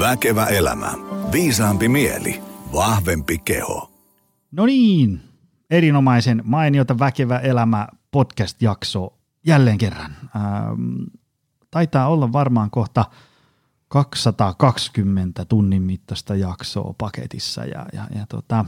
Väkevä 0.00 0.46
elämä. 0.46 0.92
Viisaampi 1.32 1.88
mieli. 1.88 2.42
Vahvempi 2.72 3.38
keho. 3.38 3.90
No 4.52 4.66
niin, 4.66 5.20
erinomaisen 5.70 6.42
mainiota 6.44 6.98
Väkevä 6.98 7.38
elämä 7.38 7.88
podcast-jakso 8.10 9.18
jälleen 9.46 9.78
kerran. 9.78 10.16
Ähm, 10.36 11.02
taitaa 11.70 12.08
olla 12.08 12.32
varmaan 12.32 12.70
kohta 12.70 13.04
220 13.88 15.44
tunnin 15.44 15.82
mittaista 15.82 16.34
jaksoa 16.34 16.94
paketissa 16.98 17.64
ja, 17.64 17.86
ja, 17.92 18.06
ja 18.14 18.26
tota, 18.28 18.64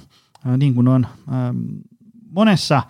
niin 0.56 0.74
kuin 0.74 0.88
on 0.88 1.06
ähm, 1.32 1.56
monessa 2.30 2.82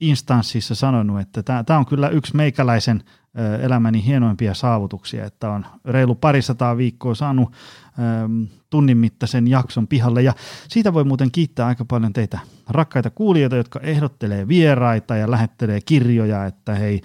instanssissa 0.00 0.74
sanonut, 0.74 1.20
että 1.20 1.42
tämä 1.42 1.78
on 1.78 1.86
kyllä 1.86 2.08
yksi 2.08 2.36
meikäläisen– 2.36 3.04
elämäni 3.60 4.04
hienoimpia 4.04 4.54
saavutuksia, 4.54 5.24
että 5.24 5.50
on 5.50 5.66
reilu 5.84 6.14
parisataa 6.14 6.76
viikkoa 6.76 7.14
saanut 7.14 7.52
tunnin 8.70 8.98
mittaisen 8.98 9.48
jakson 9.48 9.86
pihalle 9.86 10.22
ja 10.22 10.34
siitä 10.68 10.94
voi 10.94 11.04
muuten 11.04 11.30
kiittää 11.30 11.66
aika 11.66 11.84
paljon 11.84 12.12
teitä 12.12 12.38
rakkaita 12.68 13.10
kuulijoita, 13.10 13.56
jotka 13.56 13.80
ehdottelee 13.80 14.48
vieraita 14.48 15.16
ja 15.16 15.30
lähettelee 15.30 15.80
kirjoja, 15.80 16.44
että 16.44 16.74
hei, 16.74 17.00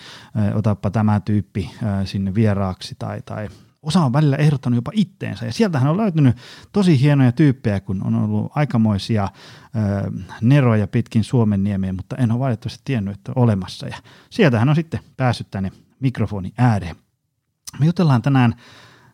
otappa 0.54 0.90
tämä 0.90 1.20
tyyppi 1.20 1.72
sinne 2.06 2.36
vieraaksi 2.36 2.96
tai, 3.00 3.22
tai 3.26 3.50
osa 3.86 4.06
on 4.06 4.14
välillä 4.14 4.36
ehdottanut 4.36 4.78
jopa 4.78 4.92
itteensä. 4.94 5.46
Ja 5.46 5.54
sieltähän 5.54 5.92
on 5.92 5.98
löytynyt 5.98 6.38
tosi 6.72 7.02
hienoja 7.02 7.32
tyyppejä, 7.32 7.80
kun 7.80 8.04
on 8.04 8.16
ollut 8.16 8.52
aikamoisia 8.56 9.24
ö, 9.24 10.12
neroja 10.42 10.88
pitkin 10.88 11.24
Suomen 11.24 11.64
niemiä, 11.64 11.94
mutta 11.94 12.16
en 12.16 12.32
ole 12.32 12.40
valitettavasti 12.40 12.82
tiennyt, 12.86 13.18
että 13.18 13.32
on 13.36 13.44
olemassa. 13.44 13.88
Ja 13.88 13.98
sieltähän 14.30 14.70
on 14.70 14.76
sitten 14.76 15.00
päässyt 15.18 15.52
tänne 15.52 15.72
mikrofoni 16.06 16.54
ääreen. 16.58 16.96
Me 17.80 17.86
jutellaan 17.86 18.22
tänään 18.22 18.56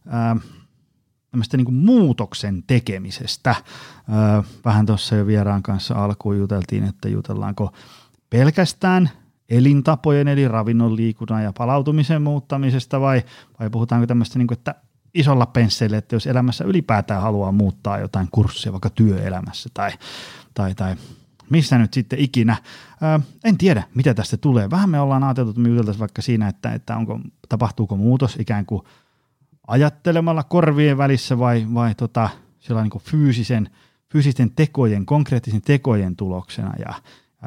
ää, 0.07 0.35
tämmöistä 1.31 1.57
niin 1.57 1.73
muutoksen 1.73 2.63
tekemisestä. 2.67 3.55
Ää, 4.09 4.43
vähän 4.65 4.85
tuossa 4.85 5.15
jo 5.15 5.27
vieraan 5.27 5.63
kanssa 5.63 6.03
alkuun 6.03 6.37
juteltiin, 6.37 6.83
että 6.83 7.09
jutellaanko 7.09 7.73
pelkästään 8.29 9.09
elintapojen 9.49 10.27
eli 10.27 10.47
ravinnon, 10.47 10.95
liikunnan 10.95 11.43
ja 11.43 11.53
palautumisen 11.57 12.21
muuttamisesta 12.21 13.01
vai, 13.01 13.23
vai 13.59 13.69
puhutaanko 13.69 14.07
tämmöistä, 14.07 14.39
niin 14.39 14.47
kuin, 14.47 14.57
että 14.57 14.75
isolla 15.13 15.45
pensseillä, 15.45 15.97
että 15.97 16.15
jos 16.15 16.27
elämässä 16.27 16.63
ylipäätään 16.63 17.21
haluaa 17.21 17.51
muuttaa 17.51 17.99
jotain 17.99 18.27
kurssia 18.31 18.71
vaikka 18.71 18.89
työelämässä 18.89 19.69
tai, 19.73 19.91
tai, 20.53 20.75
tai 20.75 20.95
missä 21.51 21.77
nyt 21.77 21.93
sitten 21.93 22.19
ikinä. 22.19 22.57
Ö, 23.17 23.19
en 23.43 23.57
tiedä, 23.57 23.83
mitä 23.95 24.13
tästä 24.13 24.37
tulee. 24.37 24.69
Vähän 24.69 24.89
me 24.89 24.99
ollaan 24.99 25.23
ajateltu, 25.23 25.49
että 25.49 25.61
me 25.61 25.69
juteltaisiin 25.69 25.99
vaikka 25.99 26.21
siinä, 26.21 26.47
että, 26.47 26.73
että 26.73 26.97
onko, 26.97 27.19
tapahtuuko 27.49 27.97
muutos 27.97 28.35
ikään 28.39 28.65
kuin 28.65 28.81
ajattelemalla 29.67 30.43
korvien 30.43 30.97
välissä 30.97 31.39
vai, 31.39 31.67
vai 31.73 31.95
tota, 31.95 32.29
niin 32.69 32.89
kuin 32.89 33.03
fyysisen, 33.03 33.69
fyysisten 34.11 34.51
tekojen, 34.51 35.05
konkreettisen 35.05 35.61
tekojen 35.61 36.15
tuloksena 36.15 36.73
ja, 36.79 36.93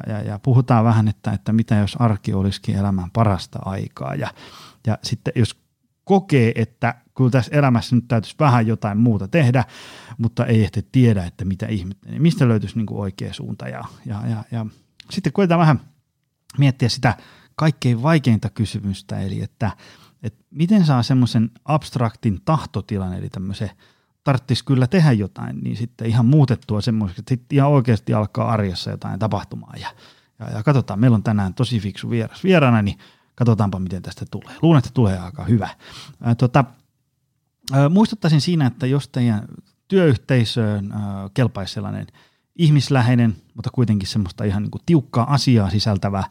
ja, 0.06 0.22
ja 0.22 0.38
puhutaan 0.38 0.84
vähän, 0.84 1.08
että, 1.08 1.32
että 1.32 1.52
mitä 1.52 1.74
jos 1.74 1.96
arki 1.98 2.34
olisikin 2.34 2.76
elämän 2.76 3.10
parasta 3.10 3.58
aikaa 3.64 4.14
ja, 4.14 4.28
ja 4.86 4.98
sitten 5.02 5.32
jos 5.36 5.63
kokee, 6.04 6.52
että 6.54 6.94
kyllä 7.16 7.30
tässä 7.30 7.56
elämässä 7.56 7.96
nyt 7.96 8.08
täytyisi 8.08 8.36
vähän 8.40 8.66
jotain 8.66 8.98
muuta 8.98 9.28
tehdä, 9.28 9.64
mutta 10.18 10.46
ei 10.46 10.64
ehkä 10.64 10.82
tiedä, 10.92 11.24
että 11.24 11.44
mitä 11.44 11.66
ihmettä, 11.66 12.08
niin 12.10 12.22
mistä 12.22 12.48
löytyisi 12.48 12.76
niin 12.76 12.86
kuin 12.86 13.00
oikea 13.00 13.32
suunta. 13.32 13.68
Ja, 13.68 13.84
ja, 14.06 14.26
ja, 14.28 14.44
ja 14.50 14.66
sitten 15.10 15.32
koetaan 15.32 15.60
vähän 15.60 15.80
miettiä 16.58 16.88
sitä 16.88 17.16
kaikkein 17.56 18.02
vaikeinta 18.02 18.50
kysymystä, 18.50 19.20
eli 19.20 19.42
että, 19.42 19.70
että 20.22 20.44
miten 20.50 20.86
saa 20.86 21.02
semmoisen 21.02 21.50
abstraktin 21.64 22.40
tahtotilan, 22.44 23.14
eli 23.14 23.28
tämmöisen 23.28 23.70
tarvitsisi 24.24 24.64
kyllä 24.64 24.86
tehdä 24.86 25.12
jotain, 25.12 25.60
niin 25.62 25.76
sitten 25.76 26.08
ihan 26.08 26.26
muutettua 26.26 26.80
semmoiseksi, 26.80 27.20
että 27.20 27.28
sitten 27.28 27.56
ihan 27.56 27.70
oikeasti 27.70 28.14
alkaa 28.14 28.50
arjessa 28.50 28.90
jotain 28.90 29.18
tapahtumaan. 29.18 29.80
Ja, 29.80 29.88
ja, 30.38 30.50
ja 30.50 30.62
katsotaan, 30.62 31.00
meillä 31.00 31.14
on 31.14 31.22
tänään 31.22 31.54
tosi 31.54 31.80
fiksu 31.80 32.10
vieras 32.10 32.44
vieraana, 32.44 32.82
niin 32.82 32.98
katsotaanpa 33.34 33.78
miten 33.78 34.02
tästä 34.02 34.24
tulee. 34.30 34.56
Luulen, 34.62 34.78
että 34.78 34.90
tulee 34.94 35.18
aika 35.18 35.44
hyvä. 35.44 35.68
Tota, 36.38 36.64
muistuttaisin 37.90 38.40
siinä, 38.40 38.66
että 38.66 38.86
jos 38.86 39.08
teidän 39.08 39.48
työyhteisöön 39.88 40.94
kelpaisi 41.34 41.74
sellainen 41.74 42.06
ihmisläheinen, 42.56 43.36
mutta 43.54 43.70
kuitenkin 43.70 44.08
semmoista 44.08 44.44
ihan 44.44 44.62
niin 44.62 44.70
kuin 44.70 44.82
tiukkaa 44.86 45.34
asiaa 45.34 45.70
sisältävä 45.70 46.18
ää, 46.18 46.28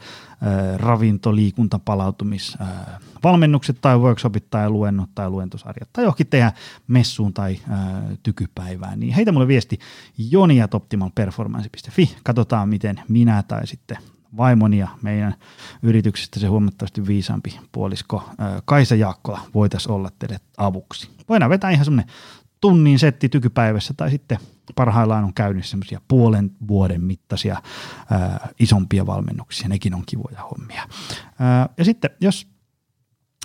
ravinto, 0.77 1.35
liikunta, 1.35 1.79
palautumis, 1.79 2.57
ää, 2.59 2.99
valmennukset 3.23 3.77
tai 3.81 3.97
workshopit 3.97 4.49
tai 4.49 4.69
luennot 4.69 5.09
tai 5.15 5.29
luentosarjat 5.29 5.89
tai 5.93 6.03
johonkin 6.03 6.27
tehdä 6.27 6.53
messuun 6.87 7.33
tai 7.33 7.59
ää, 7.69 8.03
tykypäivään, 8.23 8.99
niin 8.99 9.13
heitä 9.13 9.31
mulle 9.31 9.47
viesti 9.47 9.79
joniatoptimalperformance.fi. 10.17 12.15
Katsotaan, 12.23 12.69
miten 12.69 13.01
minä 13.07 13.43
tai 13.43 13.67
sitten 13.67 13.97
vaimoni 14.37 14.77
ja 14.77 14.87
meidän 15.01 15.35
yrityksestä 15.81 16.39
se 16.39 16.47
huomattavasti 16.47 17.07
viisaampi 17.07 17.59
puolisko 17.71 18.29
Kaisa 18.65 18.95
Jaakkola 18.95 19.41
voitaisiin 19.53 19.91
olla 19.91 20.09
teille 20.19 20.39
avuksi. 20.57 21.09
Voidaan 21.29 21.49
vetää 21.49 21.71
ihan 21.71 21.85
semmoinen 21.85 22.13
tunnin 22.61 22.99
setti 22.99 23.29
tykypäivässä 23.29 23.93
tai 23.97 24.11
sitten 24.11 24.37
parhaillaan 24.75 25.23
on 25.23 25.33
käynnissä 25.33 25.69
semmoisia 25.69 26.01
puolen 26.07 26.51
vuoden 26.67 27.03
mittaisia 27.03 27.61
ää, 28.11 28.49
isompia 28.59 29.05
valmennuksia. 29.05 29.67
Nekin 29.67 29.95
on 29.95 30.03
kivoja 30.05 30.41
hommia. 30.51 30.87
Ää, 31.39 31.69
ja 31.77 31.85
sitten 31.85 32.09
jos 32.21 32.52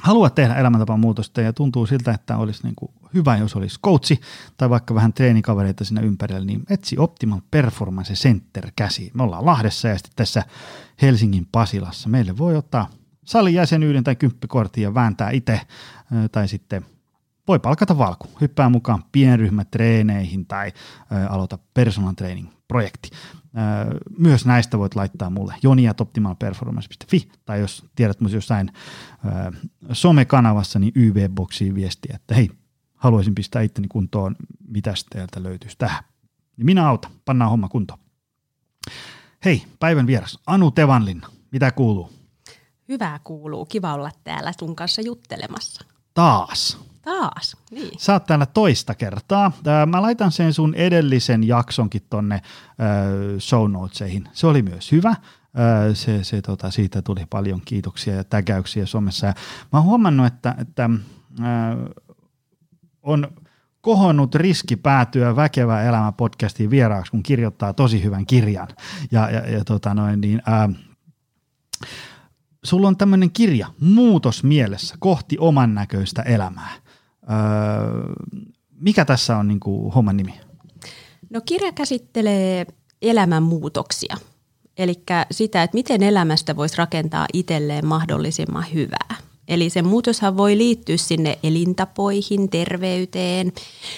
haluat 0.03 0.35
tehdä 0.35 0.55
elämäntapan 0.55 1.01
muutosta 1.01 1.41
ja 1.41 1.53
tuntuu 1.53 1.87
siltä, 1.87 2.13
että 2.13 2.37
olisi 2.37 2.63
niin 2.63 2.75
kuin 2.75 2.93
hyvä, 3.15 3.37
jos 3.37 3.57
olisi 3.57 3.81
coachi 3.81 4.21
tai 4.57 4.71
vaikka 4.71 4.95
vähän 4.95 5.13
treenikavereita 5.13 5.85
siinä 5.85 6.01
ympärillä, 6.01 6.45
niin 6.45 6.63
etsi 6.71 6.99
Optimal 6.99 7.41
Performance 7.51 8.15
Center 8.15 8.71
käsi. 8.77 9.11
Me 9.15 9.23
ollaan 9.23 9.47
Lahdessa 9.47 9.89
ja 9.89 9.99
sitten 9.99 10.13
tässä 10.17 10.43
Helsingin 11.03 11.49
Pasilassa. 11.53 12.09
Meille 12.09 12.39
voi 12.39 12.57
ottaa 12.57 12.89
salin 13.25 13.55
jäsenyyden 13.55 14.05
tai 14.05 14.17
kymppikortin 14.17 14.83
ja 14.83 14.95
vääntää 14.95 15.31
itse 15.31 15.61
tai 16.33 16.49
sitten 16.49 16.87
voi 17.49 17.59
palkata 17.59 17.99
valku, 17.99 18.29
hyppää 18.41 18.69
mukaan 18.69 19.05
pienryhmätreeneihin 19.13 20.47
tai 20.47 20.73
aloita 21.29 21.59
personal 21.75 22.13
training 22.13 22.49
projekti. 22.69 23.11
Myös 24.19 24.47
näistä 24.47 24.79
voit 24.79 24.95
laittaa 24.95 25.31
mulle 25.31 25.55
joniatoptimalperformance.fi 25.63 27.29
tai 27.45 27.61
jos 27.61 27.85
tiedät 27.95 28.21
myös 28.21 28.33
jossain 28.33 28.73
somekanavassa, 29.93 30.79
niin 30.79 30.93
YV-boksiin 30.97 31.75
viestiä, 31.75 32.17
että 32.17 32.35
hei, 32.35 32.51
haluaisin 32.95 33.35
pistää 33.35 33.63
itteni 33.63 33.89
kuntoon, 33.89 34.37
mitä 34.69 34.95
teiltä 35.11 35.43
löytyisi 35.43 35.79
tähän. 35.79 36.05
Niin 36.57 36.67
minä 36.67 36.89
autan, 36.89 37.11
pannaan 37.25 37.51
homma 37.51 37.69
kuntoon. 37.69 38.01
Hei, 39.45 39.63
päivän 39.81 40.07
vieras, 40.07 40.39
Anu 40.47 40.71
Tevanlinna, 40.71 41.29
mitä 41.53 41.71
kuuluu? 41.71 42.13
Hyvää 42.89 43.21
kuuluu, 43.25 43.65
kiva 43.65 43.95
olla 43.95 44.11
täällä 44.25 44.53
sun 44.59 44.77
kanssa 44.77 45.03
juttelemassa. 45.03 45.85
Taas. 46.15 46.88
Taas, 47.09 47.57
niin. 47.71 47.91
Sä 47.99 48.13
oot 48.13 48.27
täällä 48.27 48.47
toista 48.47 48.95
kertaa. 48.95 49.53
Mä 49.87 50.03
laitan 50.03 50.33
sen 50.33 50.53
sun 50.53 50.75
edellisen 50.75 51.45
jaksonkin 51.45 52.03
tonne 52.11 52.43
show 53.39 53.71
notesihin. 53.71 54.29
Se 54.33 54.47
oli 54.47 54.63
myös 54.63 54.93
hyvä. 54.93 55.17
Se, 55.95 56.25
se, 56.25 56.43
tota, 56.43 56.71
siitä 56.71 57.03
tuli 57.03 57.27
paljon 57.31 57.61
kiitoksia 57.65 58.15
ja 58.15 58.25
tägäyksiä 58.25 58.87
somessa. 58.87 59.27
Ja 59.27 59.35
mä 59.73 59.79
oon 59.79 59.85
huomannut, 59.85 60.27
että, 60.27 60.55
että 60.59 60.91
on 63.03 63.29
kohonnut 63.81 64.35
riski 64.35 64.77
päätyä 64.77 65.37
Väkevä 65.37 65.83
elämä 65.83 66.13
podcastiin 66.13 66.71
vieraaksi, 66.71 67.11
kun 67.11 67.23
kirjoittaa 67.23 67.73
tosi 67.73 68.05
hyvän 68.05 68.27
kirjan. 68.27 68.69
Ja, 69.11 69.31
ja, 69.31 69.51
ja 69.51 69.65
tota 69.65 69.95
noin, 69.95 70.21
niin, 70.21 70.43
ää, 70.47 70.69
sulla 72.65 72.89
on 72.89 72.97
tämmöinen 72.97 73.31
kirja, 73.31 73.67
Muutos 73.81 74.45
mielessä, 74.45 74.95
kohti 74.99 75.37
oman 75.39 75.75
näköistä 75.75 76.23
elämää. 76.23 76.88
Öö, 77.31 78.15
mikä 78.81 79.05
tässä 79.05 79.37
on 79.37 79.49
niin 79.49 79.61
kuin, 79.61 79.93
homman 79.93 80.17
nimi? 80.17 80.35
No 81.31 81.41
kirja 81.47 81.73
käsittelee 81.73 82.67
elämänmuutoksia, 83.03 84.17
eli 84.79 84.95
sitä, 85.31 85.63
että 85.63 85.75
miten 85.75 86.03
elämästä 86.03 86.57
voisi 86.57 86.77
rakentaa 86.77 87.27
itselleen 87.33 87.87
mahdollisimman 87.87 88.65
hyvää. 88.75 89.17
Eli 89.49 89.71
se 89.71 89.83
muutoshan 89.83 90.37
voi 90.37 90.59
liittyä 90.59 90.97
sinne 90.97 91.39
elintapoihin, 91.43 92.49
terveyteen, 92.49 93.53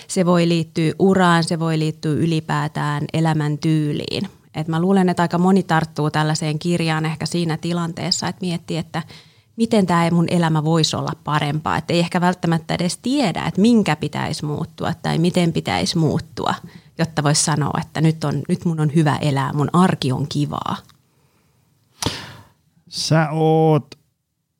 se 0.08 0.26
voi 0.26 0.48
liittyä 0.48 0.92
uraan, 0.98 1.44
se 1.44 1.58
voi 1.58 1.78
liittyä 1.78 2.12
ylipäätään 2.12 3.04
elämäntyyliin. 3.12 4.28
Et 4.54 4.68
mä 4.68 4.80
luulen, 4.80 5.08
että 5.08 5.22
aika 5.22 5.38
moni 5.38 5.62
tarttuu 5.62 6.10
tällaiseen 6.10 6.58
kirjaan 6.58 7.06
ehkä 7.06 7.26
siinä 7.26 7.56
tilanteessa, 7.56 8.28
että 8.28 8.46
miettii, 8.46 8.76
että 8.76 9.02
miten 9.60 9.86
tämä 9.86 10.10
mun 10.10 10.26
elämä 10.28 10.64
voisi 10.64 10.96
olla 10.96 11.12
parempaa. 11.24 11.76
Että 11.76 11.92
ei 11.92 12.00
ehkä 12.00 12.20
välttämättä 12.20 12.74
edes 12.74 12.98
tiedä, 12.98 13.44
että 13.46 13.60
minkä 13.60 13.96
pitäisi 13.96 14.44
muuttua 14.44 14.94
tai 14.94 15.18
miten 15.18 15.52
pitäisi 15.52 15.98
muuttua, 15.98 16.54
jotta 16.98 17.22
voisi 17.22 17.44
sanoa, 17.44 17.80
että 17.80 18.00
nyt, 18.00 18.24
on, 18.24 18.42
nyt 18.48 18.64
mun 18.64 18.80
on 18.80 18.94
hyvä 18.94 19.16
elää, 19.16 19.52
mun 19.52 19.70
arki 19.72 20.12
on 20.12 20.26
kivaa. 20.28 20.76
Sä 22.88 23.30
oot 23.30 23.94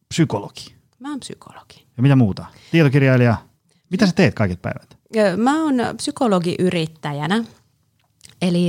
psykologi. 0.09 0.75
Mä 0.99 1.11
oon 1.11 1.21
psykologi. 1.21 1.87
Ja 1.97 2.03
mitä 2.03 2.17
muuta? 2.17 2.45
Tietokirjailija? 2.71 3.37
Mitä 3.91 4.07
sä 4.07 4.13
teet 4.13 4.35
kaiket 4.35 4.63
päivät? 4.63 4.97
Mä 5.37 5.65
oon 5.65 5.75
psykologiyrittäjänä, 5.97 7.45
eli 8.43 8.69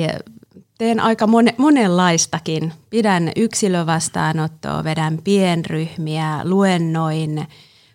teen 0.82 1.00
aika 1.00 1.26
mon- 1.26 1.54
monenlaistakin. 1.58 2.74
Pidän 2.90 3.32
yksilövastaanottoa, 3.36 4.84
vedän 4.84 5.20
pienryhmiä, 5.24 6.40
luennoin, 6.44 7.48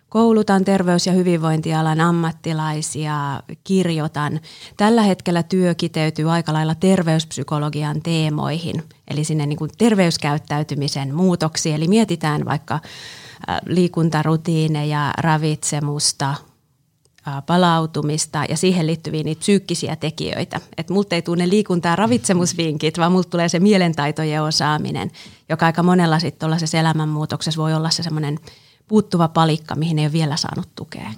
koulutan 0.09 0.65
terveys- 0.65 1.07
ja 1.07 1.13
hyvinvointialan 1.13 2.01
ammattilaisia, 2.01 3.43
kirjoitan. 3.63 4.39
Tällä 4.77 5.01
hetkellä 5.01 5.43
työ 5.43 5.75
kiteytyy 5.75 6.31
aika 6.31 6.53
lailla 6.53 6.75
terveyspsykologian 6.75 8.01
teemoihin, 8.01 8.83
eli 9.07 9.23
sinne 9.23 9.45
niin 9.45 9.57
kuin 9.57 9.71
terveyskäyttäytymisen 9.77 11.15
muutoksiin. 11.15 11.75
Eli 11.75 11.87
mietitään 11.87 12.45
vaikka 12.45 12.79
liikuntarutiineja, 13.65 15.13
ravitsemusta, 15.17 16.35
palautumista 17.45 18.43
ja 18.49 18.57
siihen 18.57 18.87
liittyviä 18.87 19.23
niitä 19.23 19.39
psyykkisiä 19.39 19.95
tekijöitä. 19.95 20.61
Että 20.77 20.93
multa 20.93 21.15
ei 21.15 21.21
tule 21.21 21.37
ne 21.37 21.49
liikuntaa 21.49 21.95
ravitsemusvinkit, 21.95 22.97
vaan 22.97 23.11
multa 23.11 23.29
tulee 23.29 23.49
se 23.49 23.59
mielentaitojen 23.59 24.43
osaaminen, 24.43 25.11
joka 25.49 25.65
aika 25.65 25.83
monella 25.83 26.19
sitten 26.19 26.39
tuollaisessa 26.39 26.77
elämänmuutoksessa 26.77 27.61
voi 27.61 27.73
olla 27.73 27.89
se 27.89 28.03
semmoinen 28.03 28.39
puuttuva 28.87 29.27
palikka, 29.27 29.75
mihin 29.75 29.99
ei 29.99 30.05
ole 30.05 30.13
vielä 30.13 30.37
saanut 30.37 30.69
tukea. 30.75 31.11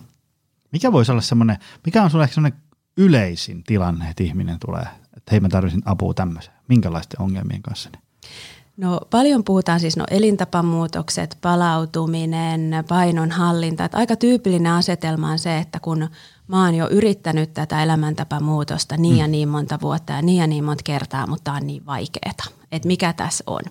Mikä 0.71 0.91
voisi 0.91 1.11
olla 1.11 1.21
semmoinen, 1.21 1.57
mikä 1.85 2.03
on 2.03 2.09
sulle 2.09 2.23
ehkä 2.23 2.33
semmoinen 2.33 2.59
yleisin 2.97 3.63
tilanne, 3.63 4.09
että 4.09 4.23
ihminen 4.23 4.57
tulee, 4.65 4.85
että 5.17 5.31
hei 5.31 5.39
mä 5.39 5.49
tarvitsin 5.49 5.81
apua 5.85 6.13
tämmöiseen. 6.13 6.57
Minkälaisten 6.67 7.21
ongelmien 7.21 7.61
kanssa? 7.61 7.89
Niin? 7.89 8.08
No 8.79 8.99
paljon 9.09 9.43
puhutaan 9.43 9.79
siis 9.79 9.97
no 9.97 10.05
elintapamuutokset, 10.11 11.37
palautuminen, 11.41 12.83
painonhallinta. 12.87 13.85
Että 13.85 13.97
aika 13.97 14.15
tyypillinen 14.15 14.71
asetelma 14.71 15.31
on 15.31 15.39
se, 15.39 15.57
että 15.57 15.79
kun 15.79 16.09
mä 16.47 16.65
oon 16.65 16.75
jo 16.75 16.89
yrittänyt 16.89 17.53
tätä 17.53 17.83
elämäntapamuutosta 17.83 18.97
niin 18.97 19.15
mm. 19.15 19.19
ja 19.19 19.27
niin 19.27 19.49
monta 19.49 19.79
vuotta 19.81 20.13
ja 20.13 20.21
niin 20.21 20.37
ja 20.37 20.47
niin 20.47 20.63
monta 20.63 20.83
kertaa, 20.83 21.27
mutta 21.27 21.53
on 21.53 21.67
niin 21.67 21.85
vaikeeta, 21.85 22.43
että 22.71 22.87
mikä 22.87 23.13
tässä 23.13 23.43
on. 23.47 23.61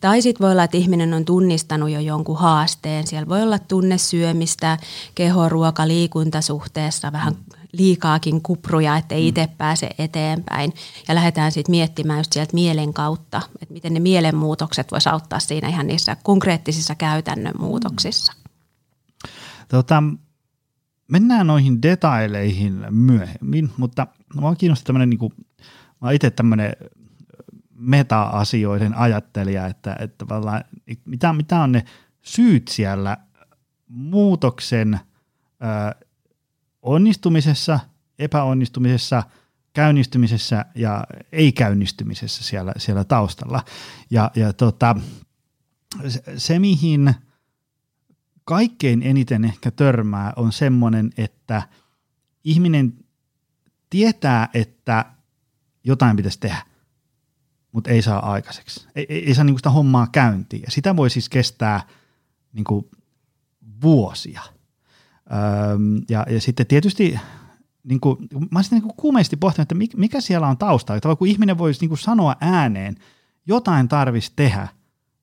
Tai 0.00 0.22
sitten 0.22 0.44
voi 0.44 0.52
olla, 0.52 0.64
että 0.64 0.76
ihminen 0.76 1.14
on 1.14 1.24
tunnistanut 1.24 1.90
jo 1.90 2.00
jonkun 2.00 2.38
haasteen. 2.38 3.06
Siellä 3.06 3.28
voi 3.28 3.42
olla 3.42 3.58
tunne 3.58 3.98
syömistä, 3.98 4.78
keho, 5.14 5.48
ruoka, 5.48 5.88
liikuntasuhteessa, 5.88 7.12
vähän 7.12 7.32
mm 7.32 7.55
liikaakin 7.72 8.42
kupruja, 8.42 8.96
ettei 8.96 9.22
mm. 9.22 9.28
itse 9.28 9.48
pääse 9.58 9.90
eteenpäin. 9.98 10.72
Ja 11.08 11.14
lähdetään 11.14 11.52
sitten 11.52 11.70
miettimään 11.70 12.18
just 12.18 12.32
sieltä 12.32 12.54
mielen 12.54 12.92
kautta, 12.92 13.42
että 13.62 13.72
miten 13.72 13.94
ne 13.94 14.00
mielenmuutokset 14.00 14.92
voisi 14.92 15.08
auttaa 15.08 15.40
siinä 15.40 15.68
ihan 15.68 15.86
niissä 15.86 16.16
konkreettisissa 16.22 16.94
käytännön 16.94 17.54
muutoksissa. 17.58 18.32
Tota, 19.68 20.02
mennään 21.08 21.46
noihin 21.46 21.82
detaileihin 21.82 22.86
myöhemmin, 22.90 23.70
mutta 23.76 24.06
mua 24.34 24.54
kiinnostaa 24.54 24.86
tämmöinen, 24.86 25.10
niin 25.10 25.18
kuin, 25.18 25.32
mä 26.00 26.10
itse 26.10 26.30
tämmöinen 26.30 26.72
meta-asioiden 27.74 28.94
ajattelija, 28.94 29.66
että, 29.66 29.96
että 30.00 30.24
mitä, 31.04 31.32
mitä 31.32 31.60
on 31.60 31.72
ne 31.72 31.84
syyt 32.22 32.68
siellä 32.68 33.16
muutoksen 33.88 35.00
onnistumisessa, 36.86 37.80
epäonnistumisessa, 38.18 39.22
käynnistymisessä 39.72 40.64
ja 40.74 41.04
ei-käynnistymisessä 41.32 42.44
siellä, 42.44 42.72
siellä 42.76 43.04
taustalla. 43.04 43.64
Ja, 44.10 44.30
ja 44.34 44.52
tota, 44.52 44.96
se, 46.36 46.58
mihin 46.58 47.14
kaikkein 48.44 49.02
eniten 49.02 49.44
ehkä 49.44 49.70
törmää, 49.70 50.32
on 50.36 50.52
semmoinen, 50.52 51.10
että 51.16 51.62
ihminen 52.44 52.94
tietää, 53.90 54.48
että 54.54 55.04
jotain 55.84 56.16
pitäisi 56.16 56.40
tehdä, 56.40 56.62
mutta 57.72 57.90
ei 57.90 58.02
saa 58.02 58.32
aikaiseksi. 58.32 58.88
Ei, 58.94 59.06
ei, 59.08 59.26
ei 59.26 59.34
saa 59.34 59.44
niinku 59.44 59.58
sitä 59.58 59.70
hommaa 59.70 60.06
käyntiin. 60.12 60.62
Ja 60.62 60.70
sitä 60.70 60.96
voi 60.96 61.10
siis 61.10 61.28
kestää 61.28 61.80
niinku 62.52 62.90
vuosia– 63.82 64.42
ja, 66.08 66.26
ja 66.30 66.40
sitten 66.40 66.66
tietysti 66.66 67.18
niin 67.84 68.00
kuin, 68.00 68.18
mä 68.50 68.58
olisin 68.58 68.78
niin 68.78 68.94
kuumeisesti 68.96 69.36
pohtinut, 69.36 69.72
että 69.72 69.96
mikä 69.96 70.20
siellä 70.20 70.48
on 70.48 70.58
taustalla. 70.58 70.96
Että 70.96 71.16
kun 71.16 71.28
ihminen 71.28 71.58
voisi 71.58 71.80
niin 71.80 71.88
kuin 71.88 71.98
sanoa 71.98 72.36
ääneen, 72.40 72.96
jotain 73.46 73.88
tarvitsisi 73.88 74.32
tehdä, 74.36 74.68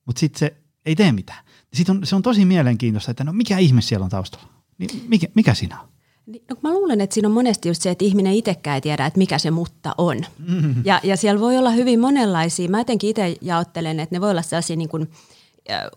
mutta 0.06 0.20
sitten 0.20 0.38
se 0.38 0.56
ei 0.86 0.96
tee 0.96 1.12
mitään. 1.12 1.44
Sitten 1.74 1.96
on, 1.96 2.06
se 2.06 2.16
on 2.16 2.22
tosi 2.22 2.44
mielenkiintoista, 2.44 3.10
että 3.10 3.24
no 3.24 3.32
mikä 3.32 3.58
ihme 3.58 3.80
siellä 3.80 4.04
on 4.04 4.10
taustalla? 4.10 4.46
Niin 4.78 5.04
mikä, 5.08 5.26
mikä 5.34 5.54
siinä 5.54 5.80
on? 5.80 5.88
Niin, 6.26 6.44
no, 6.50 6.56
mä 6.62 6.74
luulen, 6.74 7.00
että 7.00 7.14
siinä 7.14 7.28
on 7.28 7.34
monesti 7.34 7.68
just 7.68 7.82
se, 7.82 7.90
että 7.90 8.04
ihminen 8.04 8.32
itsekään 8.32 8.74
ei 8.74 8.80
tiedä, 8.80 9.06
että 9.06 9.18
mikä 9.18 9.38
se 9.38 9.50
mutta 9.50 9.94
on. 9.98 10.16
Mm-hmm. 10.48 10.82
Ja, 10.84 11.00
ja 11.02 11.16
siellä 11.16 11.40
voi 11.40 11.58
olla 11.58 11.70
hyvin 11.70 12.00
monenlaisia. 12.00 12.68
Mä 12.68 12.78
jotenkin 12.78 13.10
itse 13.10 13.36
jaottelen, 13.40 14.00
että 14.00 14.14
ne 14.14 14.20
voi 14.20 14.30
olla 14.30 14.42
sellaisia 14.42 14.76
niin 14.76 14.88
kuin– 14.88 15.08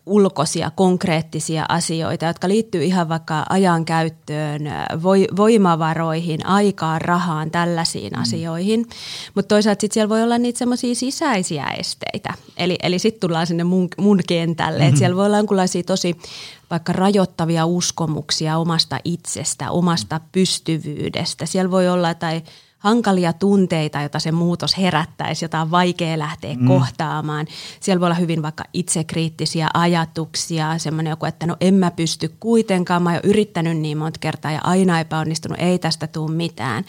ulkoisia, 0.06 0.70
konkreettisia 0.74 1.66
asioita, 1.68 2.26
jotka 2.26 2.48
liittyy 2.48 2.84
ihan 2.84 3.08
vaikka 3.08 3.46
ajankäyttöön, 3.48 4.62
voimavaroihin, 5.36 6.46
aikaan, 6.46 7.00
rahaan, 7.00 7.50
tällaisiin 7.50 8.12
mm. 8.12 8.22
asioihin. 8.22 8.86
Mutta 9.34 9.48
toisaalta 9.48 9.80
sitten 9.80 9.94
siellä 9.94 10.08
voi 10.08 10.22
olla 10.22 10.38
niitä 10.38 10.58
semmoisia 10.58 10.94
sisäisiä 10.94 11.66
esteitä. 11.66 12.34
Eli, 12.56 12.76
eli 12.82 12.98
sitten 12.98 13.20
tullaan 13.20 13.46
sinne 13.46 13.64
mun, 13.64 13.88
mun 13.98 14.20
kentälle. 14.28 14.84
Mm-hmm. 14.84 14.96
siellä 14.96 15.16
voi 15.16 15.26
olla 15.26 15.36
jonkinlaisia 15.36 15.82
tosi 15.82 16.16
vaikka 16.70 16.92
rajoittavia 16.92 17.66
uskomuksia 17.66 18.58
omasta 18.58 18.98
itsestä, 19.04 19.70
omasta 19.70 20.20
pystyvyydestä. 20.32 21.46
Siellä 21.46 21.70
voi 21.70 21.88
olla 21.88 22.14
tai 22.14 22.42
hankalia 22.88 23.32
tunteita, 23.32 24.00
joita 24.00 24.18
se 24.18 24.32
muutos 24.32 24.78
herättäisi, 24.78 25.44
jota 25.44 25.60
on 25.60 25.70
vaikea 25.70 26.18
lähteä 26.18 26.54
mm. 26.54 26.66
kohtaamaan. 26.66 27.46
Siellä 27.80 28.00
voi 28.00 28.06
olla 28.06 28.14
hyvin 28.14 28.42
vaikka 28.42 28.64
itsekriittisiä 28.72 29.68
ajatuksia, 29.74 30.78
semmoinen 30.78 31.10
joku, 31.10 31.26
että 31.26 31.46
no 31.46 31.56
en 31.60 31.74
mä 31.74 31.90
pysty 31.90 32.36
kuitenkaan, 32.40 33.02
mä 33.02 33.08
oon 33.08 33.14
jo 33.14 33.30
yrittänyt 33.30 33.78
niin 33.78 33.98
monta 33.98 34.18
kertaa 34.20 34.52
ja 34.52 34.60
aina 34.64 35.00
epäonnistunut, 35.00 35.58
ei 35.60 35.78
tästä 35.78 36.06
tule 36.06 36.30
mitään. 36.30 36.84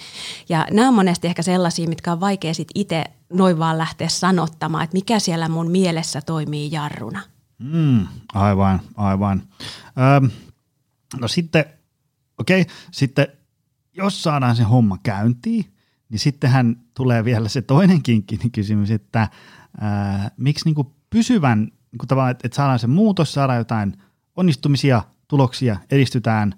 Ja 0.49 0.67
nämä 0.71 0.87
on 0.87 0.93
monesti 0.93 1.27
ehkä 1.27 1.41
sellaisia, 1.41 1.89
mitkä 1.89 2.11
on 2.11 2.19
vaikea 2.19 2.53
sitten 2.53 2.81
itse 2.81 3.03
noin 3.33 3.59
vaan 3.59 3.77
lähteä 3.77 4.09
sanottamaan, 4.09 4.83
että 4.83 4.97
mikä 4.97 5.19
siellä 5.19 5.49
mun 5.49 5.71
mielessä 5.71 6.21
toimii 6.21 6.71
jarruna. 6.71 7.21
Mm, 7.59 8.07
aivan, 8.33 8.81
aivan. 8.95 9.41
Öm, 10.17 10.29
no 11.19 11.27
sitten, 11.27 11.65
okei, 12.37 12.61
okay, 12.61 12.73
sitten 12.91 13.27
jos 13.93 14.23
saadaan 14.23 14.55
se 14.55 14.63
homma 14.63 14.97
käyntiin, 15.03 15.65
niin 16.09 16.19
sittenhän 16.19 16.75
tulee 16.93 17.25
vielä 17.25 17.49
se 17.49 17.61
toinenkin 17.61 18.25
kysymys, 18.51 18.91
että 18.91 19.27
ää, 19.79 20.31
miksi 20.37 20.65
niin 20.65 20.75
kuin 20.75 20.87
pysyvän, 21.09 21.59
niin 21.59 21.97
kuin 21.99 22.07
tavallaan, 22.07 22.31
että, 22.31 22.49
saadaan 22.55 22.79
se 22.79 22.87
muutos, 22.87 23.33
saadaan 23.33 23.57
jotain 23.57 23.93
onnistumisia, 24.35 25.01
tuloksia, 25.27 25.77
edistytään 25.91 26.53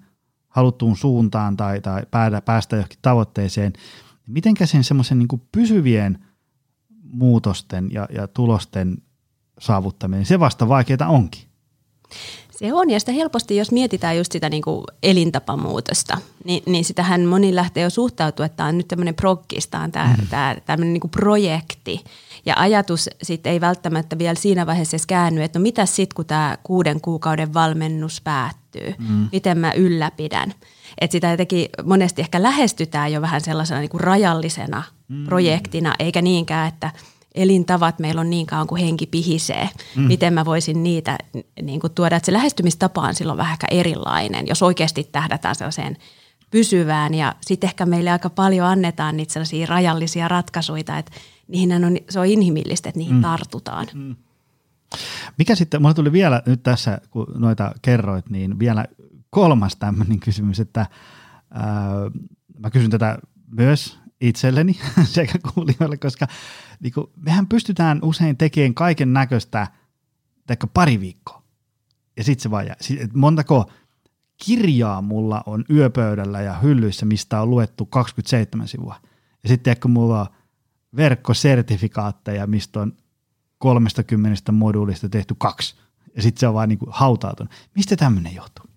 haluttuun 0.47 0.97
suuntaan 0.97 1.57
tai, 1.57 1.81
tai 1.81 2.05
päästä 2.45 2.75
johonkin 2.75 2.99
tavoitteeseen. 3.01 3.73
Mitenkä 4.27 4.65
sen 4.65 4.83
semmoisen 4.83 5.19
niin 5.19 5.41
pysyvien 5.51 6.25
muutosten 7.03 7.91
ja, 7.91 8.07
ja 8.13 8.27
tulosten 8.27 8.97
saavuttaminen, 9.59 10.25
se 10.25 10.39
vasta 10.39 10.67
vaikeaa 10.67 11.07
onkin. 11.07 11.43
Se 12.61 12.73
on, 12.73 12.89
ja 12.89 12.99
sitä 12.99 13.11
helposti, 13.11 13.55
jos 13.55 13.71
mietitään 13.71 14.17
just 14.17 14.31
sitä 14.31 14.49
niin 14.49 14.61
kuin 14.61 14.83
elintapamuutosta, 15.03 16.17
niin, 16.43 16.63
niin 16.65 16.85
sitähän 16.85 17.25
moni 17.25 17.55
lähtee 17.55 17.83
jo 17.83 17.89
suhtautua, 17.89 18.45
että 18.45 18.55
tämä 18.55 18.69
on 18.69 18.77
nyt 18.77 18.87
tämmöinen 18.87 19.15
prokkis, 19.15 19.67
tämä 19.67 19.83
on 19.83 19.91
tämä, 19.91 20.15
mm. 20.19 20.27
tämä, 20.27 20.55
tämmöinen 20.65 20.93
niin 20.93 21.01
kuin 21.01 21.11
projekti. 21.11 22.03
Ja 22.45 22.53
ajatus 22.57 23.09
sitten 23.23 23.51
ei 23.51 23.61
välttämättä 23.61 24.17
vielä 24.17 24.35
siinä 24.35 24.65
vaiheessa 24.65 24.95
edes 24.95 25.05
käänny, 25.05 25.43
että 25.43 25.59
no 25.59 25.63
mitä 25.63 25.85
sitten, 25.85 26.15
kun 26.15 26.25
tämä 26.25 26.57
kuuden 26.63 27.01
kuukauden 27.01 27.53
valmennus 27.53 28.21
päättyy, 28.21 28.93
mm. 28.99 29.29
miten 29.31 29.57
mä 29.57 29.71
ylläpidän. 29.71 30.53
Että 31.01 31.11
sitä 31.11 31.31
jotenkin 31.31 31.69
monesti 31.83 32.21
ehkä 32.21 32.43
lähestytään 32.43 33.11
jo 33.11 33.21
vähän 33.21 33.41
sellaisena 33.41 33.79
niin 33.79 33.89
kuin 33.89 34.01
rajallisena 34.01 34.83
mm. 35.07 35.25
projektina, 35.25 35.93
eikä 35.99 36.21
niinkään, 36.21 36.67
että– 36.67 36.91
elintavat 37.35 37.99
meillä 37.99 38.21
on 38.21 38.29
niin 38.29 38.45
kauan 38.45 38.67
kuin 38.67 38.83
henki 38.83 39.05
pihisee. 39.05 39.69
Mm. 39.95 40.01
Miten 40.01 40.33
mä 40.33 40.45
voisin 40.45 40.83
niitä 40.83 41.17
niin 41.61 41.79
kuin 41.79 41.93
tuoda, 41.93 42.15
että 42.15 42.25
se 42.25 42.33
lähestymistapa 42.33 43.01
on 43.01 43.15
silloin 43.15 43.37
vähän 43.37 43.57
erilainen, 43.71 44.47
jos 44.47 44.63
oikeasti 44.63 45.09
tähdätään 45.11 45.55
sellaiseen 45.55 45.97
pysyvään 46.51 47.13
ja 47.13 47.35
sitten 47.41 47.67
ehkä 47.67 47.85
meille 47.85 48.11
aika 48.11 48.29
paljon 48.29 48.67
annetaan 48.67 49.17
niitä 49.17 49.33
sellaisia 49.33 49.65
rajallisia 49.65 50.27
ratkaisuja, 50.27 50.79
että 50.79 51.11
niihin 51.47 51.85
on, 51.85 51.97
se 52.09 52.19
on 52.19 52.25
inhimillistä, 52.25 52.89
että 52.89 52.99
niihin 52.99 53.15
mm. 53.15 53.21
tartutaan. 53.21 53.87
Mm. 53.93 54.15
Mikä 55.37 55.55
sitten, 55.55 55.81
mulle 55.81 55.93
tuli 55.93 56.11
vielä 56.11 56.41
nyt 56.45 56.63
tässä, 56.63 57.01
kun 57.11 57.27
noita 57.35 57.71
kerroit, 57.81 58.29
niin 58.29 58.59
vielä 58.59 58.85
kolmas 59.29 59.75
tämmöinen 59.75 60.19
kysymys, 60.25 60.59
että 60.59 60.85
ää, 61.51 61.65
mä 62.59 62.69
kysyn 62.69 62.89
tätä 62.91 63.17
myös 63.51 63.99
itselleni 64.21 64.79
sekä 65.03 65.39
kuulijoille, 65.53 65.97
koska 65.97 66.27
niin 66.81 66.93
kuin, 66.93 67.07
mehän 67.15 67.47
pystytään 67.47 67.99
usein 68.01 68.37
tekemään 68.37 68.73
kaiken 68.73 69.13
näköistä 69.13 69.67
pari 70.73 70.99
viikkoa. 70.99 71.43
Ja 72.17 72.23
sitten 72.23 72.43
se 72.43 72.51
vaan 72.51 72.65
jää. 72.65 72.75
Montako 73.13 73.71
kirjaa 74.45 75.01
mulla 75.01 75.43
on 75.45 75.65
yöpöydällä 75.69 76.41
ja 76.41 76.59
hyllyissä, 76.59 77.05
mistä 77.05 77.41
on 77.41 77.49
luettu 77.49 77.85
27 77.85 78.67
sivua. 78.67 78.95
Ja 79.43 79.49
sitten 79.49 79.79
kun 79.79 79.91
mulla 79.91 80.21
on 80.21 80.27
verkkosertifikaatteja, 80.95 82.47
mistä 82.47 82.79
on 82.79 82.93
30 83.57 84.51
moduulista 84.51 85.09
tehty 85.09 85.35
kaksi. 85.37 85.75
Ja 86.15 86.21
sitten 86.21 86.39
se 86.39 86.47
on 86.47 86.53
vaan 86.53 86.69
niin 86.69 86.79
kuin 86.79 86.89
hautautunut. 86.93 87.53
Mistä 87.75 87.95
tämmöinen 87.95 88.35
johtuu? 88.35 88.70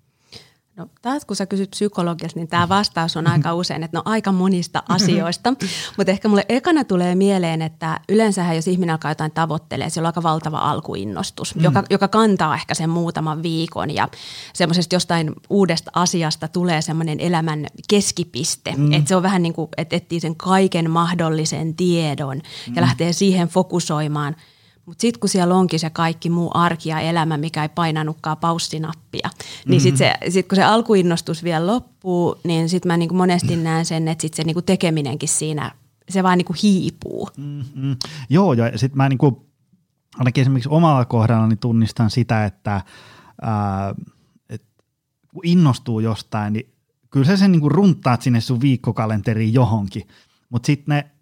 No 0.77 0.87
taas 1.03 1.25
kun 1.25 1.37
sä 1.37 1.47
kysyt 1.47 1.71
psykologiasta, 1.71 2.41
niin 2.41 2.49
tämä 2.49 2.69
vastaus 2.69 3.17
on 3.17 3.27
aika 3.27 3.55
usein, 3.55 3.83
että 3.83 3.99
no 3.99 4.03
aika 4.05 4.33
monista 4.33 4.83
asioista. 4.89 5.51
Mutta 5.97 6.11
ehkä 6.11 6.29
mulle 6.29 6.45
ekana 6.49 6.85
tulee 6.85 7.15
mieleen, 7.15 7.63
että 7.63 8.01
yleensähän 8.09 8.57
jos 8.57 8.69
ihminen 8.69 8.93
alkaa 8.93 9.11
jotain 9.11 9.31
tavoittelee, 9.33 9.91
se 9.91 10.01
on 10.01 10.07
aika 10.07 10.23
valtava 10.23 10.59
alkuinnostus, 10.59 11.55
mm. 11.55 11.63
joka, 11.63 11.85
joka 11.91 12.09
kantaa 12.09 12.55
ehkä 12.55 12.75
sen 12.75 12.91
muutaman 12.91 13.43
viikon. 13.43 13.95
Ja 13.95 14.09
semmoisesta 14.53 14.95
jostain 14.95 15.33
uudesta 15.51 15.91
asiasta 15.95 16.49
tulee 16.49 16.83
semmoinen 16.83 17.21
elämän 17.21 17.67
keskipiste. 17.89 18.75
Mm. 18.77 18.93
Että 18.93 19.09
se 19.09 19.17
on 19.17 19.23
vähän 19.23 19.43
niin 19.43 19.55
kuin, 19.55 19.69
että 19.77 19.97
etsii 19.97 20.21
sen 20.21 20.37
kaiken 20.37 20.91
mahdollisen 20.91 21.75
tiedon 21.75 22.37
ja 22.67 22.73
mm. 22.73 22.81
lähtee 22.81 23.13
siihen 23.13 23.49
fokusoimaan– 23.49 24.37
mutta 24.87 25.01
sitten 25.01 25.21
kun 25.21 25.29
siellä 25.29 25.55
onkin 25.55 25.81
se 25.81 25.91
kaikki 25.91 26.31
muu 26.31 26.51
arki 26.55 26.89
ja 26.89 27.01
elämä, 27.01 27.37
mikä 27.37 27.63
ei 27.63 27.69
painanutkaan 27.69 28.37
paussinappia, 28.37 29.31
niin 29.67 29.81
sitten 29.81 30.09
mm-hmm. 30.09 30.33
sit 30.33 30.49
kun 30.49 30.57
se 30.57 30.63
alkuinnostus 30.63 31.45
vielä 31.45 31.67
loppuu, 31.67 32.37
niin 32.45 32.69
sitten 32.69 32.93
mä 32.93 32.97
niinku 32.97 33.15
monesti 33.15 33.57
näen 33.65 33.85
sen, 33.85 34.09
että 34.09 34.23
sit 34.23 34.35
se 34.35 34.45
niinku 34.45 34.63
tekeminenkin 34.63 35.29
siinä, 35.29 35.73
se 36.09 36.23
vaan 36.23 36.39
niinku 36.39 36.55
hiipuu. 36.63 37.29
Mm-hmm. 37.37 37.97
Joo, 38.31 38.53
ja 38.53 38.79
sitten 38.79 38.97
mä 38.97 39.09
niinku, 39.09 39.47
ainakin 40.19 40.43
esimerkiksi 40.43 40.71
omalla 40.73 41.05
kohdallani 41.05 41.57
tunnistan 41.57 42.11
sitä, 42.11 42.45
että 42.45 42.83
ää, 43.43 43.95
et, 44.49 44.63
kun 45.35 45.47
innostuu 45.47 46.01
jostain, 46.01 46.53
niin 46.53 46.73
kyllä 47.11 47.27
sä 47.27 47.37
sen 47.37 47.53
niinku 47.53 47.69
runtaat 47.69 48.23
sinne 48.23 48.41
sun 48.41 48.61
viikkokalenteriin 48.61 49.55
johonkin, 49.55 50.09
mutta 50.51 50.67
sitten 50.67 50.97
ne 50.97 51.14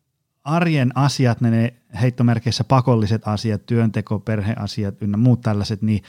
arjen 0.45 0.93
asiat, 0.95 1.41
ne, 1.41 1.51
ne 1.51 1.75
heittomerkeissä 2.01 2.65
pakolliset 2.65 3.29
asiat, 3.29 3.67
työnteko, 3.67 4.19
perheasiat 4.19 5.03
ynnä 5.03 5.17
muut 5.17 5.41
tällaiset, 5.41 5.83
niin 5.83 6.03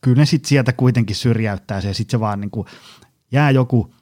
kyllä 0.00 0.16
ne 0.16 0.26
sitten 0.26 0.48
sieltä 0.48 0.72
kuitenkin 0.72 1.16
syrjäyttää 1.16 1.80
se 1.80 1.88
ja 1.88 1.94
sitten 1.94 2.10
se 2.10 2.20
vaan 2.20 2.40
niin 2.40 2.50
kuin 2.50 2.66
jää 3.32 3.50
joku 3.50 3.94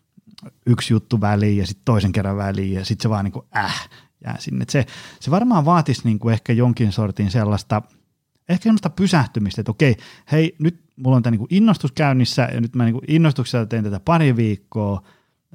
yksi 0.67 0.95
juttu 0.95 1.21
väliin 1.21 1.59
ja 1.59 1.67
sitten 1.67 1.85
toisen 1.85 2.13
kerran 2.13 2.37
väliin 2.37 2.73
ja 2.73 2.85
sitten 2.85 3.03
se 3.03 3.09
vaan 3.09 3.25
niin 3.25 3.33
kuin 3.33 3.47
äh 3.57 3.89
jää 4.25 4.37
sinne. 4.39 4.63
Et 4.63 4.71
se, 4.71 4.87
se 5.21 5.31
varmaan 5.31 5.65
vaatisi 5.65 6.01
niin 6.05 6.19
kuin 6.19 6.33
ehkä 6.33 6.53
jonkin 6.53 6.93
sortin 6.93 7.31
sellaista, 7.31 7.83
ehkä 8.49 8.63
sellaista 8.63 8.91
pysähtymistä, 8.91 9.61
että 9.61 9.71
okei, 9.71 9.97
hei 10.33 10.57
nyt 10.59 10.81
mulla 10.97 11.17
on 11.17 11.23
tämä 11.23 11.37
niin 11.37 11.47
innostus 11.51 11.93
käynnissä 11.93 12.49
ja 12.55 12.61
nyt 12.61 12.77
mä 12.77 12.85
niin 12.85 13.01
innostuksella 13.09 13.67
teen 13.67 13.85
tätä 13.85 14.01
pari 14.01 14.37
viikkoa, 14.37 15.03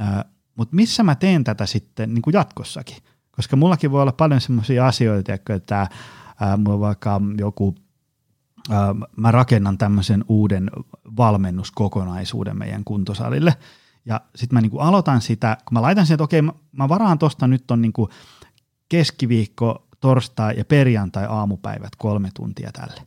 äh, 0.02 0.26
mutta 0.56 0.76
missä 0.76 1.04
mä 1.04 1.16
teen 1.16 1.44
tätä 1.44 1.66
sitten 1.66 2.14
niin 2.14 2.22
kuin 2.22 2.34
jatkossakin? 2.34 2.98
Koska 3.42 3.56
mullakin 3.56 3.92
voi 3.92 4.02
olla 4.02 4.12
paljon 4.12 4.42
semmoisia 4.42 4.88
asioita, 4.88 5.34
että 5.34 5.88
ää, 6.40 6.58
mulla 6.58 6.80
vaikka 6.80 7.22
joku, 7.38 7.76
mä 9.18 9.32
rakennan 9.32 9.78
tämmöisen 9.78 10.26
uuden 10.28 10.72
valmennuskokonaisuuden 11.18 12.58
meidän 12.58 12.84
kuntosalille. 12.84 13.54
Ja 14.06 14.22
sitten 14.36 14.58
mä 14.58 14.62
niinku 14.62 14.80
aloitan 14.80 15.22
sitä, 15.22 15.58
kun 15.66 15.74
mä 15.74 15.82
laitan 15.82 16.06
sen, 16.06 16.16
että 16.16 16.24
okei, 16.24 16.42
mä, 16.42 16.52
mä 16.72 16.90
varaan 16.90 17.20
tosta 17.20 17.48
nyt 17.48 17.72
on 17.72 17.82
niinku 17.82 18.10
keskiviikko, 18.90 19.88
torstai 20.00 20.58
ja 20.58 20.66
perjantai 20.66 21.26
aamupäivät 21.30 21.96
kolme 21.98 22.30
tuntia 22.34 22.72
tälle. 22.72 23.02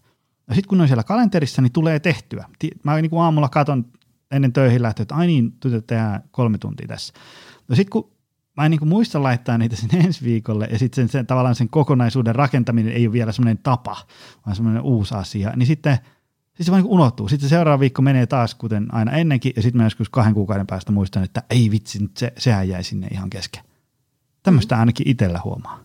Ja 0.49 0.55
sitten 0.55 0.69
kun 0.69 0.81
on 0.81 0.89
siellä 0.89 1.05
kalenterissa, 1.05 1.63
niin 1.63 1.73
tulee 1.73 2.01
tehtyä. 2.01 2.49
Mä 2.83 2.95
niinku 2.97 3.19
aamulla 3.19 3.49
katon 3.49 3.85
ennen 4.31 4.53
töihin 4.53 4.83
lähtöä, 4.83 5.03
että 5.03 5.15
ai 5.15 5.27
niin, 5.27 5.53
tehdään 5.87 6.23
kolme 6.31 6.59
tuntia 6.59 6.89
tässä. 6.89 7.15
No 7.69 7.77
sitten 7.77 7.91
kun 7.91 8.14
mä 8.57 8.65
en 8.65 8.71
niin 8.71 8.89
muista 8.89 9.23
laittaa 9.23 9.59
niitä 9.59 9.77
sinne 9.77 9.99
ensi 9.99 10.25
viikolle, 10.25 10.69
ja 10.71 10.79
sitten 10.79 10.97
sen, 10.97 11.09
sen, 11.09 11.27
tavallaan 11.27 11.55
sen 11.55 11.69
kokonaisuuden 11.69 12.35
rakentaminen 12.35 12.93
ei 12.93 13.07
ole 13.07 13.13
vielä 13.13 13.33
semmoinen 13.33 13.59
tapa, 13.63 13.97
vaan 14.47 14.57
semmoinen 14.57 14.83
uusi 14.83 15.15
asia, 15.15 15.53
niin 15.57 15.67
sitten 15.67 15.99
sitten 16.55 16.67
se 16.67 16.73
vaan 16.73 16.83
niin 16.83 16.93
unohtuu. 16.93 17.29
Sitten 17.29 17.49
seuraava 17.49 17.81
viikko 17.81 18.03
menee 18.03 18.27
taas 18.27 18.55
kuten 18.55 18.95
aina 18.95 19.13
ennenkin, 19.13 19.53
ja 19.57 19.63
sitten 19.63 19.81
mä 19.81 19.87
joskus 19.87 20.09
kahden 20.09 20.35
kuukauden 20.35 20.67
päästä 20.67 20.93
muistan, 20.93 21.25
että 21.25 21.43
ei 21.51 21.71
vitsi, 21.71 21.99
se, 22.19 22.33
sehän 22.39 22.69
jäi 22.69 22.85
sinne 22.85 23.07
ihan 23.07 23.31
kesken. 23.31 23.63
Tämmöistä 24.43 24.79
ainakin 24.79 25.09
itsellä 25.09 25.41
huomaa. 25.45 25.81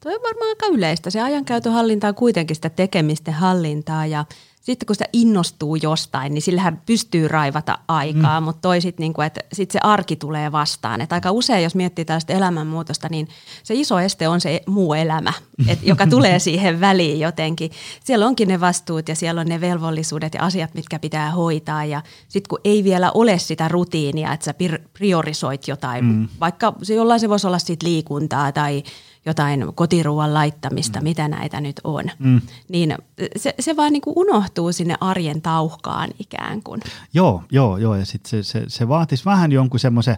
Tuo 0.00 0.12
on 0.12 0.22
varmaan 0.22 0.48
aika 0.48 0.66
yleistä. 0.66 1.10
Se 1.10 1.20
ajankäytön 1.20 1.72
hallinta 1.72 2.08
on 2.08 2.14
kuitenkin 2.14 2.56
sitä 2.56 2.70
tekemisten 2.70 3.34
hallintaa, 3.34 4.06
ja 4.06 4.24
sitten 4.62 4.86
kun 4.86 4.96
sitä 4.96 5.08
innostuu 5.12 5.76
jostain, 5.76 6.34
niin 6.34 6.42
sillähän 6.42 6.82
pystyy 6.86 7.28
raivata 7.28 7.78
aikaa, 7.88 8.40
mm. 8.40 8.44
mutta 8.44 8.60
toisit, 8.60 8.98
niin 8.98 9.12
kuin, 9.12 9.26
että 9.26 9.40
sitten 9.52 9.72
se 9.72 9.78
arki 9.82 10.16
tulee 10.16 10.52
vastaan. 10.52 11.00
Että 11.00 11.14
aika 11.14 11.30
usein, 11.30 11.62
jos 11.62 11.74
miettii 11.74 12.04
tällaista 12.04 12.32
elämänmuutosta, 12.32 13.08
niin 13.10 13.28
se 13.62 13.74
iso 13.74 14.00
este 14.00 14.28
on 14.28 14.40
se 14.40 14.60
muu 14.66 14.94
elämä, 14.94 15.32
et, 15.68 15.78
joka 15.92 16.06
tulee 16.06 16.38
siihen 16.38 16.80
väliin 16.80 17.20
jotenkin. 17.20 17.70
Siellä 18.04 18.26
onkin 18.26 18.48
ne 18.48 18.60
vastuut 18.60 19.08
ja 19.08 19.14
siellä 19.14 19.40
on 19.40 19.46
ne 19.46 19.60
velvollisuudet 19.60 20.34
ja 20.34 20.42
asiat, 20.42 20.74
mitkä 20.74 20.98
pitää 20.98 21.30
hoitaa. 21.30 21.84
Ja 21.84 22.02
sitten 22.28 22.48
kun 22.48 22.60
ei 22.64 22.84
vielä 22.84 23.10
ole 23.14 23.38
sitä 23.38 23.68
rutiinia, 23.68 24.32
että 24.32 24.44
sä 24.44 24.54
priorisoit 24.92 25.68
jotain, 25.68 26.04
mm. 26.04 26.28
vaikka 26.40 26.74
se 26.82 26.94
jollain 26.94 27.20
se 27.20 27.28
voisi 27.28 27.46
olla 27.46 27.58
sitten 27.58 27.88
liikuntaa 27.88 28.52
tai– 28.52 28.82
jotain 29.26 29.66
kotiruuan 29.74 30.34
laittamista, 30.34 31.00
mm. 31.00 31.04
mitä 31.04 31.28
näitä 31.28 31.60
nyt 31.60 31.80
on, 31.84 32.04
mm. 32.18 32.40
niin 32.68 32.94
se, 33.36 33.54
se 33.60 33.76
vaan 33.76 33.92
niin 33.92 34.02
kuin 34.02 34.14
unohtuu 34.16 34.72
sinne 34.72 34.94
arjen 35.00 35.42
tauhkaan 35.42 36.10
ikään 36.18 36.62
kuin. 36.62 36.80
Joo, 37.14 37.42
joo, 37.52 37.76
joo, 37.76 37.94
ja 37.94 38.06
sitten 38.06 38.30
se, 38.30 38.42
se, 38.42 38.64
se 38.68 38.88
vaatisi 38.88 39.24
vähän 39.24 39.52
jonkun 39.52 39.80
semmoisen, 39.80 40.16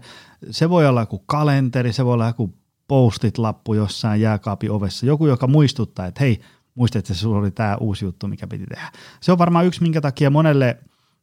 se 0.50 0.70
voi 0.70 0.86
olla 0.86 1.00
joku 1.00 1.22
kalenteri, 1.26 1.92
se 1.92 2.04
voi 2.04 2.14
olla 2.14 2.26
joku 2.26 2.54
postit-lappu 2.88 3.74
jossain 3.74 4.20
jääkaapin 4.20 4.70
ovessa, 4.70 5.06
joku, 5.06 5.26
joka 5.26 5.46
muistuttaa, 5.46 6.06
että 6.06 6.20
hei, 6.20 6.40
muistat, 6.74 6.98
että 6.98 7.14
se 7.14 7.28
oli 7.28 7.50
tämä 7.50 7.76
uusi 7.76 8.04
juttu, 8.04 8.28
mikä 8.28 8.46
piti 8.46 8.66
tehdä. 8.66 8.92
Se 9.20 9.32
on 9.32 9.38
varmaan 9.38 9.66
yksi, 9.66 9.82
minkä 9.82 10.00
takia 10.00 10.30
monelle, 10.30 10.78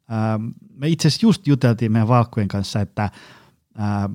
ää, 0.08 0.40
me 0.76 0.88
itse 0.88 1.08
asiassa 1.08 1.26
just 1.26 1.48
juteltiin 1.48 1.92
meidän 1.92 2.08
valkkujen 2.08 2.48
kanssa, 2.48 2.82
että 2.82 3.10
ää, 3.78 4.10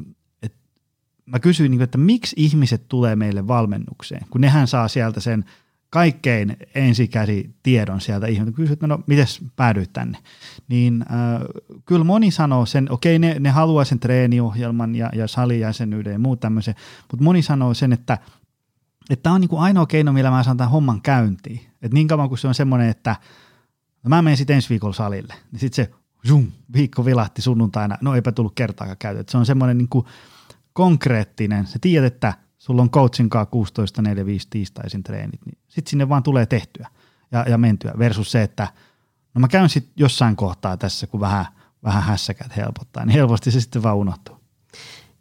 mä 1.26 1.38
kysyin, 1.38 1.70
niin 1.70 1.82
että 1.82 1.98
miksi 1.98 2.36
ihmiset 2.38 2.88
tulee 2.88 3.16
meille 3.16 3.48
valmennukseen, 3.48 4.26
kun 4.30 4.40
nehän 4.40 4.66
saa 4.66 4.88
sieltä 4.88 5.20
sen 5.20 5.44
kaikkein 5.90 6.56
ensikäsi 6.74 7.54
tiedon 7.62 8.00
sieltä 8.00 8.26
ihmiseltä. 8.26 8.56
Kysyt, 8.56 8.82
no 8.82 9.02
miten 9.06 9.26
päädyit 9.56 9.92
tänne? 9.92 10.18
Niin 10.68 11.02
äh, 11.02 11.40
kyllä 11.84 12.04
moni 12.04 12.30
sanoo 12.30 12.66
sen, 12.66 12.92
okei 12.92 13.18
ne, 13.18 13.36
ne 13.40 13.50
haluaa 13.50 13.84
sen 13.84 14.00
treeniohjelman 14.00 14.94
ja, 14.94 15.10
ja 15.14 15.28
salijäsenyyden 15.28 16.12
ja 16.12 16.18
muut 16.18 16.40
tämmöisen, 16.40 16.74
mutta 17.12 17.24
moni 17.24 17.42
sanoo 17.42 17.74
sen, 17.74 17.92
että 17.92 18.18
tämä 19.22 19.34
on 19.34 19.40
niin 19.40 19.48
kuin 19.48 19.62
ainoa 19.62 19.86
keino, 19.86 20.12
millä 20.12 20.30
mä 20.30 20.42
saan 20.42 20.56
tämän 20.56 20.70
homman 20.70 21.02
käyntiin. 21.02 21.60
Että 21.82 21.94
niin 21.94 22.08
kauan 22.08 22.28
kuin 22.28 22.38
se 22.38 22.48
on 22.48 22.54
semmoinen, 22.54 22.88
että 22.88 23.16
no 24.02 24.08
mä 24.08 24.22
menen 24.22 24.36
sitten 24.36 24.56
ensi 24.56 24.68
viikolla 24.68 24.94
salille, 24.94 25.34
niin 25.52 25.60
sitten 25.60 25.84
se 25.84 25.92
zoom, 26.28 26.46
viikko 26.72 27.04
vilahti 27.04 27.42
sunnuntaina, 27.42 27.98
no 28.00 28.14
eipä 28.14 28.32
tullut 28.32 28.54
kertaakaan 28.54 28.96
käytetty. 28.98 29.30
Se 29.30 29.38
on 29.38 29.46
semmoinen 29.46 29.78
niin 29.78 29.88
kuin, 29.88 30.06
konkreettinen, 30.76 31.66
sä 31.66 31.78
tiedät, 31.80 32.14
että 32.14 32.34
sulla 32.58 32.82
on 32.82 32.90
coachin 32.90 33.30
kanssa 33.30 33.50
16, 33.50 34.02
4, 34.02 34.26
5 34.26 34.46
tiistaisin 34.50 35.02
treenit, 35.02 35.46
niin 35.46 35.58
sitten 35.68 35.90
sinne 35.90 36.08
vaan 36.08 36.22
tulee 36.22 36.46
tehtyä 36.46 36.88
ja, 37.32 37.44
ja 37.48 37.58
mentyä 37.58 37.92
versus 37.98 38.32
se, 38.32 38.42
että 38.42 38.68
no 39.34 39.40
mä 39.40 39.48
käyn 39.48 39.68
sitten 39.68 39.92
jossain 39.96 40.36
kohtaa 40.36 40.76
tässä, 40.76 41.06
kun 41.06 41.20
vähän, 41.20 41.46
vähän 41.84 42.02
hässäkät 42.02 42.56
helpottaa, 42.56 43.04
niin 43.04 43.14
helposti 43.14 43.50
se 43.50 43.60
sitten 43.60 43.82
vaan 43.82 43.96
unohtuu. 43.96 44.35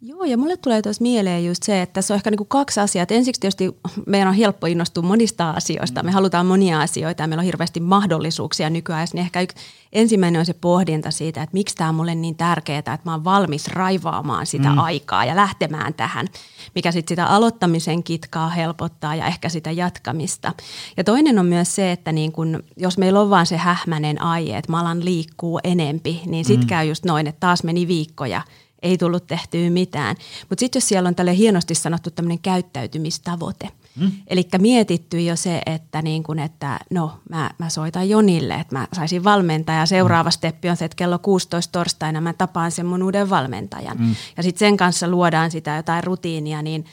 Joo, 0.00 0.24
ja 0.24 0.38
mulle 0.38 0.56
tulee 0.56 0.82
tuossa 0.82 1.02
mieleen 1.02 1.46
just 1.46 1.62
se, 1.62 1.82
että 1.82 1.92
tässä 1.92 2.14
on 2.14 2.16
ehkä 2.16 2.30
niinku 2.30 2.44
kaksi 2.44 2.80
asiaa. 2.80 3.02
Et 3.02 3.10
ensiksi 3.10 3.40
tietysti 3.40 3.76
meidän 4.06 4.28
on 4.28 4.34
helppo 4.34 4.66
innostua 4.66 5.02
monista 5.02 5.50
asioista. 5.50 6.02
Me 6.02 6.10
halutaan 6.10 6.46
monia 6.46 6.80
asioita 6.80 7.22
ja 7.22 7.26
meillä 7.26 7.40
on 7.40 7.44
hirveästi 7.44 7.80
mahdollisuuksia 7.80 8.70
nykyään. 8.70 9.08
Niin 9.12 9.20
ehkä 9.20 9.40
yksi, 9.40 9.56
ensimmäinen 9.92 10.38
on 10.38 10.46
se 10.46 10.54
pohdinta 10.54 11.10
siitä, 11.10 11.42
että 11.42 11.54
miksi 11.54 11.74
tämä 11.74 11.88
on 11.88 11.94
mulle 11.94 12.14
niin 12.14 12.36
tärkeää, 12.36 12.78
että 12.78 13.00
mä 13.04 13.12
oon 13.12 13.24
valmis 13.24 13.68
raivaamaan 13.68 14.46
sitä 14.46 14.68
mm. 14.68 14.78
aikaa 14.78 15.24
ja 15.24 15.36
lähtemään 15.36 15.94
tähän, 15.94 16.26
mikä 16.74 16.92
sitten 16.92 17.12
sitä 17.12 17.26
aloittamisen 17.26 18.02
kitkaa 18.02 18.48
helpottaa 18.48 19.14
ja 19.14 19.26
ehkä 19.26 19.48
sitä 19.48 19.70
jatkamista. 19.70 20.52
Ja 20.96 21.04
toinen 21.04 21.38
on 21.38 21.46
myös 21.46 21.74
se, 21.74 21.92
että 21.92 22.12
niin 22.12 22.32
kun, 22.32 22.62
jos 22.76 22.98
meillä 22.98 23.20
on 23.20 23.30
vaan 23.30 23.46
se 23.46 23.56
hähmäinen 23.56 24.22
aihe, 24.22 24.58
että 24.58 24.72
mä 24.72 24.80
alan 24.80 25.04
liikkuu 25.04 25.60
enempi, 25.64 26.22
niin 26.26 26.44
sitten 26.44 26.66
mm. 26.66 26.68
käy 26.68 26.86
just 26.86 27.04
noin, 27.04 27.26
että 27.26 27.40
taas 27.40 27.64
meni 27.64 27.88
viikkoja– 27.88 28.42
ei 28.82 28.98
tullut 28.98 29.26
tehtyä 29.26 29.70
mitään. 29.70 30.16
Mutta 30.48 30.60
sitten 30.60 30.80
jos 30.80 30.88
siellä 30.88 31.08
on 31.08 31.14
tälle 31.14 31.36
hienosti 31.36 31.74
sanottu 31.74 32.10
tämmöinen 32.10 32.38
käyttäytymistavoite, 32.38 33.68
mm. 34.00 34.12
eli 34.26 34.48
mietitty 34.58 35.20
jo 35.20 35.36
se, 35.36 35.62
että, 35.66 36.02
niin 36.02 36.22
kun, 36.22 36.38
että 36.38 36.78
no 36.90 37.20
mä, 37.30 37.50
mä 37.58 37.68
soitan 37.68 38.08
Jonille, 38.08 38.54
että 38.54 38.78
mä 38.78 38.88
saisin 38.92 39.24
valmentaa 39.24 39.76
ja 39.76 39.86
seuraava 39.86 40.28
mm. 40.28 40.32
steppi 40.32 40.68
on 40.68 40.76
se, 40.76 40.84
että 40.84 40.96
kello 40.96 41.18
16 41.18 41.72
torstaina 41.72 42.20
mä 42.20 42.32
tapaan 42.32 42.72
sen 42.72 42.86
mun 42.86 43.02
uuden 43.02 43.30
valmentajan. 43.30 43.96
Mm. 43.98 44.14
Ja 44.36 44.42
sitten 44.42 44.58
sen 44.58 44.76
kanssa 44.76 45.08
luodaan 45.08 45.50
sitä 45.50 45.76
jotain 45.76 46.04
rutiinia, 46.04 46.62
niin 46.62 46.84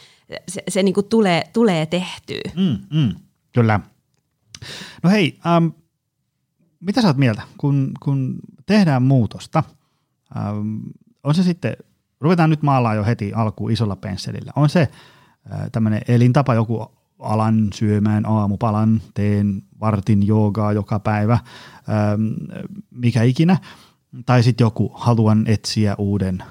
se, 0.48 0.64
se 0.68 0.84
niin 0.84 0.96
tulee, 1.10 1.44
tulee 1.54 1.86
tehtyä. 1.86 2.52
Mm, 2.56 3.00
mm, 3.00 3.16
kyllä. 3.54 3.80
No 5.04 5.10
hei, 5.10 5.40
ähm, 5.48 5.68
mitä 6.80 7.02
sä 7.02 7.08
oot 7.08 7.18
mieltä, 7.18 7.42
kun, 7.58 7.92
kun 8.00 8.36
tehdään 8.66 9.04
muutosta– 9.04 9.64
Ähm, 10.38 10.78
on 11.24 11.36
se 11.36 11.44
sitten, 11.44 11.74
ruvetaan 12.20 12.50
nyt 12.50 12.64
maalaa 12.64 12.96
jo 12.96 13.06
heti 13.06 13.34
alkuun 13.34 13.72
isolla 13.72 13.96
pensselillä. 13.96 14.52
On 14.56 14.70
se 14.70 14.92
tämmöinen 15.72 16.02
elintapa, 16.08 16.54
joku 16.54 16.92
alan 17.20 17.68
syömään 17.74 18.26
aamupalan, 18.26 19.02
teen 19.14 19.62
vartin 19.80 20.28
joogaa 20.28 20.74
joka 20.74 21.00
päivä, 21.00 21.40
mikä 22.92 23.24
ikinä. 23.24 23.58
Tai 24.26 24.44
sitten 24.44 24.66
joku, 24.66 24.92
haluan 24.96 25.44
etsiä 25.48 25.96
uuden 25.98 26.44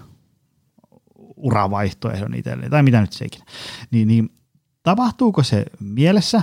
uravaihtoehdon 1.37 2.35
itselleen, 2.35 2.71
tai 2.71 2.83
mitä 2.83 3.00
nyt 3.00 3.12
se 3.12 3.25
ikinä. 3.25 3.45
Niin, 3.91 4.09
niin 4.09 4.31
tapahtuuko 4.83 5.43
se 5.43 5.67
mielessä 5.81 6.43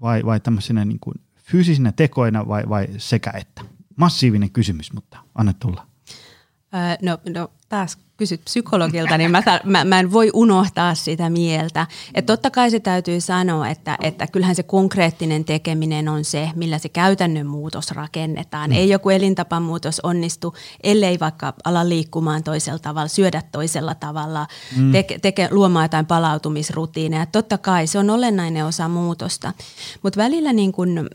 vai, 0.00 0.24
vai 0.24 0.40
tämmöisenä 0.40 0.84
niin 0.84 1.00
kuin 1.00 1.14
fyysisinä 1.36 1.92
tekoina 1.92 2.48
vai, 2.48 2.62
vai 2.68 2.88
sekä 2.96 3.30
että? 3.30 3.62
Massiivinen 3.96 4.50
kysymys, 4.50 4.92
mutta 4.92 5.18
anna 5.34 5.52
tulla. 5.52 5.86
No, 7.02 7.18
no 7.34 7.50
taas 7.68 7.98
kysyt 8.20 8.44
psykologilta, 8.44 9.18
niin 9.18 9.30
mä, 9.30 9.42
mä, 9.64 9.84
mä 9.84 10.00
en 10.00 10.12
voi 10.12 10.30
unohtaa 10.34 10.94
sitä 10.94 11.30
mieltä. 11.30 11.86
Että 12.14 12.32
totta 12.32 12.50
kai 12.50 12.70
se 12.70 12.80
täytyy 12.80 13.20
sanoa, 13.20 13.68
että, 13.68 13.98
että 14.02 14.26
kyllähän 14.26 14.56
se 14.56 14.62
konkreettinen 14.62 15.44
tekeminen 15.44 16.08
on 16.08 16.24
se, 16.24 16.50
millä 16.54 16.78
se 16.78 16.88
käytännön 16.88 17.46
muutos 17.46 17.90
rakennetaan. 17.90 18.70
Mm. 18.70 18.76
Ei 18.76 18.88
joku 18.88 19.10
elintapamuutos 19.10 20.00
onnistu, 20.00 20.54
ellei 20.82 21.20
vaikka 21.20 21.54
ala 21.64 21.88
liikkumaan 21.88 22.42
toisella 22.42 22.78
tavalla, 22.78 23.08
syödä 23.08 23.42
toisella 23.52 23.94
tavalla, 23.94 24.46
mm. 24.76 24.92
teke, 24.92 25.18
teke, 25.18 25.48
luomaan 25.50 25.84
jotain 25.84 26.06
palautumisrutiineja. 26.06 27.26
Totta 27.26 27.58
kai 27.58 27.86
se 27.86 27.98
on 27.98 28.10
olennainen 28.10 28.66
osa 28.66 28.88
muutosta. 28.88 29.52
Mutta 30.02 30.20
välillä 30.20 30.52
niin 30.52 30.72
kun 30.72 31.10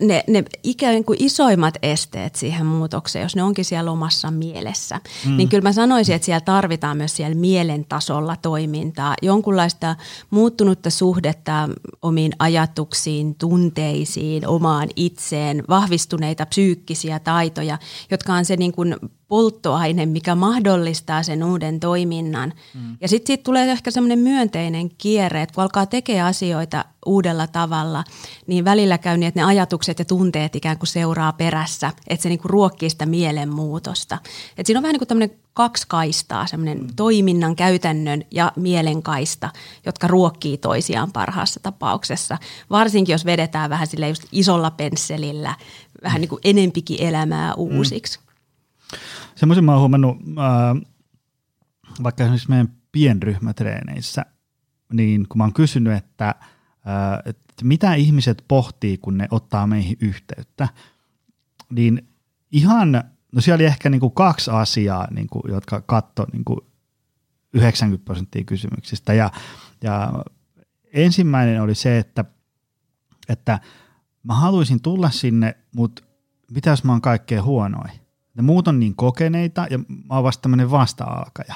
ne, 0.00 0.24
ne 0.28 0.44
ikään 0.62 1.04
kuin 1.04 1.22
isoimmat 1.22 1.74
esteet 1.82 2.34
siihen 2.34 2.66
muutokseen, 2.66 3.22
jos 3.22 3.36
ne 3.36 3.42
onkin 3.42 3.64
siellä 3.64 3.90
omassa 3.90 4.30
mielessä, 4.30 5.00
mm. 5.26 5.36
niin 5.36 5.48
kyllä 5.48 5.62
mä 5.62 5.72
sanoisin, 5.72 6.14
että 6.14 6.26
siellä 6.26 6.40
tarvitaan 6.40 6.96
myös 6.96 7.16
siellä 7.16 7.34
mielen 7.34 7.84
tasolla 7.84 8.36
toimintaa, 8.36 9.14
jonkunlaista 9.22 9.96
muuttunutta 10.30 10.90
suhdetta 10.90 11.68
omiin 12.02 12.32
ajatuksiin, 12.38 13.34
tunteisiin, 13.34 14.46
omaan 14.48 14.88
itseen, 14.96 15.64
vahvistuneita 15.68 16.46
psyykkisiä 16.46 17.18
taitoja, 17.18 17.78
jotka 18.10 18.34
on 18.34 18.44
se 18.44 18.56
niin 18.56 18.72
kuin 18.72 18.96
polttoaine, 19.32 20.06
mikä 20.06 20.34
mahdollistaa 20.34 21.22
sen 21.22 21.44
uuden 21.44 21.80
toiminnan. 21.80 22.52
Mm. 22.74 22.96
Ja 23.00 23.08
sitten 23.08 23.26
siitä 23.26 23.42
tulee 23.44 23.70
ehkä 23.70 23.90
semmoinen 23.90 24.18
myönteinen 24.18 24.90
kierre, 24.98 25.42
että 25.42 25.54
kun 25.54 25.62
alkaa 25.62 25.86
tekemään 25.86 26.26
asioita 26.26 26.84
uudella 27.06 27.46
tavalla, 27.46 28.04
niin 28.46 28.64
välillä 28.64 28.98
käy 28.98 29.16
niin, 29.16 29.28
että 29.28 29.40
ne 29.40 29.44
ajatukset 29.44 29.98
ja 29.98 30.04
tunteet 30.04 30.56
ikään 30.56 30.78
kuin 30.78 30.88
seuraa 30.88 31.32
perässä, 31.32 31.92
että 32.08 32.22
se 32.22 32.28
niinku 32.28 32.48
ruokkii 32.48 32.90
sitä 32.90 33.06
mielenmuutosta. 33.06 34.18
Et 34.58 34.66
siinä 34.66 34.78
on 34.78 34.82
vähän 34.82 34.92
niin 34.92 35.00
kuin 35.00 35.08
tämmöinen 35.08 35.36
kaksi 35.54 35.84
kaistaa, 35.88 36.46
semmoinen 36.46 36.80
mm. 36.80 36.88
toiminnan, 36.96 37.56
käytännön 37.56 38.24
ja 38.30 38.52
mielenkaista, 38.56 39.50
jotka 39.86 40.06
ruokkii 40.06 40.58
toisiaan 40.58 41.12
parhaassa 41.12 41.60
tapauksessa. 41.60 42.38
Varsinkin 42.70 43.12
jos 43.12 43.24
vedetään 43.24 43.70
vähän 43.70 43.86
sille 43.86 44.08
just 44.08 44.22
isolla 44.32 44.70
pensselillä, 44.70 45.54
vähän 46.02 46.20
niin 46.20 46.28
kuin 46.28 46.40
enempikin 46.44 47.02
elämää 47.02 47.50
mm. 47.50 47.54
uusiksi. 47.56 48.18
Mm. 48.18 48.31
Semmoisen 49.34 49.64
mä 49.64 49.72
oon 49.72 49.80
huomannut, 49.80 50.16
äh, 50.16 50.92
vaikka 52.02 52.24
esimerkiksi 52.24 52.48
meidän 52.48 52.72
pienryhmätreeneissä, 52.92 54.26
niin 54.92 55.28
kun 55.28 55.38
mä 55.38 55.44
oon 55.44 55.52
kysynyt, 55.52 55.92
että, 55.92 56.28
äh, 56.28 57.18
että 57.24 57.64
mitä 57.64 57.94
ihmiset 57.94 58.44
pohtii, 58.48 58.98
kun 58.98 59.18
ne 59.18 59.28
ottaa 59.30 59.66
meihin 59.66 59.96
yhteyttä, 60.00 60.68
niin 61.70 62.08
ihan, 62.52 62.92
no 63.32 63.40
siellä 63.40 63.56
oli 63.56 63.64
ehkä 63.64 63.90
niin 63.90 64.00
kuin 64.00 64.12
kaksi 64.12 64.50
asiaa, 64.50 65.08
niin 65.10 65.26
kuin, 65.26 65.42
jotka 65.52 65.80
katto 65.80 66.26
niin 66.32 66.44
kuin 66.44 66.60
90 67.54 68.04
prosenttia 68.04 68.44
kysymyksistä. 68.44 69.12
Ja, 69.12 69.30
ja 69.82 70.12
ensimmäinen 70.92 71.62
oli 71.62 71.74
se, 71.74 71.98
että, 71.98 72.24
että 73.28 73.60
mä 74.22 74.34
haluaisin 74.34 74.82
tulla 74.82 75.10
sinne, 75.10 75.56
mutta 75.76 76.02
mitä 76.50 76.70
jos 76.70 76.84
mä 76.84 76.92
oon 76.92 77.00
kaikkein 77.00 77.44
huonoin? 77.44 78.01
Ne 78.34 78.42
muut 78.42 78.68
on 78.68 78.80
niin 78.80 78.96
kokeneita 78.96 79.66
ja 79.70 79.78
mä 79.78 80.14
oon 80.14 80.24
vasta 80.24 80.42
tämmöinen 80.42 80.70
vasta-alkaja. 80.70 81.54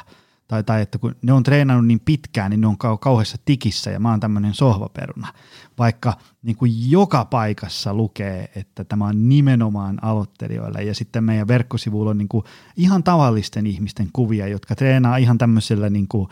Tai, 0.49 0.65
tai 0.65 0.83
että 0.83 0.99
kun 0.99 1.17
ne 1.23 1.33
on 1.33 1.43
treenannut 1.43 1.87
niin 1.87 2.01
pitkään, 2.01 2.51
niin 2.51 2.61
ne 2.61 2.67
on 2.67 2.77
kau- 2.85 2.99
kauheassa 3.01 3.39
tikissä 3.45 3.91
ja 3.91 4.01
mä 4.01 4.11
oon 4.11 4.21
tämmöinen 4.21 4.55
sohvaperuna. 4.55 5.33
Vaikka 5.79 6.15
niin 6.43 6.57
kuin 6.57 6.91
joka 6.91 7.25
paikassa 7.25 7.95
lukee, 7.95 8.51
että 8.55 8.85
tämä 8.85 9.07
on 9.07 9.29
nimenomaan 9.29 10.05
aloittelijoille 10.05 10.83
ja 10.83 10.95
sitten 10.95 11.25
meidän 11.25 11.49
verkkosivuilla 11.49 12.11
on 12.11 12.19
niin 12.19 12.29
kuin 12.29 12.45
ihan 12.77 13.03
tavallisten 13.03 13.67
ihmisten 13.67 14.09
kuvia, 14.13 14.49
jotka 14.49 14.75
treenaa 14.75 15.17
ihan 15.17 15.39
tämmöisellä 15.39 15.91
niin 15.91 16.09
kuin, 16.09 16.29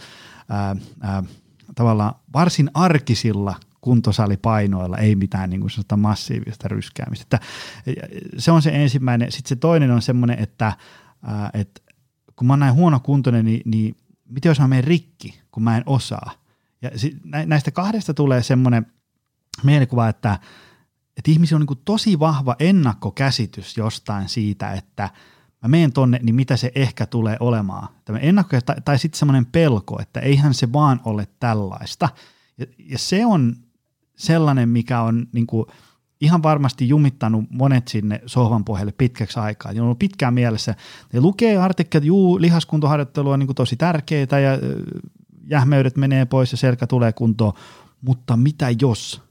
ää, 0.48 0.76
ää, 1.00 1.22
tavallaan 1.74 2.14
varsin 2.32 2.70
arkisilla 2.74 3.54
kuntosalipainoilla, 3.84 4.98
ei 4.98 5.16
mitään 5.16 5.50
niin 5.50 5.60
kuin 5.60 6.00
massiivista 6.00 6.68
ryskäämistä. 6.68 7.22
Että 7.22 7.40
se 8.38 8.52
on 8.52 8.62
se 8.62 8.70
ensimmäinen. 8.70 9.32
Sitten 9.32 9.48
se 9.48 9.56
toinen 9.56 9.90
on 9.90 10.02
semmoinen, 10.02 10.38
että, 10.38 10.72
että 11.54 11.80
kun 12.36 12.46
mä 12.46 12.52
oon 12.52 12.60
näin 12.60 12.74
huonokuntoinen, 12.74 13.44
niin, 13.44 13.60
niin 13.64 13.96
miten 14.28 14.50
jos 14.50 14.60
mä 14.60 14.68
menen 14.68 14.84
rikki, 14.84 15.40
kun 15.52 15.62
mä 15.62 15.76
en 15.76 15.82
osaa? 15.86 16.30
Ja 16.82 16.90
näistä 17.46 17.70
kahdesta 17.70 18.14
tulee 18.14 18.42
semmoinen 18.42 18.86
mielikuva, 19.62 20.08
että, 20.08 20.38
että 21.16 21.30
ihmisillä 21.30 21.60
on 21.60 21.66
niin 21.70 21.82
tosi 21.84 22.18
vahva 22.18 22.56
ennakkokäsitys 22.58 23.76
jostain 23.76 24.28
siitä, 24.28 24.72
että 24.72 25.10
mä 25.62 25.68
menen 25.68 25.92
tonne, 25.92 26.20
niin 26.22 26.34
mitä 26.34 26.56
se 26.56 26.72
ehkä 26.74 27.06
tulee 27.06 27.36
olemaan. 27.40 27.88
Tämä 28.04 28.18
ennakko, 28.18 28.60
tai, 28.60 28.76
tai 28.84 28.98
sitten 28.98 29.18
semmoinen 29.18 29.46
pelko, 29.46 30.02
että 30.02 30.20
eihän 30.20 30.54
se 30.54 30.72
vaan 30.72 31.00
ole 31.04 31.28
tällaista. 31.40 32.08
Ja, 32.58 32.66
ja 32.78 32.98
se 32.98 33.26
on 33.26 33.63
sellainen, 34.16 34.68
mikä 34.68 35.00
on 35.00 35.26
niin 35.32 35.46
kuin 35.46 35.66
ihan 36.20 36.42
varmasti 36.42 36.88
jumittanut 36.88 37.44
monet 37.50 37.88
sinne 37.88 38.20
sohvan 38.26 38.64
pohjalle 38.64 38.92
pitkäksi 38.98 39.40
aikaa. 39.40 39.72
Ne 39.72 39.80
on 39.80 39.84
ollut 39.84 39.98
pitkään 39.98 40.34
mielessä. 40.34 40.74
Ne 41.12 41.20
lukee 41.20 41.56
artikkelit, 41.56 42.06
juu, 42.06 42.40
lihaskuntoharjoittelu 42.40 43.30
on 43.30 43.38
niin 43.38 43.46
kuin 43.46 43.56
tosi 43.56 43.76
tärkeää 43.76 44.40
ja 44.40 44.58
jähmeydet 45.46 45.96
menee 45.96 46.24
pois 46.24 46.52
ja 46.52 46.58
selkä 46.58 46.86
tulee 46.86 47.12
kuntoon, 47.12 47.52
mutta 48.00 48.36
mitä 48.36 48.66
jos 48.80 49.22